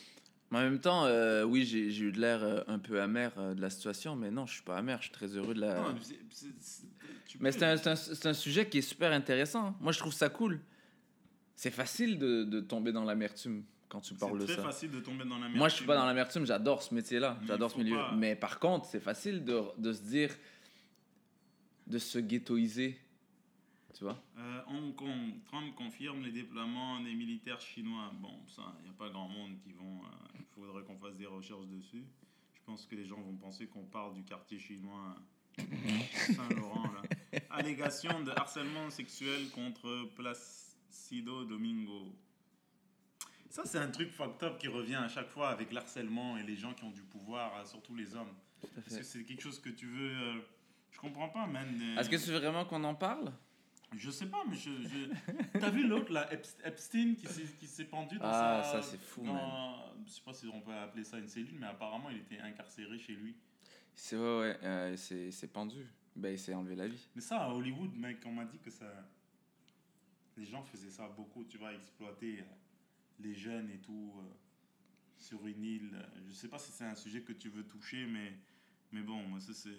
Mais 0.52 0.58
en 0.58 0.62
même 0.62 0.82
temps, 0.82 1.06
euh, 1.06 1.44
oui, 1.44 1.64
j'ai 1.64 1.92
j'ai 1.92 2.06
eu 2.06 2.12
de 2.12 2.20
l'air 2.20 2.42
euh, 2.44 2.62
un 2.68 2.80
peu 2.80 3.00
amer 3.02 3.32
euh, 3.38 3.54
de 3.54 3.62
la 3.62 3.70
situation, 3.70 4.16
mais 4.16 4.32
non, 4.32 4.48
je 4.48 4.54
suis 4.56 4.64
pas 4.64 4.78
amer, 4.78 4.98
je 4.98 5.04
suis 5.04 5.12
très 5.12 5.28
heureux 5.38 5.54
de 5.54 5.62
la... 5.62 5.76
Non, 5.80 5.94
mais 5.94 6.00
c'est- 6.02 6.20
c'est- 6.32 6.48
c'est- 6.60 6.88
tu 7.28 7.38
Mais 7.40 7.52
peux- 7.52 7.60
c'est 7.60 7.66
un, 7.66 7.78
c'est 7.78 7.90
un- 7.92 7.96
c'est 7.96 8.26
un 8.26 8.34
sujet 8.34 8.68
qui 8.68 8.80
est 8.80 8.82
super 8.82 9.12
intéressant. 9.12 9.76
Moi, 9.80 9.92
je 9.92 10.00
trouve 10.00 10.14
ça 10.14 10.28
cool. 10.30 10.60
C'est 11.62 11.72
facile 11.72 12.18
de, 12.18 12.46
de 12.46 12.62
tomber 12.62 12.94
dans 12.94 13.04
l'amertume 13.04 13.66
quand 13.90 14.00
tu 14.00 14.14
parles 14.14 14.40
de 14.40 14.46
C'est 14.48 14.54
très 14.54 14.62
ça. 14.62 14.70
facile 14.70 14.92
de 14.92 15.02
tomber 15.02 15.26
dans 15.26 15.36
la 15.40 15.48
merde. 15.50 15.58
Moi, 15.58 15.68
je 15.68 15.76
suis 15.76 15.86
pas 15.86 15.98
dans 15.98 16.06
l'amertume, 16.06 16.46
j'adore 16.46 16.82
ce 16.82 16.96
métier-là, 16.96 17.38
j'adore 17.46 17.70
ce 17.70 17.78
milieu. 17.78 17.98
pas. 17.98 18.14
Mais 18.14 18.34
par 18.38 18.60
contre, 18.60 18.86
c'est 18.86 19.02
facile 19.02 19.44
de, 19.44 19.62
de 19.78 19.92
se 19.92 20.02
dire, 20.04 20.34
de 21.86 21.98
se 21.98 22.18
ghettoiser, 22.18 22.98
tu 23.94 24.06
vois. 24.06 24.24
Euh, 24.38 24.62
Hong 24.68 24.96
Kong, 24.96 25.34
Trump 25.48 25.76
confirme 25.76 26.22
les 26.24 26.32
déploiements 26.32 27.02
des 27.02 27.14
militaires 27.14 27.60
chinois. 27.60 28.10
Bon, 28.22 28.40
ça, 28.48 28.74
il 28.80 28.84
n'y 28.86 28.90
a 28.92 28.94
pas 28.98 29.10
grand 29.10 29.28
monde 29.28 29.58
qui 29.62 29.74
vont. 29.74 30.00
Il 30.36 30.46
faudrait 30.56 30.84
qu'on 30.84 30.98
fasse 30.98 31.18
des 31.18 31.26
recherches 31.26 31.68
dessus. 31.68 32.06
Je 32.54 32.62
pense 32.66 32.86
que 32.86 32.96
les 32.96 33.04
gens 33.06 33.20
vont 33.20 33.36
penser 33.36 33.68
qu'on 33.68 33.84
parle 33.84 34.14
du 34.14 34.24
quartier 34.24 34.60
chinois 34.60 35.14
Saint-Laurent. 35.58 36.84
là. 36.94 37.40
Allégation 37.50 38.22
de 38.24 38.32
harcèlement 38.32 38.90
sexuel 38.90 39.50
contre 39.54 40.08
Placido 40.90 41.46
Domingo. 41.46 42.16
Ça, 43.50 43.64
c'est 43.66 43.78
un 43.78 43.90
truc 43.90 44.12
fucked 44.12 44.44
up 44.44 44.58
qui 44.60 44.68
revient 44.68 44.96
à 44.96 45.08
chaque 45.08 45.30
fois 45.30 45.50
avec 45.50 45.72
l'harcèlement 45.72 46.38
et 46.38 46.44
les 46.44 46.56
gens 46.56 46.74
qui 46.74 46.84
ont 46.84 46.90
du 46.92 47.02
pouvoir, 47.04 47.56
euh, 47.58 47.66
surtout 47.66 47.96
les 47.96 48.16
hommes. 48.16 48.34
Est-ce 48.88 48.98
que 48.98 49.04
c'est 49.04 49.24
quelque 49.24 49.42
chose 49.42 49.60
que 49.60 49.70
tu 49.70 49.86
veux. 49.88 50.12
euh, 50.12 50.40
Je 50.92 51.00
comprends 51.00 51.30
pas, 51.30 51.46
man. 51.48 51.68
euh, 51.82 52.00
Est-ce 52.00 52.10
que 52.10 52.16
tu 52.16 52.32
veux 52.32 52.40
vraiment 52.40 52.66
qu'on 52.66 52.84
en 52.84 52.96
parle? 52.96 53.32
Je 53.96 54.10
sais 54.12 54.28
pas, 54.28 54.44
mais 54.50 54.56
je. 54.56 54.70
je... 54.84 55.60
T'as 55.60 55.70
vu 55.72 55.88
l'autre, 55.88 56.12
là, 56.12 56.32
Epst- 56.32 56.64
Epstein, 56.64 57.16
qui 57.16 57.28
s'est, 57.68 57.86
pendu 57.86 58.18
dans 58.20 58.26
Ah, 58.26 58.62
sa. 58.64 58.82
ça, 58.82 58.82
c'est 58.84 59.00
fou, 59.02 59.24
dans- 59.24 59.34
man. 59.34 59.76
Je 60.06 60.12
sais 60.12 60.22
pas 60.24 60.34
si 60.34 60.48
on 60.48 60.62
peut 60.62 60.74
appeler 60.74 61.04
ça 61.04 61.18
une 61.18 61.28
cellule, 61.28 61.58
mais 61.60 61.68
apparemment, 61.68 62.10
il 62.12 62.18
était 62.18 62.40
incarcéré 62.40 62.98
chez 63.00 63.14
lui. 63.14 63.36
C'est 63.96 64.16
ouais, 64.16 64.40
ouais, 64.40 64.60
euh, 64.64 64.96
c'est 64.98 65.32
c'est 65.32 65.48
pendu. 65.52 65.86
Ben, 66.16 66.34
il 66.34 66.40
s'est 66.40 66.54
enlevé 66.54 66.76
la 66.76 66.88
vie. 66.88 67.08
Mais 67.16 67.22
ça, 67.22 67.44
à 67.46 67.50
Hollywood, 67.50 67.96
mec, 67.96 68.18
on 68.26 68.32
m'a 68.32 68.46
dit 68.46 68.60
que 68.60 68.70
ça. 68.70 68.86
Les 70.40 70.46
gens 70.46 70.64
faisaient 70.64 70.90
ça 70.90 71.08
beaucoup, 71.16 71.44
tu 71.44 71.58
vois, 71.58 71.74
exploiter 71.74 72.40
euh, 72.40 72.44
les 73.20 73.36
jeunes 73.36 73.70
et 73.72 73.78
tout 73.80 74.14
euh, 74.18 74.22
sur 75.18 75.46
une 75.46 75.64
île. 75.64 75.92
Je 76.28 76.34
sais 76.34 76.48
pas 76.48 76.58
si 76.58 76.72
c'est 76.72 76.86
un 76.86 76.96
sujet 76.96 77.22
que 77.22 77.34
tu 77.34 77.50
veux 77.50 77.64
toucher, 77.64 78.06
mais, 78.06 78.34
mais 78.92 79.02
bon, 79.02 79.18
moi, 79.28 79.40
ça, 79.42 79.54
c'est. 79.54 79.70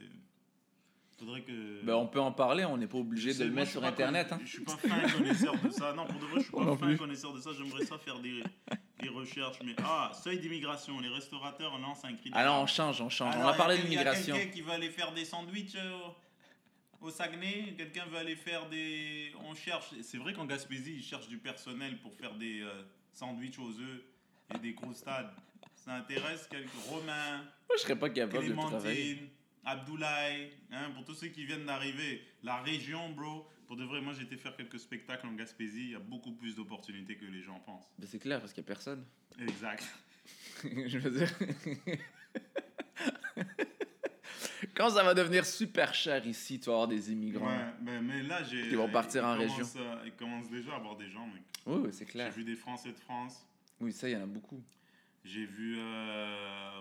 Faudrait 1.18 1.42
que. 1.42 1.82
Ben, 1.84 1.94
on 1.94 2.06
peut 2.06 2.20
en 2.20 2.32
parler, 2.32 2.64
on 2.64 2.76
n'est 2.76 2.86
pas 2.86 2.98
obligé 2.98 3.32
sais, 3.32 3.40
de 3.40 3.48
le 3.48 3.54
mettre 3.54 3.70
sur 3.72 3.84
Internet. 3.84 4.28
conna- 4.28 4.36
Hein. 4.36 4.44
Je 4.44 4.50
suis 4.50 4.64
pas 4.64 4.76
fin 4.76 5.00
connaisseur 5.12 5.54
de 5.62 5.70
ça. 5.70 5.92
Non, 5.94 6.06
pour 6.06 6.18
de 6.20 6.24
vrai, 6.26 6.36
je 6.40 6.44
suis 6.44 6.52
pas 6.52 6.64
non 6.64 6.76
fin 6.76 6.86
plus. 6.86 6.96
connaisseur 6.98 7.32
de 7.34 7.40
ça. 7.40 7.50
J'aimerais 7.56 7.84
ça 7.84 7.98
faire 7.98 8.18
des, 8.20 8.42
des 9.00 9.08
recherches. 9.08 9.58
Mais 9.64 9.74
ah, 9.84 10.12
seuil 10.14 10.38
d'immigration. 10.40 10.98
Les 11.00 11.08
restaurateurs 11.08 11.78
lancent 11.78 12.04
un 12.04 12.14
cri 12.14 12.30
de 12.30 12.34
Alors, 12.36 12.52
on 12.52 12.56
alarme. 12.56 12.68
change, 12.68 13.00
on 13.02 13.08
change. 13.10 13.34
Alors, 13.34 13.48
on 13.48 13.50
va 13.50 13.56
parler 13.56 13.76
quel- 13.76 13.86
il 13.86 13.92
y 13.92 13.96
a 13.96 14.00
d'immigration. 14.04 14.34
quelqu'un 14.34 14.50
qui 14.52 14.62
veut 14.62 14.72
aller 14.72 14.88
faire 14.90 15.12
des 15.12 15.24
sandwichs 15.26 15.74
euh, 15.76 15.98
au, 17.00 17.10
Saguenay. 17.10 17.74
Quelqu'un 17.76 18.06
veut 18.06 18.18
aller 18.18 18.36
faire 18.36 18.68
des. 18.68 19.32
On 19.44 19.54
cherche. 19.54 19.90
C'est 20.02 20.18
vrai 20.18 20.32
qu'en 20.32 20.46
Gaspésie, 20.46 20.96
ils 20.96 21.02
cherchent 21.02 21.28
du 21.28 21.38
personnel 21.38 21.98
pour 22.00 22.14
faire 22.14 22.34
des 22.34 22.60
euh, 22.60 22.82
sandwichs 23.12 23.58
aux 23.58 23.70
œufs 23.70 24.02
et 24.54 24.58
des 24.58 24.74
croustades. 24.74 25.30
Ça 25.74 25.94
intéresse 25.94 26.46
quelques 26.50 26.70
Romains. 26.88 27.38
Moi, 27.38 27.76
je 27.76 27.82
serais 27.82 27.98
pas 27.98 28.10
capable 28.10 28.48
de 28.48 28.52
travailler. 28.54 29.30
Abdoulaye, 29.64 30.52
hein, 30.72 30.90
pour 30.94 31.04
tous 31.04 31.14
ceux 31.14 31.28
qui 31.28 31.44
viennent 31.44 31.66
d'arriver, 31.66 32.22
la 32.42 32.62
région, 32.62 33.10
bro. 33.10 33.46
Pour 33.66 33.76
de 33.76 33.84
vrai, 33.84 34.00
moi 34.00 34.12
j'ai 34.14 34.22
été 34.22 34.36
faire 34.36 34.56
quelques 34.56 34.80
spectacles 34.80 35.26
en 35.26 35.34
Gaspésie, 35.34 35.82
il 35.82 35.90
y 35.90 35.94
a 35.94 36.00
beaucoup 36.00 36.32
plus 36.32 36.56
d'opportunités 36.56 37.16
que 37.16 37.26
les 37.26 37.42
gens 37.42 37.60
pensent. 37.60 37.88
Ben, 37.98 38.08
c'est 38.10 38.18
clair, 38.18 38.40
parce 38.40 38.52
qu'il 38.52 38.62
n'y 38.62 38.66
a 38.66 38.74
personne. 38.74 39.04
Exact. 39.38 39.84
je 40.64 40.98
veux 40.98 41.10
dire. 41.10 41.30
Quand 44.80 44.88
ça 44.88 45.02
va 45.02 45.12
devenir 45.12 45.44
super 45.44 45.92
cher 45.92 46.26
ici, 46.26 46.58
tu 46.58 46.66
vas 46.70 46.72
avoir 46.72 46.88
des 46.88 47.12
immigrants. 47.12 47.46
Ouais, 47.46 47.66
mais, 47.82 48.00
mais 48.00 48.22
là 48.22 48.42
j'ai. 48.42 48.66
Qui 48.70 48.76
vont 48.76 48.88
partir 48.88 49.26
en 49.26 49.38
à- 49.38 49.44
Ils 50.06 50.12
commencent 50.12 50.48
déjà 50.48 50.72
à 50.72 50.76
avoir 50.76 50.96
des 50.96 51.10
gens, 51.10 51.26
mec. 51.26 51.42
Oui, 51.66 51.82
oui, 51.84 51.88
c'est 51.92 52.06
J'ai 52.06 52.12
clair. 52.12 52.32
vu 52.32 52.44
des 52.44 52.56
Français 52.56 52.88
de 52.92 52.96
France, 52.98 53.46
Oui, 53.78 53.92
ça, 53.92 54.08
il 54.08 54.12
y 54.12 54.16
en 54.16 54.22
a 54.22 54.26
beaucoup. 54.26 54.62
j'ai 55.22 55.44
vu 55.44 55.76
euh, 55.78 56.80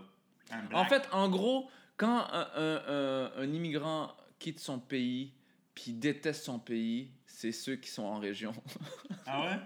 un 0.49 0.73
En 0.73 0.85
fait, 0.85 1.09
en 1.11 1.27
gros, 1.27 1.69
quand 1.97 2.25
un, 2.31 2.47
un- 2.55 2.83
un- 2.87 3.31
un 3.35 3.53
immigrant 3.53 4.15
quitte 4.39 4.59
son 4.61 4.79
pays, 4.79 5.33
puis 5.75 5.91
déteste 5.91 6.45
son 6.45 6.57
pays, 6.57 7.11
c'est 7.25 7.51
ceux 7.51 7.75
qui 7.75 7.89
sont 7.89 8.03
en 8.03 8.19
région. 8.19 8.53
Ah 9.25 9.41
ouais? 9.43 9.59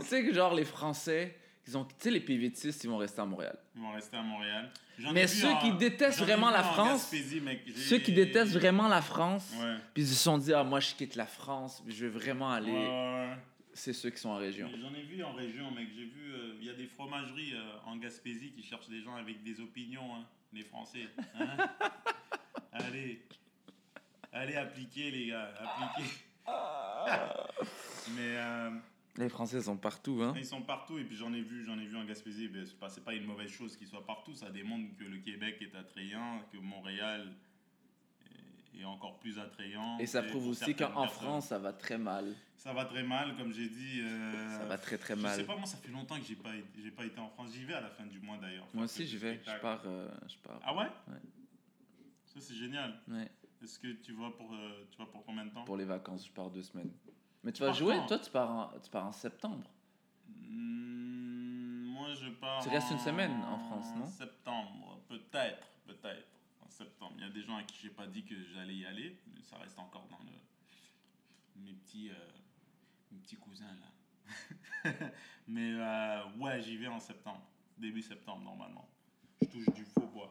Tu 0.00 0.06
sais 0.06 0.24
que 0.24 0.32
genre 0.32 0.54
les 0.54 0.64
Français, 0.64 1.36
ils 1.66 1.76
ont, 1.76 1.84
tu 1.84 1.94
sais 1.98 2.10
les 2.10 2.20
PVTistes, 2.20 2.82
ils 2.82 2.88
vont 2.88 2.96
rester 2.96 3.20
à 3.20 3.26
Montréal. 3.26 3.58
Ils 3.76 3.82
vont 3.82 3.92
rester 3.92 4.16
à 4.16 4.22
Montréal. 4.22 4.70
Mais 5.12 5.26
ceux 5.26 5.48
en- 5.48 5.58
qui 5.58 5.72
détestent 5.72 6.20
vraiment 6.20 6.50
la 6.50 6.62
France, 6.62 7.10
Gaspésie, 7.10 7.40
mec. 7.40 7.62
J'ai- 7.66 7.72
Ceux 7.74 7.98
qui 7.98 8.12
détestent 8.12 8.52
vraiment 8.54 8.88
la 8.88 9.02
France, 9.02 9.50
Ouais. 9.60 9.76
puis 9.94 10.02
ils 10.02 10.08
se 10.08 10.14
sont 10.14 10.38
dit 10.38 10.52
ah 10.52 10.62
moi 10.64 10.80
je 10.80 10.94
quitte 10.94 11.14
la 11.16 11.26
France, 11.26 11.82
je 11.86 12.06
vais 12.06 12.10
vraiment 12.10 12.50
aller. 12.50 12.72
Ouais. 12.72 13.36
C'est 13.72 13.92
ceux 13.92 14.10
qui 14.10 14.18
sont 14.18 14.30
en 14.30 14.36
région. 14.36 14.68
J'en 14.80 14.92
ai 14.94 15.02
vu 15.02 15.22
en 15.22 15.32
région, 15.32 15.70
mec. 15.70 15.88
J'ai 15.96 16.04
vu, 16.04 16.32
euh, 16.34 16.54
il 16.60 16.66
y 16.66 16.70
a 16.70 16.74
des 16.74 16.86
fromageries 16.86 17.54
euh, 17.54 17.62
en 17.86 17.96
Gaspésie 17.96 18.50
qui 18.52 18.62
cherchent 18.62 18.88
des 18.88 19.00
gens 19.02 19.14
avec 19.16 19.42
des 19.44 19.60
opinions, 19.60 20.14
hein, 20.16 20.24
les 20.52 20.64
Français. 20.64 21.08
hein. 21.38 21.46
allez, 22.72 23.22
allez 24.32 24.56
appliquer, 24.56 25.10
les 25.12 25.26
gars, 25.28 25.50
appliquez. 25.58 26.10
Mais 28.16 28.36
euh, 28.36 28.70
Les 29.16 29.28
Français 29.28 29.60
sont 29.60 29.76
partout, 29.76 30.20
hein. 30.22 30.32
ils 30.36 30.46
sont 30.46 30.62
partout 30.62 30.96
et 30.98 31.04
puis 31.04 31.16
j'en 31.16 31.32
ai 31.32 31.42
vu, 31.42 31.64
j'en 31.64 31.78
ai 31.78 31.84
vu 31.84 31.96
en 31.96 32.04
Gaspésie. 32.04 32.48
mais 32.52 32.64
C'est 32.64 32.78
pas, 32.78 32.88
pas 33.04 33.14
une 33.14 33.24
mauvaise 33.26 33.50
chose 33.50 33.76
qu'ils 33.76 33.88
soient 33.88 34.06
partout. 34.06 34.34
Ça 34.34 34.50
démontre 34.50 34.96
que 34.96 35.04
le 35.04 35.18
Québec 35.18 35.58
est 35.60 35.74
attrayant, 35.74 36.40
que 36.52 36.58
Montréal 36.58 37.32
est, 38.78 38.84
encore 38.84 39.18
plus 39.18 39.38
attrayant. 39.38 39.98
Et 39.98 40.06
ça 40.06 40.22
prouve 40.22 40.48
aussi 40.48 40.74
qu'en. 40.74 41.06
France, 41.08 41.48
ça 41.48 41.58
va 41.58 41.72
très 41.72 41.98
mal. 41.98 42.32
Ça 42.56 42.72
va 42.72 42.84
très 42.84 43.02
mal, 43.02 43.36
comme 43.36 43.52
j'ai 43.52 43.68
dit. 43.68 44.00
euh, 44.00 44.58
Ça 44.58 44.64
va 44.66 44.78
très 44.78 44.96
très 44.98 45.16
Je 45.16 45.20
mal. 45.20 45.36
sais 45.36 45.44
pas, 45.44 45.56
moi 45.56 45.66
ça 45.66 45.76
fait 45.78 45.90
longtemps 45.90 46.18
que 46.18 46.24
j'ai 46.24 46.36
pas, 46.36 46.50
j'ai 46.82 46.90
pas 46.90 47.04
été 47.04 47.18
en 47.18 47.28
France. 47.30 47.50
J'y 47.52 47.64
vais 47.64 47.74
à 47.74 47.80
la 47.80 47.90
fin 47.90 48.06
du 48.06 48.20
mois 48.20 48.36
d'ailleurs. 48.38 48.68
Moi 48.74 48.84
aussi, 48.84 49.06
j'y 49.06 49.16
vais. 49.16 49.40
Je 49.44 49.60
pars. 49.60 49.82
euh, 49.86 50.08
je 50.28 50.36
pars. 50.36 50.60
Ah 50.62 50.74
ouais? 50.76 50.84
Ouais. 51.08 51.20
Ça 52.26 52.40
c'est 52.40 52.54
génial. 52.54 53.00
Ouais. 53.08 53.28
Est-ce 53.62 53.78
que 53.78 53.88
tu 53.92 54.12
vas 54.12 54.30
pour, 54.30 54.52
euh, 54.54 54.86
tu 54.90 54.98
vas 54.98 55.06
pour 55.06 55.24
combien 55.24 55.44
de 55.46 55.50
temps? 55.50 55.64
Pour 55.64 55.76
les 55.76 55.84
vacances, 55.84 56.26
je 56.26 56.32
pars 56.32 56.50
deux 56.50 56.62
semaines. 56.62 56.92
Mais 57.42 57.52
tu 57.52 57.62
vas 57.62 57.72
jouer 57.72 57.96
Toi, 58.06 58.18
tu 58.18 58.30
pars 58.30 58.50
en, 58.50 58.78
tu 58.82 58.90
pars 58.90 59.06
en 59.06 59.12
septembre. 59.12 59.64
Hmm, 60.28 61.86
Moi 61.92 62.14
je 62.14 62.28
pars. 62.30 62.62
Tu 62.62 62.68
restes 62.68 62.90
une 62.90 62.98
semaine 62.98 63.32
en 63.44 63.58
France, 63.58 63.86
non? 63.96 64.06
Septembre, 64.06 65.00
peut-être, 65.08 65.66
peut-être. 65.86 66.28
En 66.64 66.68
septembre. 66.70 67.12
Il 67.16 67.22
y 67.22 67.26
a 67.26 67.30
des 67.30 67.42
gens 67.42 67.56
à 67.56 67.62
qui 67.62 67.78
j'ai 67.82 67.90
pas 67.90 68.06
dit 68.06 68.24
que 68.24 68.34
j'allais 68.54 68.74
y 68.74 68.86
aller, 68.86 69.18
mais 69.34 69.40
ça 69.42 69.56
reste 69.56 69.78
encore 69.78 70.06
dans 70.10 70.18
le. 70.18 70.30
Mes 71.64 71.72
petits, 71.72 72.10
euh, 72.10 72.14
mes 73.12 73.18
petits 73.18 73.36
cousins 73.36 73.64
là. 73.80 74.92
mais 75.48 75.72
euh, 75.74 76.20
ouais, 76.38 76.60
j'y 76.62 76.76
vais 76.76 76.86
en 76.86 77.00
septembre. 77.00 77.42
Début 77.78 78.02
septembre 78.02 78.42
normalement. 78.42 78.86
Je 79.42 79.46
touche 79.48 79.66
du 79.74 79.84
faux 79.84 80.06
bois. 80.06 80.28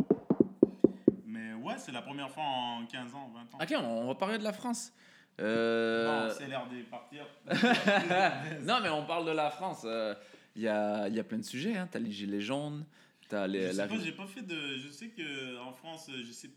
Mais 1.25 1.53
ouais, 1.53 1.77
c'est 1.77 1.91
la 1.91 2.01
première 2.01 2.29
fois 2.29 2.43
en 2.43 2.85
15 2.85 3.13
ans, 3.15 3.29
20 3.33 3.41
ans. 3.55 3.57
Ok, 3.61 3.73
on, 3.77 3.83
on 4.03 4.07
va 4.07 4.15
parler 4.15 4.37
de 4.37 4.43
la 4.43 4.53
France. 4.53 4.93
Euh, 5.39 6.27
Bon, 6.27 6.33
c'est 6.37 6.47
l'air 6.47 6.67
de 6.67 6.81
partir. 6.83 7.25
non, 8.63 8.79
mais 8.81 8.89
on 8.89 9.05
parle 9.05 9.25
de 9.25 9.31
la 9.31 9.49
France. 9.51 9.81
euh, 9.85 10.13
Il 10.55 10.61
y, 10.63 10.67
a, 10.67 11.07
y 11.09 11.19
a 11.19 11.23
plein 11.23 11.37
de 11.37 11.43
sujets. 11.45 11.75
Hein. 11.77 11.87
Tu 11.91 11.97
as 11.97 11.99
les 11.99 12.11
gilets 12.11 12.41
jaunes, 12.41 12.85
as 13.31 13.47
les, 13.47 13.67
je 13.67 13.71
sais 13.71 13.73
la... 13.77 13.87
pas, 13.87 13.97
j'ai 13.99 14.11
pas 14.11 14.27
fait 14.27 14.41
de. 14.41 14.77
Je 14.77 14.89
sais 14.89 15.09
que 15.09 15.57
en 15.59 15.73
France, 15.73 16.09
je 16.11 16.31
sais. 16.31 16.49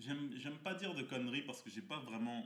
J'aime, 0.00 0.56
pas 0.62 0.74
dire 0.74 0.92
de 0.94 1.02
conneries 1.02 1.42
parce 1.42 1.62
que 1.62 1.70
j'ai 1.70 1.80
pas 1.80 1.98
vraiment 2.00 2.44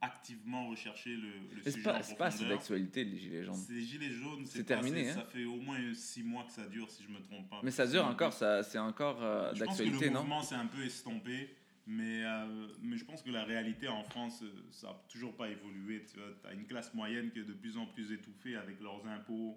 activement 0.00 0.68
recherché 0.68 1.10
le, 1.10 1.28
le 1.54 1.62
sujet 1.62 1.70
c'est 2.02 2.16
pas 2.16 2.26
assez 2.26 2.44
d'actualité, 2.46 3.04
les 3.04 3.18
gilets 3.18 3.44
jaunes. 3.44 3.54
C'est 3.54 3.72
les 3.74 3.82
gilets 3.82 4.10
jaunes, 4.10 4.44
C'est 4.46 4.64
terminé, 4.64 5.10
hein. 5.10 5.14
Ça 5.14 5.24
fait 5.24 5.44
au 5.44 5.56
moins 5.56 5.78
six 5.94 6.22
mois 6.22 6.44
que 6.44 6.52
ça 6.52 6.66
dure, 6.66 6.88
si 6.90 7.02
je 7.04 7.08
me 7.08 7.20
trompe 7.20 7.48
pas. 7.48 7.60
Mais 7.62 7.70
ça 7.70 7.86
dure 7.86 8.04
encore, 8.06 8.32
ça, 8.32 8.62
c'est 8.62 8.78
encore 8.78 9.22
euh, 9.22 9.50
Je 9.54 9.64
pense 9.64 9.78
que 9.78 9.82
d'actualité, 9.84 10.06
le 10.06 10.10
non? 10.12 10.20
mouvement 10.20 10.42
s'est 10.42 10.54
un 10.54 10.66
peu 10.66 10.84
estompé, 10.84 11.55
mais, 11.86 12.24
euh, 12.24 12.68
mais 12.82 12.96
je 12.96 13.04
pense 13.04 13.22
que 13.22 13.30
la 13.30 13.44
réalité 13.44 13.86
en 13.86 14.02
France, 14.02 14.42
euh, 14.42 14.52
ça 14.72 14.88
n'a 14.88 14.94
toujours 15.08 15.36
pas 15.36 15.48
évolué. 15.48 16.04
Tu 16.04 16.18
as 16.44 16.52
une 16.52 16.66
classe 16.66 16.92
moyenne 16.94 17.30
qui 17.30 17.38
est 17.38 17.44
de 17.44 17.52
plus 17.52 17.76
en 17.76 17.86
plus 17.86 18.10
étouffée 18.10 18.56
avec 18.56 18.80
leurs 18.80 19.06
impôts 19.06 19.56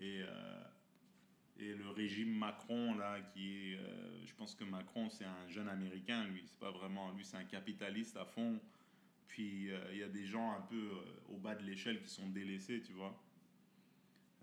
et, 0.00 0.22
euh, 0.22 0.64
et 1.58 1.74
le 1.74 1.88
régime 1.90 2.36
Macron, 2.36 2.94
là, 2.96 3.20
qui 3.32 3.72
est. 3.74 3.78
je 4.26 4.34
pense 4.34 4.56
que 4.56 4.64
Macron, 4.64 5.08
c'est 5.08 5.24
un 5.24 5.48
jeune 5.48 5.68
américain, 5.68 6.24
lui. 6.24 6.42
C'est 6.46 6.58
pas 6.58 6.72
vraiment. 6.72 7.12
Lui, 7.12 7.24
c'est 7.24 7.36
un 7.36 7.44
capitaliste 7.44 8.16
à 8.16 8.24
fond. 8.24 8.58
Puis 9.28 9.68
il 9.92 9.98
y 9.98 10.02
a 10.02 10.08
des 10.08 10.26
gens 10.26 10.52
un 10.52 10.62
peu 10.62 10.90
au 11.28 11.38
bas 11.38 11.54
de 11.54 11.62
l'échelle 11.62 12.02
qui 12.02 12.08
sont 12.08 12.28
délaissés, 12.28 12.82
tu 12.82 12.92
vois. 12.92 13.16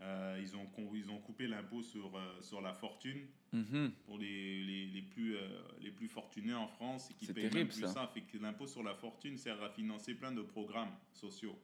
Euh, 0.02 0.40
ils, 0.42 0.56
ont, 0.56 0.70
ils 0.96 1.10
ont 1.12 1.20
coupé 1.20 1.46
l'impôt 1.48 1.82
sur, 1.84 2.16
euh, 2.18 2.42
sur 2.42 2.62
la 2.62 2.74
fortune 2.74 3.28
Mhm. 3.52 3.92
pour 4.06 4.18
les, 4.20 4.64
les, 4.64 4.86
les 4.86 5.02
plus, 5.02 5.36
euh, 5.36 5.62
les 5.82 5.92
plus 5.92 6.08
fortunés 6.08 6.54
en 6.54 6.68
France 6.68 7.10
et 7.12 7.16
qui 7.16 7.26
payent 7.34 7.52
même 7.52 7.68
plus 7.68 7.82
ça. 7.82 7.88
ça. 7.88 8.08
Fait 8.08 8.22
que 8.22 8.38
l'impôt 8.38 8.68
sur 8.68 8.84
la 8.84 8.94
fortune 8.96 9.38
sert 9.38 9.62
à 9.62 9.70
financer 9.70 10.14
plein 10.16 10.32
de 10.32 10.42
programmes 10.44 10.96
sociaux. 11.14 11.58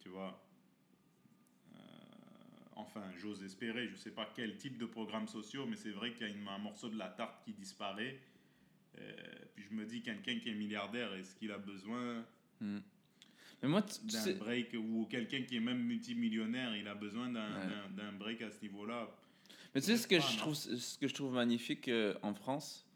Tu 0.00 0.08
vois? 0.08 0.44
Enfin, 2.76 3.02
j'ose 3.18 3.42
espérer. 3.42 3.88
Je 3.88 3.96
sais 3.96 4.12
pas 4.12 4.30
quel 4.36 4.56
type 4.56 4.78
de 4.78 4.86
programmes 4.86 5.26
sociaux, 5.28 5.66
mais 5.66 5.76
c'est 5.76 5.90
vrai 5.90 6.12
qu'il 6.12 6.26
y 6.28 6.30
a 6.30 6.34
une- 6.34 6.46
un 6.46 6.58
morceau 6.58 6.88
de 6.88 6.96
la 6.96 7.08
tarte 7.08 7.42
qui 7.44 7.52
disparaît. 7.52 8.20
Puis 9.54 9.64
je 9.68 9.74
me 9.74 9.84
dis, 9.84 10.00
quelqu'un 10.02 10.38
qui 10.38 10.48
est 10.50 10.54
milliardaire, 10.54 11.12
est-ce 11.14 11.34
qu'il 11.34 11.50
a 11.52 11.58
besoin 11.58 12.24
Mhm. 12.60 12.82
Mais 13.62 13.68
moi, 13.68 13.82
tu, 13.82 14.06
d'un 14.06 14.18
sais, 14.20 14.34
break 14.34 14.74
ou 14.78 15.06
quelqu'un 15.10 15.42
qui 15.42 15.56
est 15.56 15.60
même 15.60 15.82
multimillionnaire, 15.82 16.76
il 16.76 16.86
a 16.86 16.94
besoin 16.94 17.28
d'un 17.30 17.48
Ouais. 17.48 17.66
d'un- 17.96 18.04
d'un 18.04 18.12
break 18.12 18.42
à 18.42 18.50
ce 18.50 18.60
niveau-là 18.62 19.08
mais 19.74 19.82
tu 19.82 19.88
sais 19.88 19.96
ce 19.98 20.08
que, 20.08 20.16
pas, 20.16 20.20
je 20.22 20.30
non. 20.32 20.36
trouve, 20.38 20.54
ce 20.54 20.98
que 20.98 21.06
je 21.06 21.14
trouve 21.14 21.34
magnifique 21.34 21.88
euh, 21.88 22.14
en 22.22 22.32
France, 22.32 22.86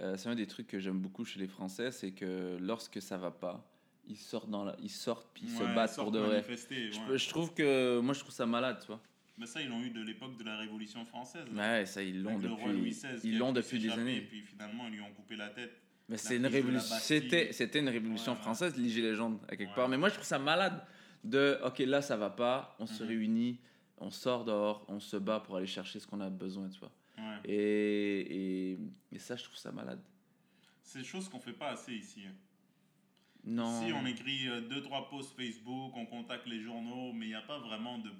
euh, 0.00 0.16
c'est 0.16 0.28
un 0.30 0.34
des 0.34 0.46
trucs 0.46 0.66
que 0.66 0.78
j'aime 0.80 0.98
beaucoup 0.98 1.24
chez 1.26 1.38
les 1.38 1.46
Français, 1.46 1.90
c'est 1.90 2.12
que 2.12 2.56
lorsque 2.60 3.02
ça 3.02 3.18
va 3.18 3.30
pas, 3.30 3.70
ils 4.08 4.16
sortent, 4.16 4.48
dans 4.48 4.64
la, 4.64 4.76
ils 4.82 4.90
sortent 4.90 5.28
puis 5.34 5.44
ils 5.44 5.50
se 5.50 5.62
Ouais, 5.62 5.74
battent 5.74 5.90
sortent 5.92 6.06
pour 6.06 6.12
de 6.12 6.20
vrai. 6.20 6.36
manifester, 6.36 6.90
Je, 6.90 6.98
ouais. 7.00 7.18
je 7.18 7.28
trouve 7.28 7.52
que, 7.52 8.00
moi 8.00 8.14
je 8.14 8.20
trouve 8.20 8.32
ça 8.32 8.46
malade, 8.46 8.78
tu 8.80 8.86
vois. 8.86 9.00
Mais 9.36 9.44
ça, 9.46 9.60
ils 9.60 9.68
l'ont 9.68 9.82
eu 9.82 9.90
de 9.90 10.00
l'époque 10.00 10.38
de 10.38 10.44
la 10.44 10.56
Révolution 10.56 11.04
française. 11.04 11.44
Ouais, 11.54 11.84
ça 11.84 12.02
ils 12.02 12.22
l'ont 12.22 12.30
Avec 12.36 12.42
le 12.44 12.52
roi 12.54 12.72
Louis 12.72 12.90
depuis, 12.90 13.08
XVI 13.18 13.20
ils 13.28 13.36
l'ont 13.38 13.52
pu 13.52 13.60
depuis 13.60 13.78
des 13.78 13.90
années. 13.90 14.16
Et 14.16 14.20
puis 14.22 14.40
finalement, 14.40 14.86
ils 14.88 14.94
lui 14.94 15.00
ont 15.02 15.12
coupé 15.12 15.36
la 15.36 15.50
tête. 15.50 15.82
Mais 16.08 16.16
c'est 16.16 16.36
une 16.36 16.46
révolution. 16.46 16.94
C'était, 17.00 17.52
c'était 17.52 17.80
une 17.80 17.88
révolution 17.88 18.32
Ouais, 18.32 18.38
ouais. 18.38 18.42
française, 18.44 18.76
les 18.76 18.88
Gilets 18.88 19.14
jaunes, 19.14 19.38
à 19.48 19.56
quelque 19.56 19.70
Ouais. 19.70 19.74
part. 19.74 19.88
Mais 19.88 19.96
moi, 19.98 20.08
je 20.08 20.14
trouve 20.14 20.26
ça 20.26 20.38
malade 20.38 20.84
de, 21.24 21.58
OK, 21.64 21.78
là, 21.80 22.00
ça 22.02 22.16
va 22.16 22.30
pas, 22.30 22.76
on 22.78 22.86
se 22.86 23.02
Mhm. 23.02 23.08
réunit, 23.08 23.60
on 23.98 24.10
sort 24.10 24.44
dehors, 24.44 24.84
on 24.88 25.00
se 25.00 25.16
bat 25.16 25.40
pour 25.40 25.56
aller 25.56 25.66
chercher 25.66 25.98
ce 25.98 26.06
qu'on 26.06 26.20
a 26.20 26.30
besoin, 26.30 26.68
tu 26.68 26.78
vois. 26.78 26.92
Et, 27.44 28.78
et 29.12 29.18
ça, 29.18 29.36
je 29.36 29.44
trouve 29.44 29.56
ça 29.56 29.72
malade. 29.72 30.00
C'est 30.82 31.00
des 31.00 31.04
choses 31.04 31.28
qu'on 31.28 31.40
fait 31.40 31.52
pas 31.52 31.70
assez 31.70 31.94
ici. 31.94 32.22
hein. 32.28 32.34
Non. 33.44 33.84
Si 33.86 33.92
on 33.92 34.04
écrit 34.06 34.48
euh, 34.48 34.60
deux, 34.60 34.82
trois 34.82 35.08
posts 35.08 35.36
Facebook, 35.36 35.92
on 35.96 36.06
contacte 36.06 36.46
les 36.46 36.60
journaux, 36.60 37.12
mais 37.12 37.26
il 37.26 37.28
n'y 37.28 37.34
a 37.34 37.42
pas 37.42 37.58
vraiment 37.58 37.98
de. 37.98 38.10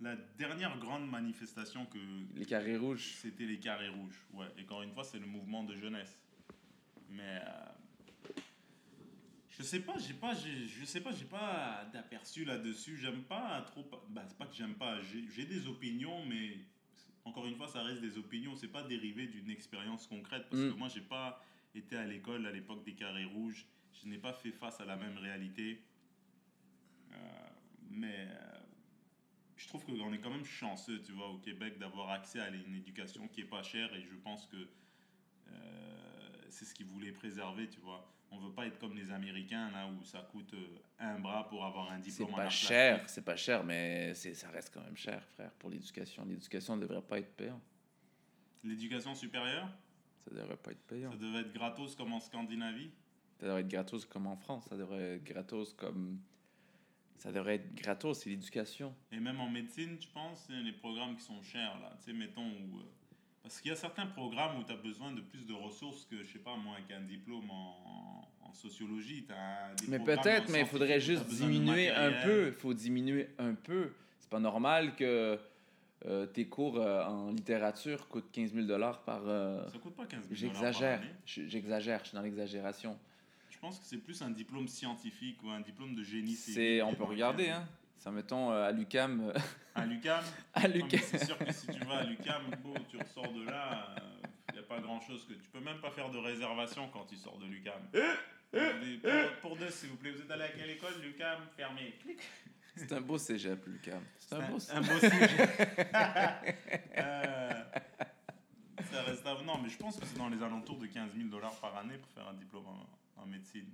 La 0.00 0.16
dernière 0.36 0.78
grande 0.78 1.08
manifestation 1.10 1.86
que. 1.86 1.98
Les 2.34 2.44
carrés 2.44 2.76
rouges. 2.76 3.14
C'était 3.22 3.44
les 3.46 3.58
carrés 3.58 3.88
rouges. 3.88 4.20
Ouais. 4.34 4.46
Et 4.58 4.62
encore 4.62 4.82
une 4.82 4.92
fois, 4.92 5.04
c'est 5.04 5.18
le 5.18 5.26
mouvement 5.26 5.64
de 5.64 5.74
jeunesse. 5.76 6.18
Mais. 7.14 7.40
euh, 7.46 7.64
je 9.56 9.62
sais 9.62 9.80
pas, 9.80 9.96
j'ai 9.98 10.14
pas, 10.14 10.34
je 10.34 10.84
sais 10.84 11.00
pas, 11.00 11.12
j'ai 11.12 11.26
pas 11.26 11.84
d'aperçu 11.92 12.44
là-dessus. 12.44 12.96
J'aime 12.96 13.22
pas 13.22 13.62
trop. 13.62 13.88
Bah, 14.10 14.24
c'est 14.26 14.36
pas 14.36 14.46
que 14.46 14.54
j'aime 14.54 14.74
pas. 14.74 15.00
J'ai 15.02 15.44
des 15.46 15.66
opinions, 15.68 16.24
mais 16.26 16.58
encore 17.24 17.46
une 17.46 17.54
fois, 17.54 17.68
ça 17.68 17.82
reste 17.82 18.00
des 18.00 18.18
opinions. 18.18 18.56
C'est 18.56 18.68
pas 18.68 18.82
dérivé 18.82 19.28
d'une 19.28 19.50
expérience 19.50 20.06
concrète. 20.08 20.46
Parce 20.50 20.60
Mm. 20.62 20.72
que 20.72 20.76
moi, 20.78 20.88
j'ai 20.88 21.02
pas 21.02 21.44
été 21.74 21.96
à 21.96 22.04
l'école 22.04 22.44
à 22.46 22.50
l'époque 22.52 22.84
des 22.84 22.94
carrés 22.94 23.24
rouges. 23.26 23.64
Je 24.02 24.08
n'ai 24.08 24.18
pas 24.18 24.32
fait 24.32 24.50
face 24.50 24.80
à 24.80 24.84
la 24.84 24.96
même 24.96 25.18
réalité. 25.18 25.80
Euh, 27.12 27.16
mais 27.90 28.26
euh, 28.28 28.58
je 29.56 29.68
trouve 29.68 29.84
qu'on 29.84 30.12
est 30.12 30.18
quand 30.18 30.30
même 30.30 30.44
chanceux, 30.44 31.00
tu 31.02 31.12
vois, 31.12 31.28
au 31.28 31.38
Québec 31.38 31.78
d'avoir 31.78 32.10
accès 32.10 32.40
à 32.40 32.48
une 32.48 32.74
éducation 32.74 33.28
qui 33.28 33.42
est 33.42 33.46
pas 33.48 33.62
chère 33.62 33.94
et 33.94 34.02
je 34.02 34.16
pense 34.16 34.46
que 34.46 34.56
euh, 34.56 35.83
c'est 36.54 36.64
ce 36.64 36.74
qu'ils 36.74 36.86
voulaient 36.86 37.12
préserver, 37.12 37.68
tu 37.68 37.80
vois. 37.80 38.08
On 38.30 38.38
veut 38.38 38.52
pas 38.52 38.66
être 38.66 38.78
comme 38.78 38.96
les 38.96 39.10
Américains 39.10 39.70
là 39.70 39.86
où 39.86 40.02
ça 40.04 40.20
coûte 40.32 40.54
euh, 40.54 40.78
un 40.98 41.18
bras 41.20 41.46
pour 41.48 41.64
avoir 41.64 41.90
un 41.92 41.96
C'est 42.02 42.10
diplôme 42.10 42.34
en 42.34 42.36
pas 42.36 42.48
cher, 42.48 43.08
c'est 43.08 43.24
pas 43.24 43.36
cher, 43.36 43.62
mais 43.64 44.12
c'est, 44.14 44.34
ça 44.34 44.48
reste 44.50 44.72
quand 44.72 44.82
même 44.82 44.96
cher, 44.96 45.22
frère, 45.34 45.52
pour 45.52 45.70
l'éducation. 45.70 46.24
L'éducation 46.24 46.76
ne 46.76 46.82
devrait 46.82 47.02
pas 47.02 47.18
être 47.18 47.32
payante. 47.36 47.62
L'éducation 48.64 49.14
supérieure, 49.14 49.68
Ça 50.26 50.34
devrait 50.34 50.56
pas 50.56 50.70
être 50.72 50.86
payant. 50.86 51.10
ça 51.12 51.18
devait 51.18 51.40
être 51.40 51.52
gratos 51.52 51.94
comme 51.96 52.12
en 52.12 52.20
Scandinavie? 52.20 52.90
Ça 53.38 53.46
devrait 53.46 53.60
être 53.60 53.68
gratos 53.68 54.04
comme 54.06 54.26
en 54.26 54.36
France. 54.36 54.64
Ça 54.68 54.76
devrait 54.76 55.16
être 55.16 55.24
gratos 55.24 55.72
comme. 55.74 56.20
Ça 57.18 57.30
devrait 57.30 57.56
être 57.56 57.74
gratos, 57.74 58.20
c'est 58.20 58.30
l'éducation. 58.30 58.94
Et 59.12 59.20
même 59.20 59.40
en 59.40 59.48
médecine, 59.48 59.98
tu 59.98 60.08
penses, 60.08 60.44
c'est 60.46 60.60
les 60.60 60.72
programmes 60.72 61.16
qui 61.16 61.22
sont 61.22 61.40
chers, 61.42 61.78
là. 61.80 61.96
Tu 61.98 62.06
sais, 62.06 62.12
mettons, 62.12 62.46
où, 62.46 62.80
euh, 62.80 62.84
parce 63.44 63.60
qu'il 63.60 63.68
y 63.70 63.72
a 63.72 63.76
certains 63.76 64.06
programmes 64.06 64.58
où 64.58 64.64
tu 64.64 64.72
as 64.72 64.76
besoin 64.76 65.12
de 65.12 65.20
plus 65.20 65.46
de 65.46 65.52
ressources 65.52 66.06
que, 66.10 66.24
je 66.24 66.32
sais 66.32 66.38
pas, 66.38 66.56
moi, 66.56 66.76
qu'un 66.88 67.02
diplôme 67.02 67.48
en, 67.50 68.26
en 68.42 68.52
sociologie. 68.54 69.24
T'as 69.28 69.74
des 69.74 69.86
Mais 69.88 69.98
peut-être, 70.00 70.48
mais 70.50 70.60
il 70.60 70.66
faudrait 70.66 70.98
juste 70.98 71.26
diminuer 71.26 71.90
un 71.90 72.10
peu. 72.24 72.46
Il 72.48 72.52
faut 72.54 72.72
diminuer 72.74 73.28
un 73.38 73.54
peu. 73.54 73.92
C'est 74.18 74.30
pas 74.30 74.40
normal 74.40 74.96
que 74.96 75.38
euh, 76.06 76.26
tes 76.26 76.46
cours 76.46 76.78
euh, 76.78 77.04
en 77.04 77.30
littérature 77.30 78.08
coûtent 78.08 78.32
15 78.32 78.54
000 78.54 78.66
par. 79.04 79.22
euh, 79.26 79.68
Ça 79.68 79.78
coûte 79.78 79.94
pas 79.94 80.06
15 80.06 80.20
000 80.28 80.50
par 80.52 80.62
J'exagère. 80.62 81.02
J'exagère. 81.26 82.00
Je 82.02 82.08
suis 82.08 82.14
dans 82.16 82.22
l'exagération. 82.22 82.98
Je 83.50 83.58
pense 83.58 83.78
que 83.78 83.84
c'est 83.86 83.98
plus 83.98 84.20
un 84.22 84.30
diplôme 84.30 84.68
scientifique 84.68 85.42
ou 85.44 85.50
un 85.50 85.60
diplôme 85.60 85.94
de 85.94 86.02
génie 86.02 86.34
C'est, 86.34 86.80
on 86.82 86.94
peut 86.94 87.04
regarder, 87.04 87.44
15 87.44 87.52
000. 87.54 87.60
hein. 87.60 87.68
Ça 87.98 88.10
mettons 88.10 88.50
euh, 88.52 88.68
à 88.68 88.72
l'UCAM. 88.72 89.30
euh, 89.30 89.32
À 89.74 89.86
l'UCAM 89.86 90.22
à 90.54 90.68
l'UCAM. 90.68 91.00
C'est 91.02 91.24
sûr 91.24 91.38
que 91.38 91.52
si 91.52 91.66
tu 91.68 91.78
vas 91.84 91.98
à 91.98 92.04
l'UCAM, 92.04 92.42
bon, 92.62 92.74
tu 92.90 92.98
ressors 92.98 93.32
de 93.32 93.44
là, 93.44 93.94
il 94.50 94.54
n'y 94.54 94.58
a 94.60 94.62
pas 94.62 94.78
grand 94.80 95.00
chose 95.00 95.26
que. 95.26 95.32
Tu 95.34 95.48
peux 95.50 95.60
même 95.60 95.80
pas 95.80 95.90
faire 95.90 96.10
de 96.10 96.18
réservation 96.18 96.88
quand 96.92 97.04
tu 97.06 97.16
sors 97.16 97.38
de 97.38 97.46
l'UCAM. 97.46 97.80
Pour, 98.52 99.40
pour 99.50 99.56
deux, 99.56 99.70
s'il 99.70 99.88
vous 99.90 99.96
plaît, 99.96 100.10
vous 100.12 100.20
êtes 100.20 100.30
allé 100.30 100.44
à 100.44 100.48
quelle 100.48 100.70
école 100.70 100.92
L'UCAM? 101.02 101.38
Fermé. 101.56 101.94
C'est 102.76 102.92
un 102.92 103.00
beau 103.00 103.18
cégep, 103.18 103.64
l'UCAM. 103.66 104.02
C'est 104.18 104.34
un 104.34 104.48
beau 104.50 104.58
un 104.70 104.80
beau. 104.80 104.88
Euh, 106.96 107.62
ça 108.90 109.02
reste 109.02 109.26
à... 109.26 109.34
Non, 109.42 109.58
mais 109.62 109.68
je 109.68 109.76
pense 109.76 109.96
que 109.98 110.06
c'est 110.06 110.16
dans 110.18 110.28
les 110.28 110.42
alentours 110.42 110.78
de 110.78 110.86
15 110.86 111.14
000 111.16 111.28
dollars 111.28 111.54
par 111.60 111.76
année 111.76 111.98
pour 111.98 112.10
faire 112.12 112.28
un 112.28 112.34
diplôme 112.34 112.66
en, 112.66 113.22
en 113.22 113.26
médecine. 113.26 113.66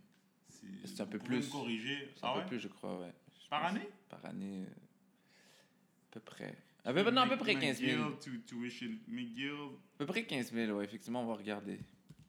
C'est 0.84 1.00
un 1.02 1.06
peu 1.06 1.18
plus. 1.18 1.48
corriger. 1.48 2.10
C'est 2.16 2.24
un 2.24 2.28
Ah 2.34 2.40
peu 2.40 2.46
plus, 2.48 2.60
je 2.60 2.68
crois, 2.68 2.98
ouais. 3.00 3.12
Par 3.50 3.62
pense. 3.62 3.70
année? 3.70 3.88
Par 4.08 4.24
année, 4.24 4.62
euh, 4.62 4.70
à 4.70 6.12
peu 6.12 6.20
près. 6.20 6.56
À 6.84 6.94
peu, 6.94 7.10
non, 7.10 7.22
à 7.22 7.26
peu 7.26 7.36
près 7.36 7.56
15 7.56 7.80
000. 7.80 8.02
McGill 8.02 8.18
to 8.18 8.30
tuition. 8.46 8.96
McGill. 9.08 9.74
À 9.94 9.98
peu 9.98 10.06
près 10.06 10.24
15 10.24 10.52
000, 10.52 10.78
ouais, 10.78 10.84
effectivement, 10.84 11.22
on 11.22 11.26
va 11.26 11.34
regarder. 11.34 11.80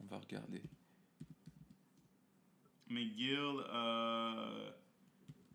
On 0.02 0.06
va 0.06 0.18
regarder. 0.18 0.62
McGill, 2.90 3.64
euh, 3.70 4.72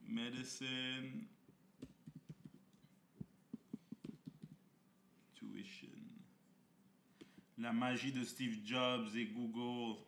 medicine, 0.07 1.27
tuition. 5.35 5.89
La 7.59 7.73
magie 7.73 8.13
de 8.13 8.25
Steve 8.25 8.65
Jobs 8.65 9.15
et 9.17 9.27
Google. 9.27 9.99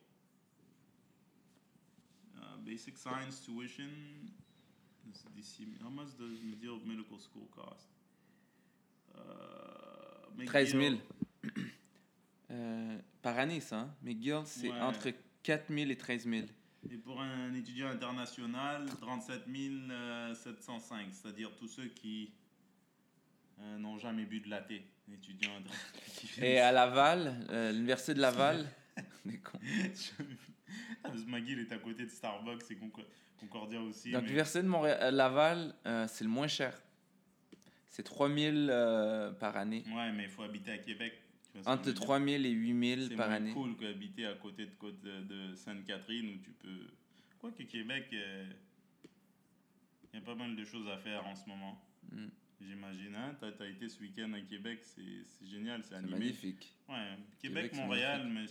Uh, 2.37 2.65
basic 2.65 2.97
science 2.97 3.43
tuition. 3.43 3.85
How 5.83 5.91
much 5.91 6.17
does 6.19 6.41
Medical 6.87 7.19
School 7.19 7.47
cost? 7.55 7.89
Uh, 9.15 10.45
13 10.47 10.71
000. 10.73 10.83
McGill- 10.83 11.01
Euh, 12.51 12.99
par 13.21 13.39
année, 13.39 13.61
ça, 13.61 13.81
hein? 13.81 13.95
McGill, 14.03 14.41
c'est 14.47 14.71
Ouais. 14.71 14.81
entre 14.81 15.11
4 15.43 15.71
000 15.73 15.91
et 15.91 15.97
13 15.97 16.25
000. 16.25 16.47
Et 16.91 16.97
pour 16.97 17.21
un 17.21 17.53
étudiant 17.55 17.89
international, 17.89 18.87
37 19.01 19.47
705, 20.35 21.09
c'est-à-dire 21.13 21.51
tous 21.59 21.69
ceux 21.69 21.89
qui 21.89 22.31
euh, 23.61 23.77
n'ont 23.79 23.99
jamais 23.99 24.25
bu 24.25 24.41
de 24.41 24.49
latte, 24.49 24.71
viennent- 25.35 25.67
Et 26.43 26.59
à 26.59 26.73
Laval, 26.73 27.45
euh, 27.51 27.73
l'université 27.73 28.15
de 28.15 28.21
Laval, 28.21 28.65
des 29.25 29.39
cons. 29.39 29.59
Ah, 31.03 31.09
parce 31.09 31.23
que 31.23 31.31
McGill 31.31 31.59
est 31.61 31.73
à 31.73 31.79
côté 31.79 32.05
de 32.05 32.11
Starbucks 32.11 32.71
et 32.71 32.75
Concor- 32.75 33.07
Concordia 33.41 33.81
aussi. 33.81 34.11
Donc, 34.11 34.21
mais- 34.23 34.27
l'université 34.29 34.63
de 34.63 34.69
Montréal, 34.69 34.99
euh, 35.01 35.11
Laval, 35.11 35.75
euh, 35.87 36.07
c'est 36.09 36.25
le 36.25 36.31
moins 36.31 36.47
cher. 36.49 36.79
C'est 37.89 38.03
3 38.03 38.29
000 38.29 38.55
euh, 38.57 39.33
par 39.33 39.57
année. 39.57 39.83
Ouais, 39.95 40.13
mais 40.13 40.25
il 40.25 40.29
faut 40.29 40.43
habiter 40.43 40.73
à 40.73 40.79
Québec. 40.79 41.15
tu 41.55 41.59
vois 41.61 41.73
Entre 41.73 41.85
je 41.85 41.89
veux 41.89 41.95
dire? 41.95 42.03
3 42.03 42.19
000 42.21 42.31
et 42.45 42.51
8 42.51 42.97
000 42.97 43.09
C'est 43.09 43.17
par 43.17 43.29
moins 43.29 43.37
année. 43.37 43.53
cool 43.55 43.77
qu'habiter 43.79 44.27
à 44.27 44.35
côté 44.35 44.67
de, 44.67 44.73
côte 44.73 45.01
de, 45.01 45.23
de 45.23 45.55
Sainte-Catherine 45.55 46.35
où 46.35 46.39
tu 46.45 46.51
peux. 46.51 46.87
Quoique 47.39 47.63
Québec, 47.63 48.09
il 48.13 48.19
y 50.15 50.17
a 50.19 50.21
pas 50.21 50.35
mal 50.35 50.55
de 50.55 50.65
choses 50.67 50.87
à 50.89 50.99
faire 50.99 51.27
en 51.27 51.35
ce 51.35 51.49
moment. 51.49 51.81
Mm. 52.13 52.27
J'imagine. 52.61 53.15
Hein? 53.15 53.37
Tu 53.39 53.63
as, 53.63 53.67
été 53.69 53.89
ce 53.89 54.01
week-end 54.01 54.33
à 54.33 54.41
Québec, 54.41 54.81
c'est 54.83 55.47
génial, 55.47 55.83
c'est 55.85 55.95
animé. 55.95 56.19
magnifique. 56.19 56.75
Ouais, 56.89 57.17
Québec, 57.41 57.73
Montréal, 57.75 58.29
mais 58.29 58.47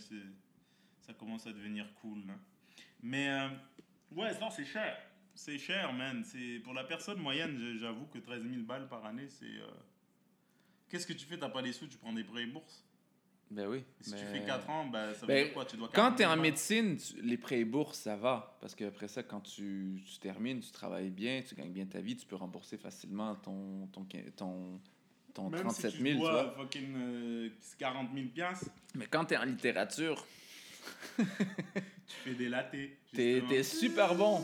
ça 1.00 1.12
commence 1.14 1.46
à 1.46 1.52
devenir 1.52 1.92
cool. 1.94 2.26
là. 2.26 2.34
Mais 3.02 3.28
euh, 3.28 3.48
ouais, 4.12 4.38
non, 4.40 4.50
c'est 4.50 4.64
cher. 4.64 4.96
C'est 5.34 5.58
cher, 5.58 5.92
man. 5.92 6.24
Pour 6.64 6.74
la 6.74 6.84
personne 6.84 7.20
moyenne, 7.20 7.78
j'avoue 7.78 8.06
que 8.06 8.18
13 8.18 8.42
000 8.48 8.62
balles 8.62 8.88
par 8.88 9.04
année, 9.04 9.28
c'est. 9.28 9.44
euh, 9.44 9.70
Qu'est-ce 10.88 11.06
que 11.06 11.12
tu 11.12 11.26
fais? 11.26 11.38
T'as 11.38 11.50
pas 11.50 11.60
les 11.60 11.72
sous, 11.72 11.86
tu 11.86 11.98
prends 11.98 12.12
des 12.12 12.24
prêts 12.24 12.42
et 12.44 12.46
bourses? 12.46 12.84
Ben 13.50 13.66
oui. 13.66 13.82
Si 14.00 14.10
tu 14.10 14.16
mais- 14.16 14.40
fais 14.40 14.46
4 14.46 14.68
ans, 14.68 14.84
bah, 14.86 15.14
ça 15.14 15.20
veut 15.22 15.26
Ben, 15.28 15.44
dire 15.44 15.54
quoi? 15.54 15.64
Tu 15.64 15.76
dois 15.78 15.88
Quand 15.88 16.14
40 16.14 16.16
tu 16.16 16.22
es 16.22 16.26
000 16.26 16.38
en 16.38 16.42
médecine, 16.42 16.96
tu- 16.98 17.22
les 17.22 17.38
prêts 17.38 17.60
et 17.60 17.64
bourses, 17.64 17.98
ça 17.98 18.14
va. 18.16 18.56
Parce 18.60 18.74
qu'après 18.74 19.08
ça, 19.08 19.22
quand 19.22 19.40
tu, 19.40 20.02
tu 20.06 20.18
termines, 20.18 20.60
tu 20.60 20.70
travailles 20.70 21.08
bien, 21.10 21.42
tu 21.46 21.54
gagnes 21.54 21.72
bien 21.72 21.86
ta 21.86 22.00
vie, 22.00 22.14
tu 22.16 22.26
peux 22.26 22.36
rembourser 22.36 22.76
facilement 22.76 23.34
ton, 23.36 23.86
ton, 23.92 24.06
ton, 24.36 24.80
ton 25.32 25.48
Même 25.48 25.60
37 25.62 25.90
si 25.92 25.96
000. 25.96 26.04
tu 26.08 26.12
tu 26.14 26.20
dois 26.20 26.42
vois. 26.44 26.52
fucking 26.64 26.94
euh, 26.96 27.48
40 27.78 28.08
000 28.14 28.26
piastres, 28.34 28.70
Mais 28.94 29.06
quand 29.06 29.24
tu 29.24 29.34
es 29.34 29.36
en 29.38 29.44
littérature, 29.44 30.26
tu 31.16 31.24
fais 32.24 32.34
des 32.34 32.48
latés. 32.48 32.98
tu 33.14 33.20
es, 33.22 33.62
super 33.62 34.14
bon. 34.14 34.40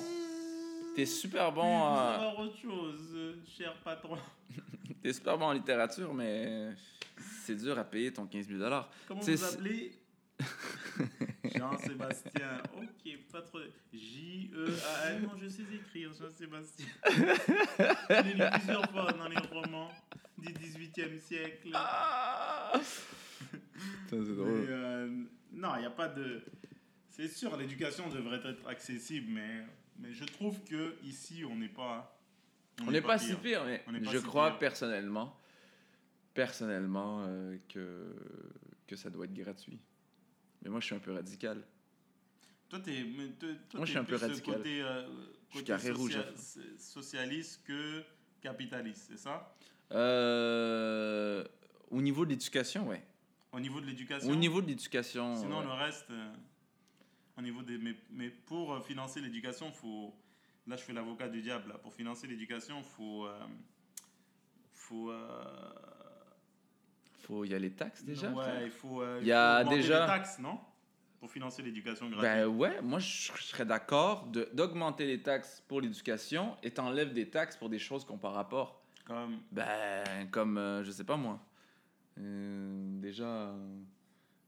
Tu 0.95 1.03
es 1.03 1.07
super 1.07 1.53
bon, 1.53 1.83
à- 1.85 2.17
voir 2.19 2.39
autre 2.39 2.57
chose, 2.57 3.01
euh, 3.15 3.35
cher 3.59 3.75
patron. 3.85 4.17
t'es 5.03 5.13
super 5.13 5.37
bon 5.37 5.47
en 5.47 5.53
littérature, 5.53 6.15
mais 6.15 6.71
c'est 7.19 7.57
dur 7.57 7.79
à 7.79 7.85
payer 7.85 8.13
ton 8.13 8.27
15 8.27 8.49
000 8.49 8.61
Comment 9.09 9.23
C'est- 9.23 9.35
vous 9.37 9.45
appelez 9.45 9.93
Jean-Sébastien. 11.57 12.63
Ok, 12.77 13.19
pas 13.31 13.43
trop. 13.43 13.61
J-E-A-N. 13.93 15.23
Non, 15.23 15.31
je 15.41 15.49
sais 15.49 15.63
écrire, 15.73 16.11
Jean-Sébastien. 16.13 16.87
Je 17.09 18.23
l'ai 18.23 18.35
lu 18.35 18.43
plusieurs 18.55 18.91
fois 18.91 19.13
dans 19.13 19.29
les 19.29 19.39
romans 19.39 19.91
du 20.39 20.53
18e 20.53 21.21
siècle. 21.21 21.71
Ah 21.75 22.73
c'est 24.09 24.17
Mais, 24.17 24.67
euh, 24.69 25.25
non, 25.53 25.77
il 25.77 25.81
n'y 25.81 25.87
a 25.87 25.91
pas 25.91 26.09
de. 26.09 26.43
C'est 27.11 27.29
sûr, 27.29 27.57
l'éducation 27.57 28.09
devrait 28.09 28.43
être 28.45 28.67
accessible, 28.67 29.31
mais, 29.31 29.65
mais 29.99 30.13
je 30.13 30.25
trouve 30.25 30.63
que 30.65 30.97
ici 31.05 31.45
on 31.49 31.57
n'est 31.57 31.69
pas. 31.69 32.11
On 32.85 32.91
n'est 32.91 33.01
pas, 33.01 33.19
si 33.19 33.35
pire, 33.35 33.65
mais 33.65 33.85
je 34.03 34.19
si 34.19 34.25
crois 34.25 34.51
pire. 34.51 34.59
personnellement, 34.59 35.37
personnellement 36.35 37.25
euh, 37.27 37.57
que, 37.69 38.15
que 38.87 38.97
ça 38.97 39.09
doit 39.09 39.25
être 39.25 39.35
gratuit. 39.35 39.81
Mais 40.63 40.71
moi, 40.71 40.81
je 40.81 40.87
suis 40.87 40.95
un 40.95 40.99
peu 41.01 41.13
radical. 41.13 41.63
Toi, 42.69 42.81
t'es, 42.81 43.05
toi, 43.39 43.49
toi, 43.69 43.79
Moi, 43.79 43.87
je 43.87 43.91
suis 43.91 43.99
un 43.99 44.05
peu 44.05 44.17
plus 44.17 44.27
radical. 44.27 44.55
Côté, 44.57 44.83
euh, 44.83 45.07
Je 45.55 45.79
suis 45.79 45.91
rouge, 45.93 46.19
socialiste 46.79 47.63
que 47.65 48.03
capitaliste, 48.41 49.07
c'est 49.11 49.19
ça? 49.19 49.55
Euh, 49.93 51.45
au 51.91 52.03
niveau 52.03 52.25
de 52.25 52.31
l'éducation, 52.31 52.89
ouais. 52.89 53.03
Au 53.53 53.61
niveau 53.61 53.81
de 53.81 53.87
l'éducation? 53.87 54.29
Au 54.31 54.35
niveau 54.35 54.61
de 54.61 54.67
l'éducation. 54.67 55.37
Sinon, 55.37 55.59
ouais. 55.59 55.65
le 55.65 55.73
reste, 55.73 56.11
euh, 56.11 56.33
au 57.39 57.43
niveau 57.43 57.63
des. 57.63 57.79
Mais, 57.79 57.95
mais 58.11 58.31
pour 58.31 58.75
euh, 58.75 58.81
financer 58.81 59.21
l'éducation, 59.21 59.71
faut. 59.71 60.13
Là, 60.67 60.77
je 60.77 60.83
fais 60.83 60.95
l'avocat 60.95 61.29
du 61.29 61.43
diable. 61.43 61.69
là. 61.69 61.79
Pour 61.79 61.95
financer 61.95 62.27
l'éducation, 62.27 62.83
faut. 62.83 63.27
euh, 63.27 63.39
faut. 64.73 65.13
Euh, 67.25 67.27
faut 67.27 67.45
il 67.45 67.53
y 67.53 67.55
a 67.55 67.59
les 67.59 67.73
taxes 67.73 68.05
déjà. 68.05 68.31
Ouais, 68.31 68.65
il 68.65 68.71
faut. 68.71 69.03
euh, 69.03 69.19
Il 69.21 69.27
y 69.27 69.33
a 69.33 69.65
déjà- 69.65 70.01
les 70.03 70.07
taxes, 70.07 70.39
non? 70.39 70.59
Pour 71.21 71.31
financer 71.31 71.63
l'éducation 71.63 72.11
gratuite. 72.11 72.31
Ben 72.31 72.47
ouais, 72.47 72.83
moi 72.83 72.99
je 72.99 73.33
serais 73.43 73.65
d'accord 73.65 74.27
de- 74.27 74.49
d'augmenter 74.53 75.07
les 75.07 75.23
taxes 75.23 75.63
pour 75.67 75.81
l'éducation 75.81 76.57
et 76.63 76.71
t'enlèves 76.71 77.15
des 77.15 77.31
taxes 77.31 77.57
pour 77.57 77.71
des 77.71 77.79
choses 77.79 78.05
qui 78.05 78.13
n'ont 78.13 78.19
pas 78.19 78.31
rapport. 78.31 78.83
Comme? 79.07 79.39
Ben, 79.51 80.29
comme, 80.31 80.59
euh, 80.59 80.85
je 80.85 80.91
sais 80.91 81.05
pas 81.05 81.17
moi. 81.17 81.41
Euh, 82.19 83.01
déjà, 83.01 83.25
euh, 83.25 83.77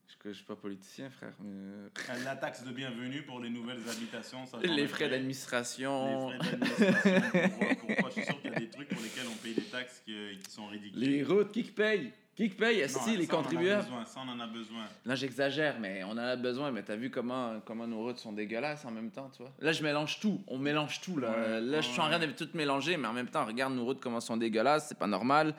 je, 0.06 0.28
je 0.30 0.34
suis 0.36 0.44
pas 0.44 0.54
politicien, 0.56 1.10
frère. 1.10 1.34
mais, 1.40 1.50
euh, 1.50 1.88
euh, 2.10 2.24
La 2.24 2.36
taxe 2.36 2.62
de 2.62 2.70
bienvenue 2.72 3.22
pour 3.22 3.40
les 3.40 3.50
nouvelles 3.50 3.82
habitations. 3.88 4.44
Ça 4.46 4.58
les 4.62 4.86
frais 4.86 5.08
d'administration, 5.08 6.28
Les 6.30 6.38
frais 6.38 6.56
d'administration. 6.58 7.20
pourquoi, 7.50 7.74
pourquoi 7.86 8.08
Je 8.10 8.14
suis 8.14 8.24
sûr 8.24 8.40
qu'il 8.42 8.50
y 8.52 8.54
a 8.54 8.58
des 8.60 8.70
trucs 8.70 8.88
pour 8.88 9.02
lesquels 9.02 9.26
on 9.32 9.36
paye 9.42 9.54
des 9.54 9.62
taxes 9.62 10.02
qui, 10.04 10.14
qui 10.44 10.50
sont 10.50 10.66
ridicules. 10.68 11.00
les 11.00 11.22
routes, 11.24 11.52
qui 11.52 11.62
qui 11.64 11.70
paye 11.72 12.12
Qui 12.36 12.50
paye? 12.50 12.80
Est-ce 12.80 12.98
les 13.16 13.24
ça, 13.26 13.32
on 13.34 13.38
en 13.38 13.40
a 13.40 13.42
contribuables 13.42 13.82
besoin, 13.84 14.04
Ça, 14.04 14.20
on 14.24 14.28
en 14.28 14.40
a 14.40 14.46
besoin. 14.46 14.84
Là, 15.06 15.14
j'exagère, 15.14 15.80
mais 15.80 16.04
on 16.04 16.10
en 16.10 16.18
a 16.18 16.36
besoin. 16.36 16.70
Mais 16.70 16.82
t'as 16.82 16.94
vu 16.96 17.10
comment, 17.10 17.60
comment 17.64 17.86
nos 17.86 18.02
routes 18.02 18.18
sont 18.18 18.32
dégueulasses 18.32 18.84
en 18.84 18.90
même 18.90 19.10
temps, 19.10 19.30
tu 19.34 19.42
vois? 19.42 19.52
Là, 19.58 19.72
je 19.72 19.82
mélange 19.82 20.20
tout. 20.20 20.42
On 20.46 20.58
mélange 20.58 21.00
tout, 21.00 21.16
là. 21.18 21.30
Ouais, 21.30 21.60
là, 21.62 21.80
je 21.80 21.88
suis 21.88 22.00
en 22.00 22.08
train 22.08 22.18
de 22.18 22.26
tout 22.26 22.48
mélanger, 22.52 22.98
mais 22.98 23.08
en 23.08 23.14
même 23.14 23.28
temps, 23.28 23.46
regarde 23.46 23.72
nos 23.74 23.84
routes 23.86 24.00
comment 24.00 24.20
sont 24.20 24.36
dégueulasses, 24.36 24.88
c'est 24.88 24.98
pas 24.98 25.06
normal. 25.06 25.54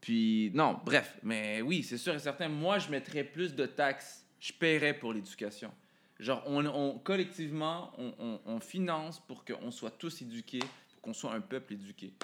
Puis, 0.00 0.50
non, 0.54 0.80
bref. 0.84 1.16
Mais 1.22 1.60
oui, 1.60 1.82
c'est 1.82 1.98
sûr 1.98 2.14
et 2.14 2.18
certain. 2.18 2.48
Moi, 2.48 2.78
je 2.78 2.88
mettrais 2.90 3.22
plus 3.24 3.54
de 3.54 3.66
taxes. 3.66 4.24
Je 4.40 4.52
paierais 4.54 4.94
pour 4.94 5.12
l'éducation. 5.12 5.70
Genre, 6.18 6.42
on, 6.46 6.64
on- 6.64 6.98
collectivement, 6.98 7.92
on, 7.98 8.14
on- 8.18 8.40
on 8.46 8.60
finance 8.60 9.20
pour 9.20 9.44
qu'on 9.44 9.70
soit 9.70 9.90
tous 9.90 10.22
éduqués, 10.22 10.60
pour 10.60 11.00
qu'on 11.02 11.12
soit 11.12 11.34
un 11.34 11.40
peuple 11.42 11.74
éduqué. 11.74 12.14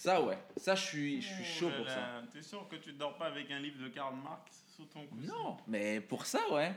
Ça, 0.00 0.22
ouais. 0.22 0.38
Ça, 0.56 0.74
je 0.74 0.82
suis, 0.86 1.20
je 1.20 1.28
suis 1.34 1.44
chaud 1.44 1.68
Oh 1.70 1.76
pour 1.76 1.84
là 1.84 1.94
ça. 1.94 2.22
T'es 2.32 2.40
sûr 2.42 2.66
que 2.68 2.76
tu 2.76 2.92
dors 2.94 3.18
pas 3.18 3.26
avec 3.26 3.50
un 3.50 3.58
livre 3.58 3.82
de 3.82 3.88
Karl 3.88 4.14
Marx 4.16 4.64
sous 4.74 4.86
ton 4.86 5.04
coussin 5.06 5.26
Non, 5.30 5.58
mais 5.66 6.00
pour 6.00 6.24
ça, 6.24 6.40
ouais. 6.52 6.72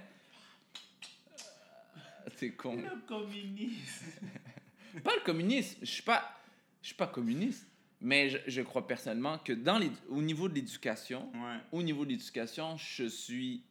Euh, 2.27 2.29
T'es 2.37 2.51
con. 2.51 2.75
Le 2.75 2.99
communisme. 3.07 4.05
Pas 5.03 5.15
le 5.15 5.21
communisme. 5.21 5.79
Je 5.81 5.85
suis 5.89 6.03
pas, 6.03 6.37
je 6.81 6.87
suis 6.87 6.95
pas 6.95 7.07
communiste. 7.07 7.65
Mais 8.01 8.29
je, 8.29 8.37
je 8.45 8.61
crois 8.61 8.85
personnellement 8.85 9.37
que 9.39 9.53
dans 9.53 9.77
les, 9.77 9.89
au 10.09 10.21
niveau 10.21 10.49
de 10.49 10.55
l'éducation, 10.55 11.31
Ouais. 11.33 11.59
au 11.71 11.81
niveau 11.81 12.03
de 12.03 12.09
l'éducation, 12.09 12.75
je 12.75 13.05
suis, 13.05 13.63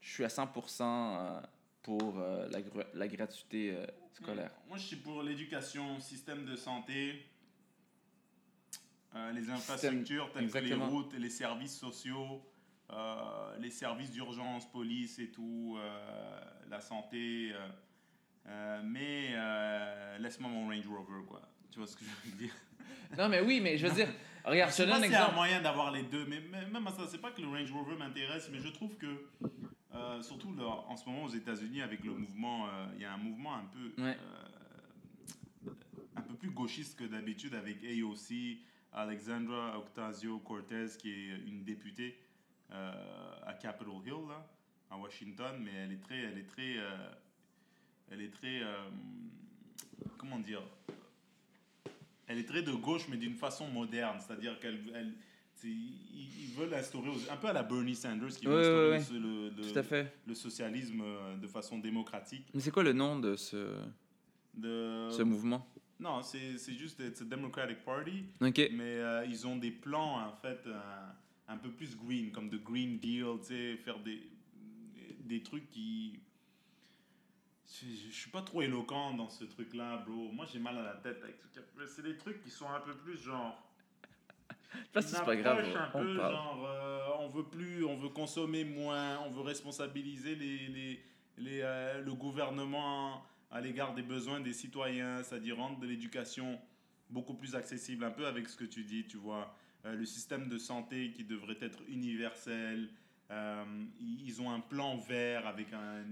je 0.00 0.10
suis 0.12 0.24
à 0.24 0.28
100% 0.28 0.48
euh, 0.82 1.40
pour 1.84 2.18
euh, 2.18 2.48
la, 2.50 2.60
gru- 2.60 2.82
la 2.92 3.06
gratuité 3.06 3.70
euh, 3.76 3.86
scolaire. 4.12 4.50
Moi, 4.68 4.76
je 4.78 4.82
suis 4.82 4.96
pour 4.96 5.22
l'éducation, 5.22 6.00
système 6.00 6.44
de 6.44 6.56
santé, 6.56 7.24
euh, 9.16 9.32
les 9.32 9.48
infrastructures 9.50 10.30
telles 10.32 10.50
que 10.50 10.58
les 10.58 10.74
routes 10.74 11.14
les 11.14 11.30
services 11.30 11.78
sociaux, 11.78 12.42
euh, 12.90 13.56
les 13.58 13.70
services 13.70 14.10
d'urgence, 14.10 14.70
police 14.70 15.18
et 15.18 15.30
tout, 15.30 15.76
euh, 15.78 16.40
la 16.68 16.80
santé. 16.80 17.52
mais 18.84 19.34
laisse-moi 20.18 20.50
mon 20.50 20.68
Range 20.68 20.86
Rover, 20.86 21.24
quoi. 21.26 21.42
Tu 21.70 21.78
vois 21.78 21.86
ce 21.86 21.96
que 21.96 22.04
je 22.04 22.30
veux 22.30 22.36
dire? 22.36 22.54
Non, 23.16 23.28
mais 23.28 23.40
oui, 23.40 23.60
mais 23.60 23.78
je 23.78 23.86
veux 23.86 23.94
dire, 23.94 24.08
regarde, 24.44 24.72
Je 24.72 24.78
te 24.78 24.82
donne 24.82 24.94
un 24.94 25.02
s'il 25.02 25.12
y 25.12 25.14
a 25.14 25.28
un 25.30 25.34
moyen 25.34 25.60
d'avoir 25.62 25.92
les 25.92 26.02
deux, 26.02 26.26
mais 26.26 26.40
même 26.40 26.86
à 26.86 26.90
ça, 26.90 27.06
c'est 27.08 27.20
pas 27.20 27.30
que 27.30 27.40
le 27.40 27.48
Range 27.48 27.70
Rover 27.72 27.96
m'intéresse, 27.96 28.48
mais 28.52 28.58
je 28.58 28.68
trouve 28.68 28.96
que, 28.96 29.28
surtout 30.22 30.54
là, 30.54 30.66
en 30.88 30.96
ce 30.96 31.08
moment 31.08 31.24
aux 31.24 31.30
États-Unis, 31.34 31.82
avec 31.82 32.04
le 32.04 32.12
mouvement, 32.12 32.66
il 32.96 33.02
y 33.02 33.04
a 33.04 33.12
un 33.12 33.18
mouvement 33.18 33.54
un 33.54 33.64
peu 33.64 34.02
Ouais. 34.02 34.16
euh, 34.20 35.72
plus 36.36 36.50
gauchiste 36.50 36.98
que 36.98 37.04
d'habitude 37.04 37.54
avec 37.54 37.78
AOC, 37.84 38.58
Alexandra 38.96 39.78
Ocasio-Cortez, 39.78 40.86
qui 40.98 41.10
est 41.10 41.36
une 41.46 41.62
députée 41.64 42.16
euh, 42.72 42.92
à 43.46 43.52
Capitol 43.52 43.94
Hill, 44.06 44.26
là, 44.28 44.46
à 44.90 44.96
Washington, 44.96 45.54
mais 45.62 45.70
elle 45.84 45.92
est 45.92 46.00
très, 46.02 46.18
elle 46.18 46.38
est 46.38 46.46
très, 46.48 46.78
euh, 46.78 46.96
elle 48.10 48.22
est 48.22 48.30
très, 48.32 48.62
euh, 48.62 48.88
comment 50.16 50.38
dire, 50.38 50.62
elle 52.26 52.38
est 52.38 52.48
très 52.48 52.62
de 52.62 52.72
gauche, 52.72 53.06
mais 53.08 53.18
d'une 53.18 53.34
façon 53.34 53.68
moderne, 53.68 54.18
c'est-à-dire 54.18 54.58
qu'elle, 54.58 54.80
elle, 54.94 55.12
ils 55.62 56.52
veulent 56.56 56.72
instaurer, 56.74 57.10
un 57.30 57.36
peu 57.36 57.48
à 57.48 57.52
la 57.52 57.62
Bernie 57.62 57.94
Sanders, 57.94 58.28
qui 58.30 58.46
veut 58.46 58.54
Ouais, 58.56 58.90
ouais, 58.90 58.96
instaurer 58.96 59.20
le, 59.20 59.50
le- 59.50 59.72
Tout 59.72 59.78
à 59.78 59.82
fait. 59.82 60.12
le 60.26 60.34
socialisme 60.34 61.02
de 61.40 61.46
façon 61.48 61.78
démocratique. 61.78 62.46
Mais 62.54 62.60
c'est 62.60 62.70
quoi 62.70 62.82
le 62.82 62.92
nom 62.94 63.18
de 63.18 63.36
ce, 63.36 63.74
De... 64.54 65.08
ce 65.10 65.22
mouvement? 65.22 65.66
Non, 65.98 66.22
c'est 66.22 66.58
juste, 66.74 67.00
a 67.00 67.24
Democratic 67.24 67.82
Party, 67.84 68.24
mais 68.40 68.96
euh, 68.96 69.24
ils 69.26 69.46
ont 69.46 69.56
des 69.56 69.70
plans, 69.70 70.18
en 70.26 70.32
fait, 70.42 70.60
euh, 70.66 70.78
un 71.48 71.56
peu 71.56 71.70
plus 71.70 71.96
green, 71.96 72.30
comme 72.32 72.50
de 72.50 72.58
Green 72.58 72.98
Deal, 72.98 73.24
tu 73.40 73.46
sais, 73.48 73.76
faire 73.78 73.98
des, 74.00 74.20
des 75.20 75.42
trucs 75.42 75.70
qui... 75.70 76.20
Je 77.68 77.86
je 78.10 78.14
suis 78.14 78.30
pas 78.30 78.42
trop 78.42 78.62
éloquent 78.62 79.14
dans 79.14 79.28
ce 79.28 79.44
truc-là, 79.44 79.98
bro. 80.06 80.30
Moi, 80.32 80.46
j'ai 80.52 80.58
mal 80.58 80.78
à 80.78 80.82
la 80.82 80.94
tête 80.94 81.20
avec 81.22 81.36
qu'il 81.52 81.62
C'est 81.88 82.02
des 82.02 82.16
trucs 82.16 82.40
qui 82.42 82.50
sont 82.50 82.68
un 82.68 82.80
peu 82.80 82.94
plus 82.94 83.18
genre... 83.18 83.62
Une 84.94 85.02
c'est 85.02 85.24
pas 85.24 85.36
grave. 85.36 85.64
un 85.76 85.90
On 85.94 86.02
peu 86.04 86.16
parle. 86.16 86.32
genre, 86.32 86.66
euh, 86.66 87.00
on 87.20 87.28
veut 87.28 87.44
plus, 87.44 87.84
on 87.84 87.96
veut 87.96 88.10
consommer 88.10 88.64
moins, 88.64 89.18
on 89.20 89.30
veut 89.30 89.40
responsabiliser 89.42 90.34
les, 90.36 90.68
les, 90.68 91.04
les, 91.38 91.60
euh, 91.62 92.02
le 92.02 92.14
gouvernement 92.14 93.22
à 93.56 93.60
l'égard 93.62 93.94
des 93.94 94.02
besoins 94.02 94.40
des 94.40 94.52
citoyens, 94.52 95.22
c'est-à-dire 95.22 95.56
rendre 95.56 95.78
de 95.78 95.86
l'éducation 95.86 96.60
beaucoup 97.08 97.34
plus 97.34 97.54
accessible, 97.54 98.04
un 98.04 98.10
peu 98.10 98.26
avec 98.26 98.48
ce 98.48 98.56
que 98.56 98.64
tu 98.64 98.84
dis, 98.84 99.06
tu 99.06 99.16
vois. 99.16 99.56
Euh, 99.86 99.94
le 99.94 100.04
système 100.04 100.48
de 100.48 100.58
santé 100.58 101.10
qui 101.12 101.24
devrait 101.24 101.56
être 101.62 101.80
universel. 101.88 102.90
Euh, 103.30 103.64
ils 103.98 104.40
ont 104.42 104.50
un 104.52 104.60
plan 104.60 104.98
vert 104.98 105.46
avec 105.46 105.72
un, 105.72 106.04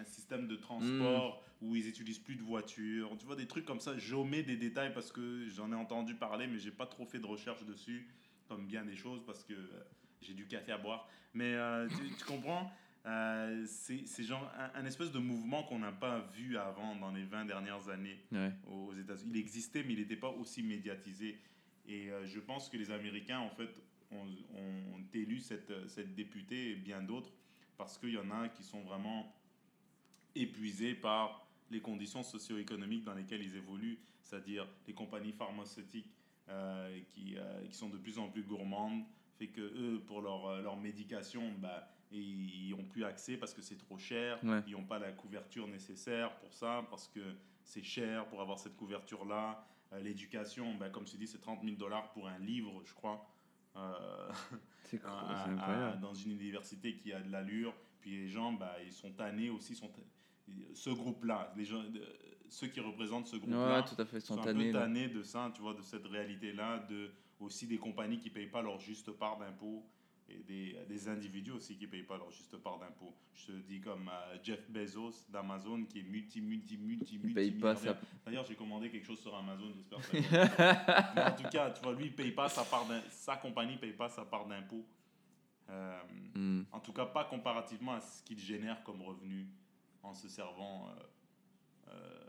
un 0.00 0.04
système 0.04 0.48
de 0.48 0.56
transport 0.56 1.42
où 1.62 1.76
ils 1.76 1.88
utilisent 1.88 2.18
plus 2.18 2.34
de 2.34 2.42
voitures. 2.42 3.16
Tu 3.18 3.24
vois, 3.24 3.36
des 3.36 3.46
trucs 3.46 3.64
comme 3.64 3.80
ça. 3.80 3.96
J'omets 3.96 4.42
des 4.42 4.56
détails 4.56 4.92
parce 4.92 5.12
que 5.12 5.46
j'en 5.48 5.70
ai 5.70 5.76
entendu 5.76 6.14
parler, 6.16 6.48
mais 6.48 6.58
j'ai 6.58 6.72
pas 6.72 6.86
trop 6.86 7.06
fait 7.06 7.20
de 7.20 7.26
recherche 7.26 7.64
dessus, 7.64 8.08
comme 8.48 8.66
bien 8.66 8.84
des 8.84 8.96
choses, 8.96 9.22
parce 9.24 9.44
que 9.44 9.54
euh, 9.54 9.84
j'ai 10.22 10.34
du 10.34 10.46
café 10.48 10.72
à 10.72 10.78
boire. 10.78 11.08
Mais 11.34 11.54
tu, 11.88 12.16
tu 12.18 12.24
comprends? 12.24 12.68
Euh, 13.06 13.64
C'est 13.66 14.22
genre 14.24 14.50
un, 14.58 14.80
un 14.82 14.84
espèce 14.84 15.10
de 15.10 15.18
mouvement 15.18 15.62
qu'on 15.62 15.78
n'a 15.78 15.92
pas 15.92 16.20
vu 16.34 16.56
avant 16.58 16.96
dans 16.96 17.10
les 17.10 17.24
20 17.24 17.46
dernières 17.46 17.88
années 17.88 18.18
Ouais. 18.32 18.52
aux 18.66 18.92
États-Unis. 18.94 19.30
Il 19.34 19.40
existait, 19.40 19.82
mais 19.82 19.94
il 19.94 19.98
n'était 20.00 20.16
pas 20.16 20.30
aussi 20.30 20.62
médiatisé. 20.62 21.38
Et 21.88 22.10
euh, 22.10 22.26
je 22.26 22.38
pense 22.40 22.68
que 22.68 22.76
les 22.76 22.90
Américains, 22.90 23.38
en 23.40 23.50
fait, 23.50 23.70
ont, 24.10 24.26
ont 24.54 25.02
élu 25.14 25.40
cette, 25.40 25.72
cette 25.88 26.14
députée 26.14 26.72
et 26.72 26.74
bien 26.76 27.02
d'autres 27.02 27.32
parce 27.78 27.96
qu'il 27.96 28.10
y 28.10 28.18
en 28.18 28.30
a 28.30 28.48
qui 28.48 28.62
sont 28.62 28.82
vraiment 28.82 29.34
épuisés 30.34 30.94
par 30.94 31.46
les 31.70 31.80
conditions 31.80 32.22
socio-économiques 32.22 33.04
dans 33.04 33.14
lesquelles 33.14 33.42
ils 33.42 33.56
évoluent, 33.56 33.98
c'est-à-dire 34.22 34.66
les 34.86 34.92
compagnies 34.92 35.32
pharmaceutiques 35.32 36.10
euh, 36.48 37.00
qui, 37.12 37.36
qui 37.70 37.76
sont 37.76 37.88
de 37.88 37.96
plus 37.96 38.18
en 38.18 38.28
plus 38.28 38.42
gourmandes, 38.42 39.04
fait 39.38 39.46
que 39.46 39.60
eux, 39.62 40.02
pour 40.06 40.20
leur, 40.20 40.60
leur 40.60 40.76
médication, 40.76 41.50
bah, 41.58 41.88
ils 42.10 42.70
n'ont 42.70 42.84
plus 42.84 43.04
accès 43.04 43.36
parce 43.36 43.54
que 43.54 43.62
c'est 43.62 43.76
trop 43.78 43.98
cher, 43.98 44.38
Ouais. 44.44 44.60
ils 44.66 44.72
n'ont 44.72 44.84
pas 44.84 44.98
la 44.98 45.12
couverture 45.12 45.66
nécessaire 45.68 46.34
pour 46.38 46.52
ça, 46.52 46.84
parce 46.90 47.06
que 47.08 47.20
c'est 47.62 47.82
cher 47.82 48.26
pour 48.28 48.40
avoir 48.40 48.58
cette 48.58 48.76
couverture-là. 48.76 49.64
Euh, 49.92 50.00
L'éducation, 50.00 50.74
bah, 50.74 50.88
comme 50.90 51.04
tu 51.04 51.16
dis, 51.16 51.26
c'est 51.26 51.40
30 51.40 51.62
000 51.64 51.76
dollars 51.76 52.10
pour 52.12 52.28
un 52.28 52.38
livre, 52.38 52.82
je 52.84 52.94
crois. 52.94 53.28
Euh, 53.76 54.30
C'est 54.84 55.00
dans 56.00 56.14
une 56.14 56.32
université 56.32 56.96
qui 56.96 57.12
a 57.12 57.20
de 57.20 57.30
l'allure. 57.30 57.74
Puis 58.00 58.10
les 58.12 58.28
gens, 58.28 58.52
bah, 58.52 58.74
ils 58.84 58.92
sont 58.92 59.12
tannés 59.12 59.50
aussi. 59.50 59.74
Sont, 59.76 59.90
ce 60.74 60.90
groupe-là, 60.90 61.52
les 61.56 61.64
gens, 61.64 61.82
euh, 61.82 62.16
ceux 62.48 62.66
qui 62.68 62.80
représentent 62.80 63.26
ce 63.28 63.36
groupe-là, 63.36 63.76
Ouais, 63.80 63.84
tout 63.84 64.00
à 64.00 64.04
fait. 64.04 64.16
Ils 64.18 64.20
sont 64.22 64.34
sont 64.34 64.40
un 64.40 64.44
tannés. 64.44 64.70
peu 64.72 64.78
là. 64.78 64.80
tannés 64.82 65.08
de 65.08 65.22
ça, 65.22 65.50
tu 65.54 65.60
vois, 65.62 65.74
de 65.74 65.82
cette 65.82 66.06
réalité-là, 66.06 66.78
de 66.88 67.10
aussi 67.38 67.66
des 67.66 67.78
compagnies 67.78 68.18
qui 68.18 68.30
payent 68.30 68.48
pas 68.50 68.62
leur 68.62 68.78
juste 68.80 69.10
part 69.12 69.38
d'impôts 69.38 69.84
et 70.30 70.42
des, 70.44 70.76
des 70.88 71.08
individus 71.08 71.52
aussi 71.52 71.76
qui 71.76 71.86
payent 71.86 72.02
pas 72.02 72.16
leur 72.16 72.30
juste 72.30 72.56
part 72.58 72.78
d'impôts. 72.78 73.14
Je 73.34 73.46
te 73.46 73.52
dis 73.52 73.80
comme 73.80 74.08
euh, 74.08 74.36
Jeff 74.42 74.70
Bezos 74.70 75.26
d'Amazon 75.28 75.84
qui 75.84 76.00
est 76.00 76.02
multi, 76.04 76.40
multi, 76.40 76.76
multi, 76.76 77.14
Ils 77.14 77.20
multi. 77.20 77.34
payent 77.34 77.50
pas. 77.52 77.74
D'ailleurs, 78.24 78.44
j'ai 78.44 78.54
commandé 78.54 78.90
quelque 78.90 79.06
chose 79.06 79.20
sur 79.20 79.34
Amazon, 79.34 79.72
j'espère 79.74 79.98
que 80.10 80.22
ça. 80.22 81.12
Mais 81.14 81.24
en 81.24 81.36
tout 81.36 81.48
cas, 81.50 81.70
tu 81.70 81.82
vois, 81.82 81.94
lui, 81.94 82.06
il 82.06 82.14
paye 82.14 82.32
pas 82.32 82.48
sa 82.48 82.64
part 82.64 82.86
sa 83.10 83.36
compagnie 83.36 83.76
paye 83.76 83.92
pas 83.92 84.08
sa 84.08 84.24
part 84.24 84.46
d'impôt. 84.46 84.84
Euh, 85.68 86.00
Hmm. 86.34 86.62
en 86.72 86.80
tout 86.80 86.92
cas, 86.92 87.06
pas 87.06 87.24
comparativement 87.24 87.92
à 87.94 88.00
ce 88.00 88.22
qu'il 88.22 88.38
génère 88.38 88.82
comme 88.84 89.02
revenu 89.02 89.46
en 90.02 90.14
se 90.14 90.28
servant 90.28 90.88
euh, 90.88 90.92
euh, 91.88 92.19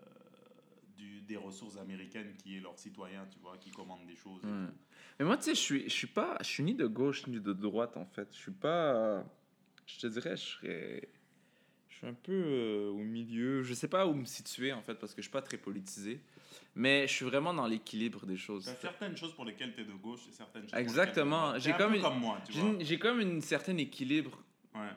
du, 1.02 1.22
des 1.22 1.38
ressources 1.38 1.78
américaines 1.78 2.34
qui 2.38 2.58
est 2.58 2.60
leurs 2.60 2.78
citoyens, 2.78 3.26
tu 3.32 3.40
vois, 3.40 3.58
qui 3.58 3.72
commandent 3.72 4.06
des 4.06 4.16
choses. 4.16 4.42
tout. 4.42 4.48
Mais 5.20 5.26
moi, 5.26 5.38
tu 5.38 5.44
sais, 5.44 5.56
je 5.56 5.60
suis, 5.60 5.84
je 5.84 5.94
suis 5.96 6.08
pas, 6.08 6.38
je 6.42 6.48
suis 6.48 6.64
ni 6.64 6.76
de 6.76 6.88
gauche 6.88 7.28
ni 7.28 7.40
de 7.40 7.54
droite 7.54 7.98
en 7.98 8.06
fait. 8.06 8.28
Je 8.32 8.38
suis 8.38 8.52
pas, 8.52 9.24
je 9.86 10.00
te 10.00 10.08
dirais, 10.08 10.36
je 10.38 10.42
serais, 10.42 11.10
je 11.90 11.96
suis 11.98 12.08
un 12.08 12.14
peu 12.14 12.32
euh, 12.34 12.90
au 12.92 12.98
milieu. 13.04 13.64
Je 13.64 13.74
sais 13.74 13.88
pas 13.88 14.06
où 14.08 14.14
me 14.14 14.26
situer 14.26 14.72
en 14.74 14.82
fait 14.82 14.96
parce 14.96 15.14
que 15.14 15.22
je 15.22 15.28
suis 15.28 15.32
pas 15.32 15.42
très 15.42 15.58
politisé. 15.58 16.20
Mais 16.76 17.06
je 17.08 17.14
suis 17.14 17.26
vraiment 17.26 17.54
dans 17.54 17.68
l'équilibre 17.68 18.26
des 18.26 18.38
choses. 18.38 18.66
T'as 18.66 18.76
certaines 18.76 19.18
choses 19.18 19.34
pour 19.34 19.44
lesquelles 19.46 19.74
tu 19.76 19.82
es 19.82 19.86
de 19.86 19.92
gauche 19.94 20.22
et 20.30 20.32
certaines 20.32 20.64
choses 20.70 20.80
Exactement. 20.80 21.58
J'ai 21.60 21.74
un 21.74 21.78
comme 21.78 21.94
une- 21.96 22.02
comme 22.02 22.20
moi, 22.20 22.40
tu 22.46 22.54
J'ai 22.54 22.62
vois. 22.62 22.70
une- 22.70 22.82
J'ai 22.86 22.98
comme 23.00 23.20
une 23.20 23.42
certain 23.42 23.76
équilibre 23.78 24.42
Ouais. 24.74 24.88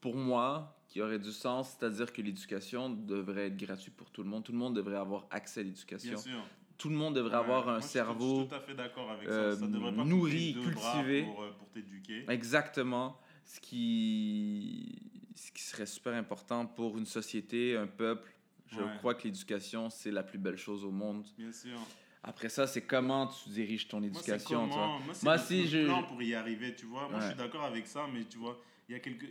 pour 0.00 0.14
moi 0.14 0.77
qui 0.88 1.00
aurait 1.02 1.18
du 1.18 1.32
sens, 1.32 1.76
c'est-à-dire 1.78 2.12
que 2.12 2.22
l'éducation 2.22 2.88
devrait 2.90 3.48
être 3.48 3.56
gratuite 3.56 3.94
pour 3.94 4.10
tout 4.10 4.22
le 4.22 4.28
monde. 4.28 4.42
Tout 4.42 4.52
le 4.52 4.58
monde 4.58 4.74
devrait 4.74 4.96
avoir 4.96 5.26
accès 5.30 5.60
à 5.60 5.62
l'éducation. 5.62 6.12
Bien 6.14 6.18
sûr. 6.22 6.42
Tout 6.78 6.88
le 6.88 6.94
monde 6.94 7.14
devrait 7.14 7.36
Ouais, 7.36 7.42
avoir 7.44 7.64
moi, 7.64 7.74
un 7.74 7.80
cerveau. 7.80 8.36
Je 8.36 8.40
suis 8.40 8.48
tout 8.48 8.54
à 8.54 8.60
fait 8.60 8.74
d'accord 8.74 9.10
avec 9.10 9.28
euh, 9.28 9.52
ça. 9.54 9.60
Ça 9.60 9.66
devrait 9.66 9.94
pas 9.94 10.04
nourri, 10.04 10.54
cultivé. 10.62 11.24
pour, 11.24 11.42
euh, 11.42 11.50
pour 11.58 11.68
t'éduquer. 11.70 12.24
Exactement. 12.28 13.18
Ce 13.44 13.60
qui, 13.60 14.96
ce 15.34 15.50
qui 15.52 15.62
serait 15.62 15.86
super 15.86 16.14
important 16.14 16.66
pour 16.66 16.96
une 16.98 17.06
société, 17.06 17.76
un 17.76 17.86
peuple. 17.86 18.32
Je 18.70 18.78
Ouais. 18.80 18.96
crois 18.98 19.14
que 19.14 19.24
l'éducation, 19.24 19.88
c'est 19.90 20.10
la 20.10 20.22
plus 20.22 20.38
belle 20.38 20.58
chose 20.58 20.84
au 20.84 20.90
monde. 20.90 21.26
Bien 21.38 21.52
sûr. 21.52 21.78
Après 22.22 22.48
ça, 22.48 22.66
c'est 22.66 22.82
comment 22.82 23.26
tu 23.28 23.48
diriges 23.50 23.88
ton 23.88 23.98
Moi, 24.00 24.08
éducation. 24.08 24.66
vois. 24.66 24.76
comment- 24.76 24.98
Moi, 25.00 25.14
c'est 25.14 25.24
Moi, 25.24 25.36
le- 25.36 25.42
si 25.42 25.62
le 25.62 25.68
je- 25.68 25.84
plan 25.86 26.02
pour 26.02 26.22
y 26.22 26.34
arriver, 26.34 26.74
tu 26.74 26.86
vois. 26.86 27.08
Moi, 27.08 27.20
je 27.20 27.26
suis 27.28 27.36
d'accord 27.36 27.64
avec 27.64 27.86
ça, 27.86 28.06
mais 28.12 28.24
tu 28.24 28.38
vois, 28.38 28.60
il 28.88 28.92
y 28.92 28.94
a 28.96 29.00
quelques... 29.00 29.28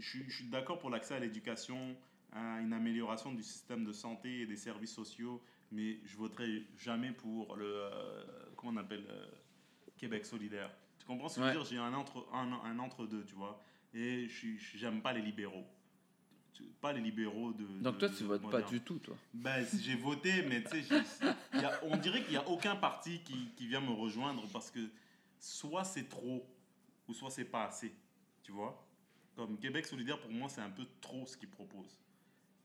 Je 0.00 0.08
suis, 0.08 0.24
je 0.28 0.36
suis 0.36 0.44
d'accord 0.46 0.78
pour 0.78 0.90
l'accès 0.90 1.14
à 1.14 1.18
l'éducation, 1.18 1.96
à 2.32 2.60
une 2.60 2.72
amélioration 2.72 3.32
du 3.32 3.42
système 3.42 3.84
de 3.84 3.92
santé 3.92 4.40
et 4.40 4.46
des 4.46 4.56
services 4.56 4.94
sociaux, 4.94 5.42
mais 5.72 5.98
je 6.04 6.16
voterai 6.16 6.64
jamais 6.78 7.12
pour 7.12 7.56
le... 7.56 7.66
euh, 7.66 8.24
comment 8.56 8.72
on 8.72 8.76
appelle 8.76 9.04
euh, 9.08 9.26
Québec 9.96 10.24
solidaire. 10.26 10.70
Tu 10.98 11.06
comprends 11.06 11.28
ce 11.28 11.36
que 11.36 11.40
Ouais. 11.44 11.52
je 11.52 11.58
veux 11.58 11.64
dire? 11.64 11.70
J'ai 11.70 11.78
un 11.78 11.92
entre, 11.94 12.26
un, 12.32 12.52
un 12.52 12.78
entre-deux, 12.78 13.24
tu 13.24 13.34
vois. 13.34 13.60
Et 13.94 14.28
j'aime 14.76 15.02
pas 15.02 15.12
les 15.12 15.22
libéraux. 15.22 15.66
Pas 16.80 16.92
les 16.92 17.00
libéraux 17.00 17.52
de... 17.52 17.64
Donc 17.80 17.94
de- 17.94 18.06
toi, 18.06 18.08
tu 18.16 18.24
votes 18.24 18.50
pas 18.50 18.62
du 18.62 18.80
tout, 18.80 18.98
toi? 18.98 19.16
Ben, 19.32 19.66
j'ai 19.80 19.94
voté, 19.96 20.42
mais 20.42 20.62
tu 20.62 20.82
sais, 20.82 21.02
on 21.82 21.96
dirait 21.96 22.22
qu'il 22.22 22.32
n'y 22.32 22.36
a 22.36 22.46
aucun 22.48 22.76
parti 22.76 23.20
qui, 23.22 23.48
qui 23.56 23.66
vient 23.66 23.80
me 23.80 23.92
rejoindre 23.92 24.46
parce 24.52 24.70
que 24.70 24.80
soit 25.38 25.84
c'est 25.84 26.08
trop 26.08 26.46
ou 27.08 27.14
soit 27.14 27.30
c'est 27.30 27.46
pas 27.46 27.64
assez. 27.64 27.92
Tu 28.42 28.52
vois? 28.52 28.86
Comme 29.40 29.56
Québec 29.58 29.86
solidaire, 29.86 30.20
pour 30.20 30.30
moi, 30.30 30.50
c'est 30.50 30.60
un 30.60 30.68
peu 30.68 30.84
trop 31.00 31.24
ce 31.24 31.34
qu'ils 31.34 31.48
proposent. 31.48 31.98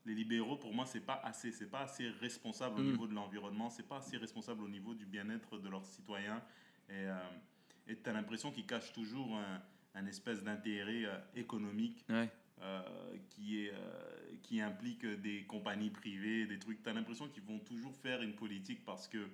Les 0.04 0.14
libéraux, 0.14 0.56
pour 0.58 0.74
moi, 0.74 0.84
c'est 0.84 1.00
pas 1.00 1.18
assez. 1.24 1.50
C'est 1.50 1.70
pas 1.70 1.80
assez 1.80 2.10
responsable 2.10 2.80
au 2.80 2.82
Mm. 2.82 2.90
niveau 2.90 3.06
de 3.06 3.14
l'environnement. 3.14 3.70
C'est 3.70 3.88
pas 3.88 3.96
assez 3.96 4.18
responsable 4.18 4.62
au 4.62 4.68
niveau 4.68 4.92
du 4.94 5.06
bien-être 5.06 5.56
de 5.58 5.70
leurs 5.70 5.86
citoyens. 5.86 6.42
Et 6.90 7.96
tu 7.96 8.10
as 8.10 8.12
l'impression 8.12 8.52
qu'ils 8.52 8.66
cachent 8.66 8.92
toujours 8.92 9.34
un, 9.38 9.62
un 9.94 10.06
espèce 10.06 10.42
d'intérêt 10.42 11.06
euh, 11.06 11.18
économique 11.34 12.04
Ouais. 12.10 12.28
euh, 12.60 12.82
qui, 13.30 13.64
est, 13.64 13.72
euh, 13.72 14.36
qui 14.42 14.60
implique 14.60 15.06
des 15.06 15.44
compagnies 15.44 15.90
privées, 15.90 16.44
des 16.46 16.58
trucs. 16.58 16.82
Tu 16.82 16.90
as 16.90 16.92
l'impression 16.92 17.26
qu'ils 17.30 17.42
vont 17.44 17.58
toujours 17.60 17.96
faire 17.96 18.20
une 18.20 18.34
politique 18.34 18.84
parce 18.84 19.08
que 19.08 19.26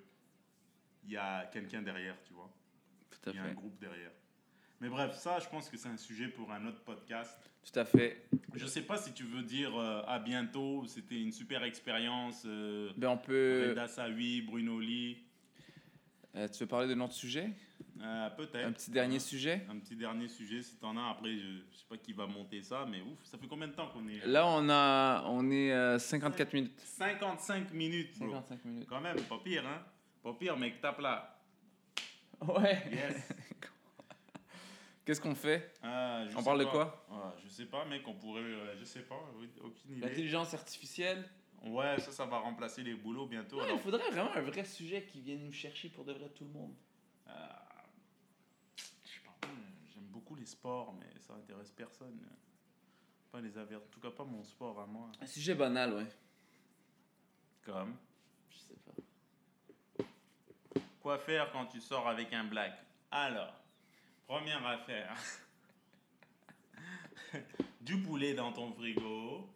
il 1.03 1.11
y 1.11 1.17
a 1.17 1.47
quelqu'un 1.47 1.83
derrière, 1.83 2.17
tu 2.23 2.35
vois. 2.35 2.49
Il 3.27 3.35
y 3.35 3.39
a 3.39 3.43
un 3.43 3.53
groupe 3.53 3.81
derrière. 3.81 4.13
Mais 4.83 4.89
bref, 4.89 5.15
ça, 5.15 5.39
je 5.39 5.49
pense 5.49 5.69
que 5.69 5.77
c'est 5.77 5.89
un 5.89 5.97
sujet 5.97 6.27
pour 6.27 6.51
un 6.51 6.67
autre 6.67 6.81
podcast. 6.83 7.39
Tout 7.65 7.79
à 7.79 7.85
fait. 7.85 8.27
Je 8.53 8.67
sais 8.67 8.83
pas 8.83 8.97
si 8.97 9.13
tu 9.13 9.23
veux 9.23 9.43
dire 9.43 9.73
euh, 9.79 10.03
à 10.09 10.19
bientôt, 10.19 10.85
c'était 10.89 11.21
une 11.21 11.31
super 11.31 11.63
expérience. 11.63 12.43
Euh, 12.45 12.91
Ben, 12.97 13.11
on 13.11 13.17
peut. 13.17 13.67
Reda 13.69 13.87
Sawi, 13.87 14.43
Bruno 14.43 14.81
Lee. 14.81 15.19
Euh, 16.35 16.49
tu 16.49 16.65
veux 16.65 16.67
parler 16.67 16.89
de 16.89 16.95
notre 16.95 17.13
sujet? 17.15 17.51
Peut-être. 18.37 18.67
Un 18.67 18.73
petit 18.73 18.91
dernier 18.91 19.21
sujet? 19.21 19.65
Un 19.71 19.79
petit 19.79 19.95
dernier 19.95 20.27
sujet, 20.27 20.61
si 20.63 20.75
t'en 20.79 20.97
as. 20.97 21.11
Après, 21.11 21.31
je, 21.31 21.61
je 21.71 21.77
sais 21.79 21.85
pas 21.89 21.97
qui 21.97 22.13
va 22.13 22.27
monter 22.27 22.61
ça, 22.61 22.85
mais 22.91 23.03
ouf, 23.03 23.23
ça 23.23 23.39
fait 23.39 23.47
combien 23.47 23.69
de 23.69 23.75
temps 23.75 23.87
qu'on 23.87 24.09
est 24.09 24.27
Là, 24.27 24.45
on, 24.49 24.69
a, 24.69 25.23
on 25.29 25.49
est 25.53 25.71
à 25.71 26.01
54 26.01 26.53
minutes. 26.55 26.81
55 26.81 27.73
minutes, 27.73 28.19
bro. 28.19 28.33
55 28.33 28.65
minutes. 28.65 28.89
Quand 28.89 29.01
même, 29.01 29.21
pas 29.21 29.39
pire, 29.45 29.65
hein? 29.65 29.81
Pas 30.25 30.33
pire, 30.35 30.57
mec, 30.57 30.81
tape 30.81 30.99
là. 30.99 31.39
Ouais. 32.41 32.83
Yes. 32.91 33.29
Qu'est-ce 35.05 35.21
qu'on 35.21 35.35
fait 35.35 35.75
Ah, 35.83 36.25
je 36.29 36.37
On 36.37 36.43
parle 36.45 36.61
de 36.61 36.65
quoi 36.65 37.05
Ah, 37.11 37.35
Je 37.43 37.49
sais 37.49 37.67
pas, 37.67 37.85
mec, 37.85 38.07
on 38.07 38.15
pourrait. 38.15 38.41
euh, 38.43 38.77
je 38.79 38.85
sais 38.85 39.01
pas, 39.03 39.19
aucune 39.65 39.97
idée. 39.97 40.01
L'intelligence 40.07 40.55
artificielle 40.55 41.29
Ouais, 41.65 41.99
ça, 42.01 42.11
ça 42.13 42.25
va 42.27 42.39
remplacer 42.39 42.83
les 42.83 42.95
boulots 42.95 43.27
bientôt. 43.27 43.61
Alors- 43.61 43.77
il 43.77 43.81
faudrait 43.83 44.11
vraiment 44.11 44.33
un 44.33 44.41
vrai 44.43 44.65
sujet 44.65 45.05
qui 45.05 45.21
vienne 45.21 45.45
nous 45.45 45.53
chercher 45.53 45.89
pour 45.89 46.05
de 46.05 46.13
vrai 46.13 46.29
tout 46.31 46.45
le 46.45 46.51
monde. 46.51 46.75
Ah, 47.27 47.67
je 48.77 48.83
sais 49.09 49.21
pas, 49.25 49.49
j'aime 49.93 50.05
beaucoup 50.07 50.35
les 50.35 50.47
sports, 50.47 50.93
mais 50.95 51.07
ça 51.21 51.35
intéresse 51.35 51.71
personne. 51.71 52.19
Pas 53.31 53.41
les 53.41 53.57
aver... 53.57 53.77
En 53.77 53.81
tout 53.91 54.01
cas, 54.01 54.11
pas 54.11 54.25
mon 54.25 54.43
sport 54.45 54.79
à 54.81 54.87
moi. 54.87 55.11
Un 55.21 55.27
sujet 55.27 55.55
banal, 55.55 55.95
ouais. 55.95 56.07
Comme? 57.65 57.97
Je 58.51 58.59
sais 58.59 58.77
pas. 58.85 60.05
Quoi 61.01 61.19
faire 61.19 61.51
quand 61.53 61.67
tu 61.67 61.81
sors 61.81 62.07
avec 62.09 62.33
un 62.33 62.45
black? 62.45 62.73
Alors, 63.11 63.55
première 64.27 64.65
affaire. 64.67 65.17
du 67.81 67.99
poulet 68.03 68.35
dans 68.35 68.53
ton 68.53 68.73
frigo. 68.73 69.49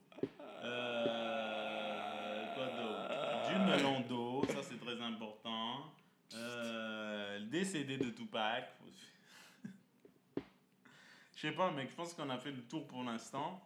Euh, 0.64 2.54
quoi 2.54 3.48
Du 3.52 3.58
melon 3.60 4.00
d'eau, 4.00 4.44
ça 4.48 4.62
c'est 4.62 4.78
très 4.78 5.00
important. 5.00 5.92
Euh, 6.34 7.40
des 7.46 7.64
CD 7.64 7.98
de 7.98 8.10
Tupac. 8.10 8.72
Je 11.34 11.40
sais 11.48 11.52
pas, 11.52 11.70
mec, 11.70 11.90
je 11.90 11.94
pense 11.94 12.14
qu'on 12.14 12.30
a 12.30 12.38
fait 12.38 12.50
le 12.50 12.62
tour 12.62 12.86
pour 12.86 13.04
l'instant. 13.04 13.62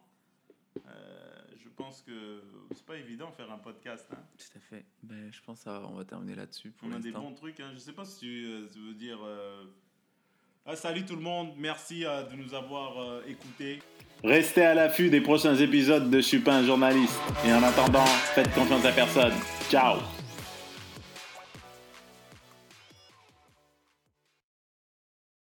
Euh, 0.87 1.41
je 1.57 1.69
pense 1.69 2.01
que 2.01 2.43
c'est 2.75 2.85
pas 2.85 2.97
évident 2.97 3.29
de 3.29 3.35
faire 3.35 3.49
un 3.51 3.57
podcast. 3.57 4.05
Hein. 4.11 4.21
Tout 4.37 4.57
à 4.57 4.59
fait. 4.59 4.85
Ben, 5.01 5.31
je 5.31 5.41
pense 5.41 5.63
qu'on 5.63 5.93
va 5.93 6.03
terminer 6.05 6.35
là-dessus 6.35 6.73
On 6.83 6.91
a 6.91 6.99
des 6.99 7.11
bons 7.11 7.33
trucs. 7.33 7.59
Hein. 7.61 7.71
Je 7.73 7.79
sais 7.79 7.93
pas 7.93 8.03
si 8.05 8.19
tu, 8.19 8.45
euh, 8.45 8.67
tu 8.71 8.79
veux 8.79 8.93
dire. 8.93 9.19
euh, 9.23 9.63
salut 10.75 11.03
tout 11.05 11.15
le 11.15 11.21
monde. 11.21 11.49
Merci 11.57 12.05
euh, 12.05 12.23
de 12.23 12.35
nous 12.35 12.53
avoir 12.53 13.01
euh, 13.01 13.21
écoutés. 13.27 13.79
Restez 14.23 14.63
à 14.63 14.73
l'affût 14.73 15.09
des 15.09 15.21
prochains 15.21 15.55
épisodes 15.55 16.09
de 16.09 16.17
Je 16.17 16.21
suis 16.21 16.43
journaliste. 16.65 17.19
Et 17.45 17.51
en 17.51 17.63
attendant, 17.63 18.05
faites 18.35 18.53
confiance 18.53 18.85
à 18.85 18.91
personne. 18.91 19.33
Ciao 19.69 19.97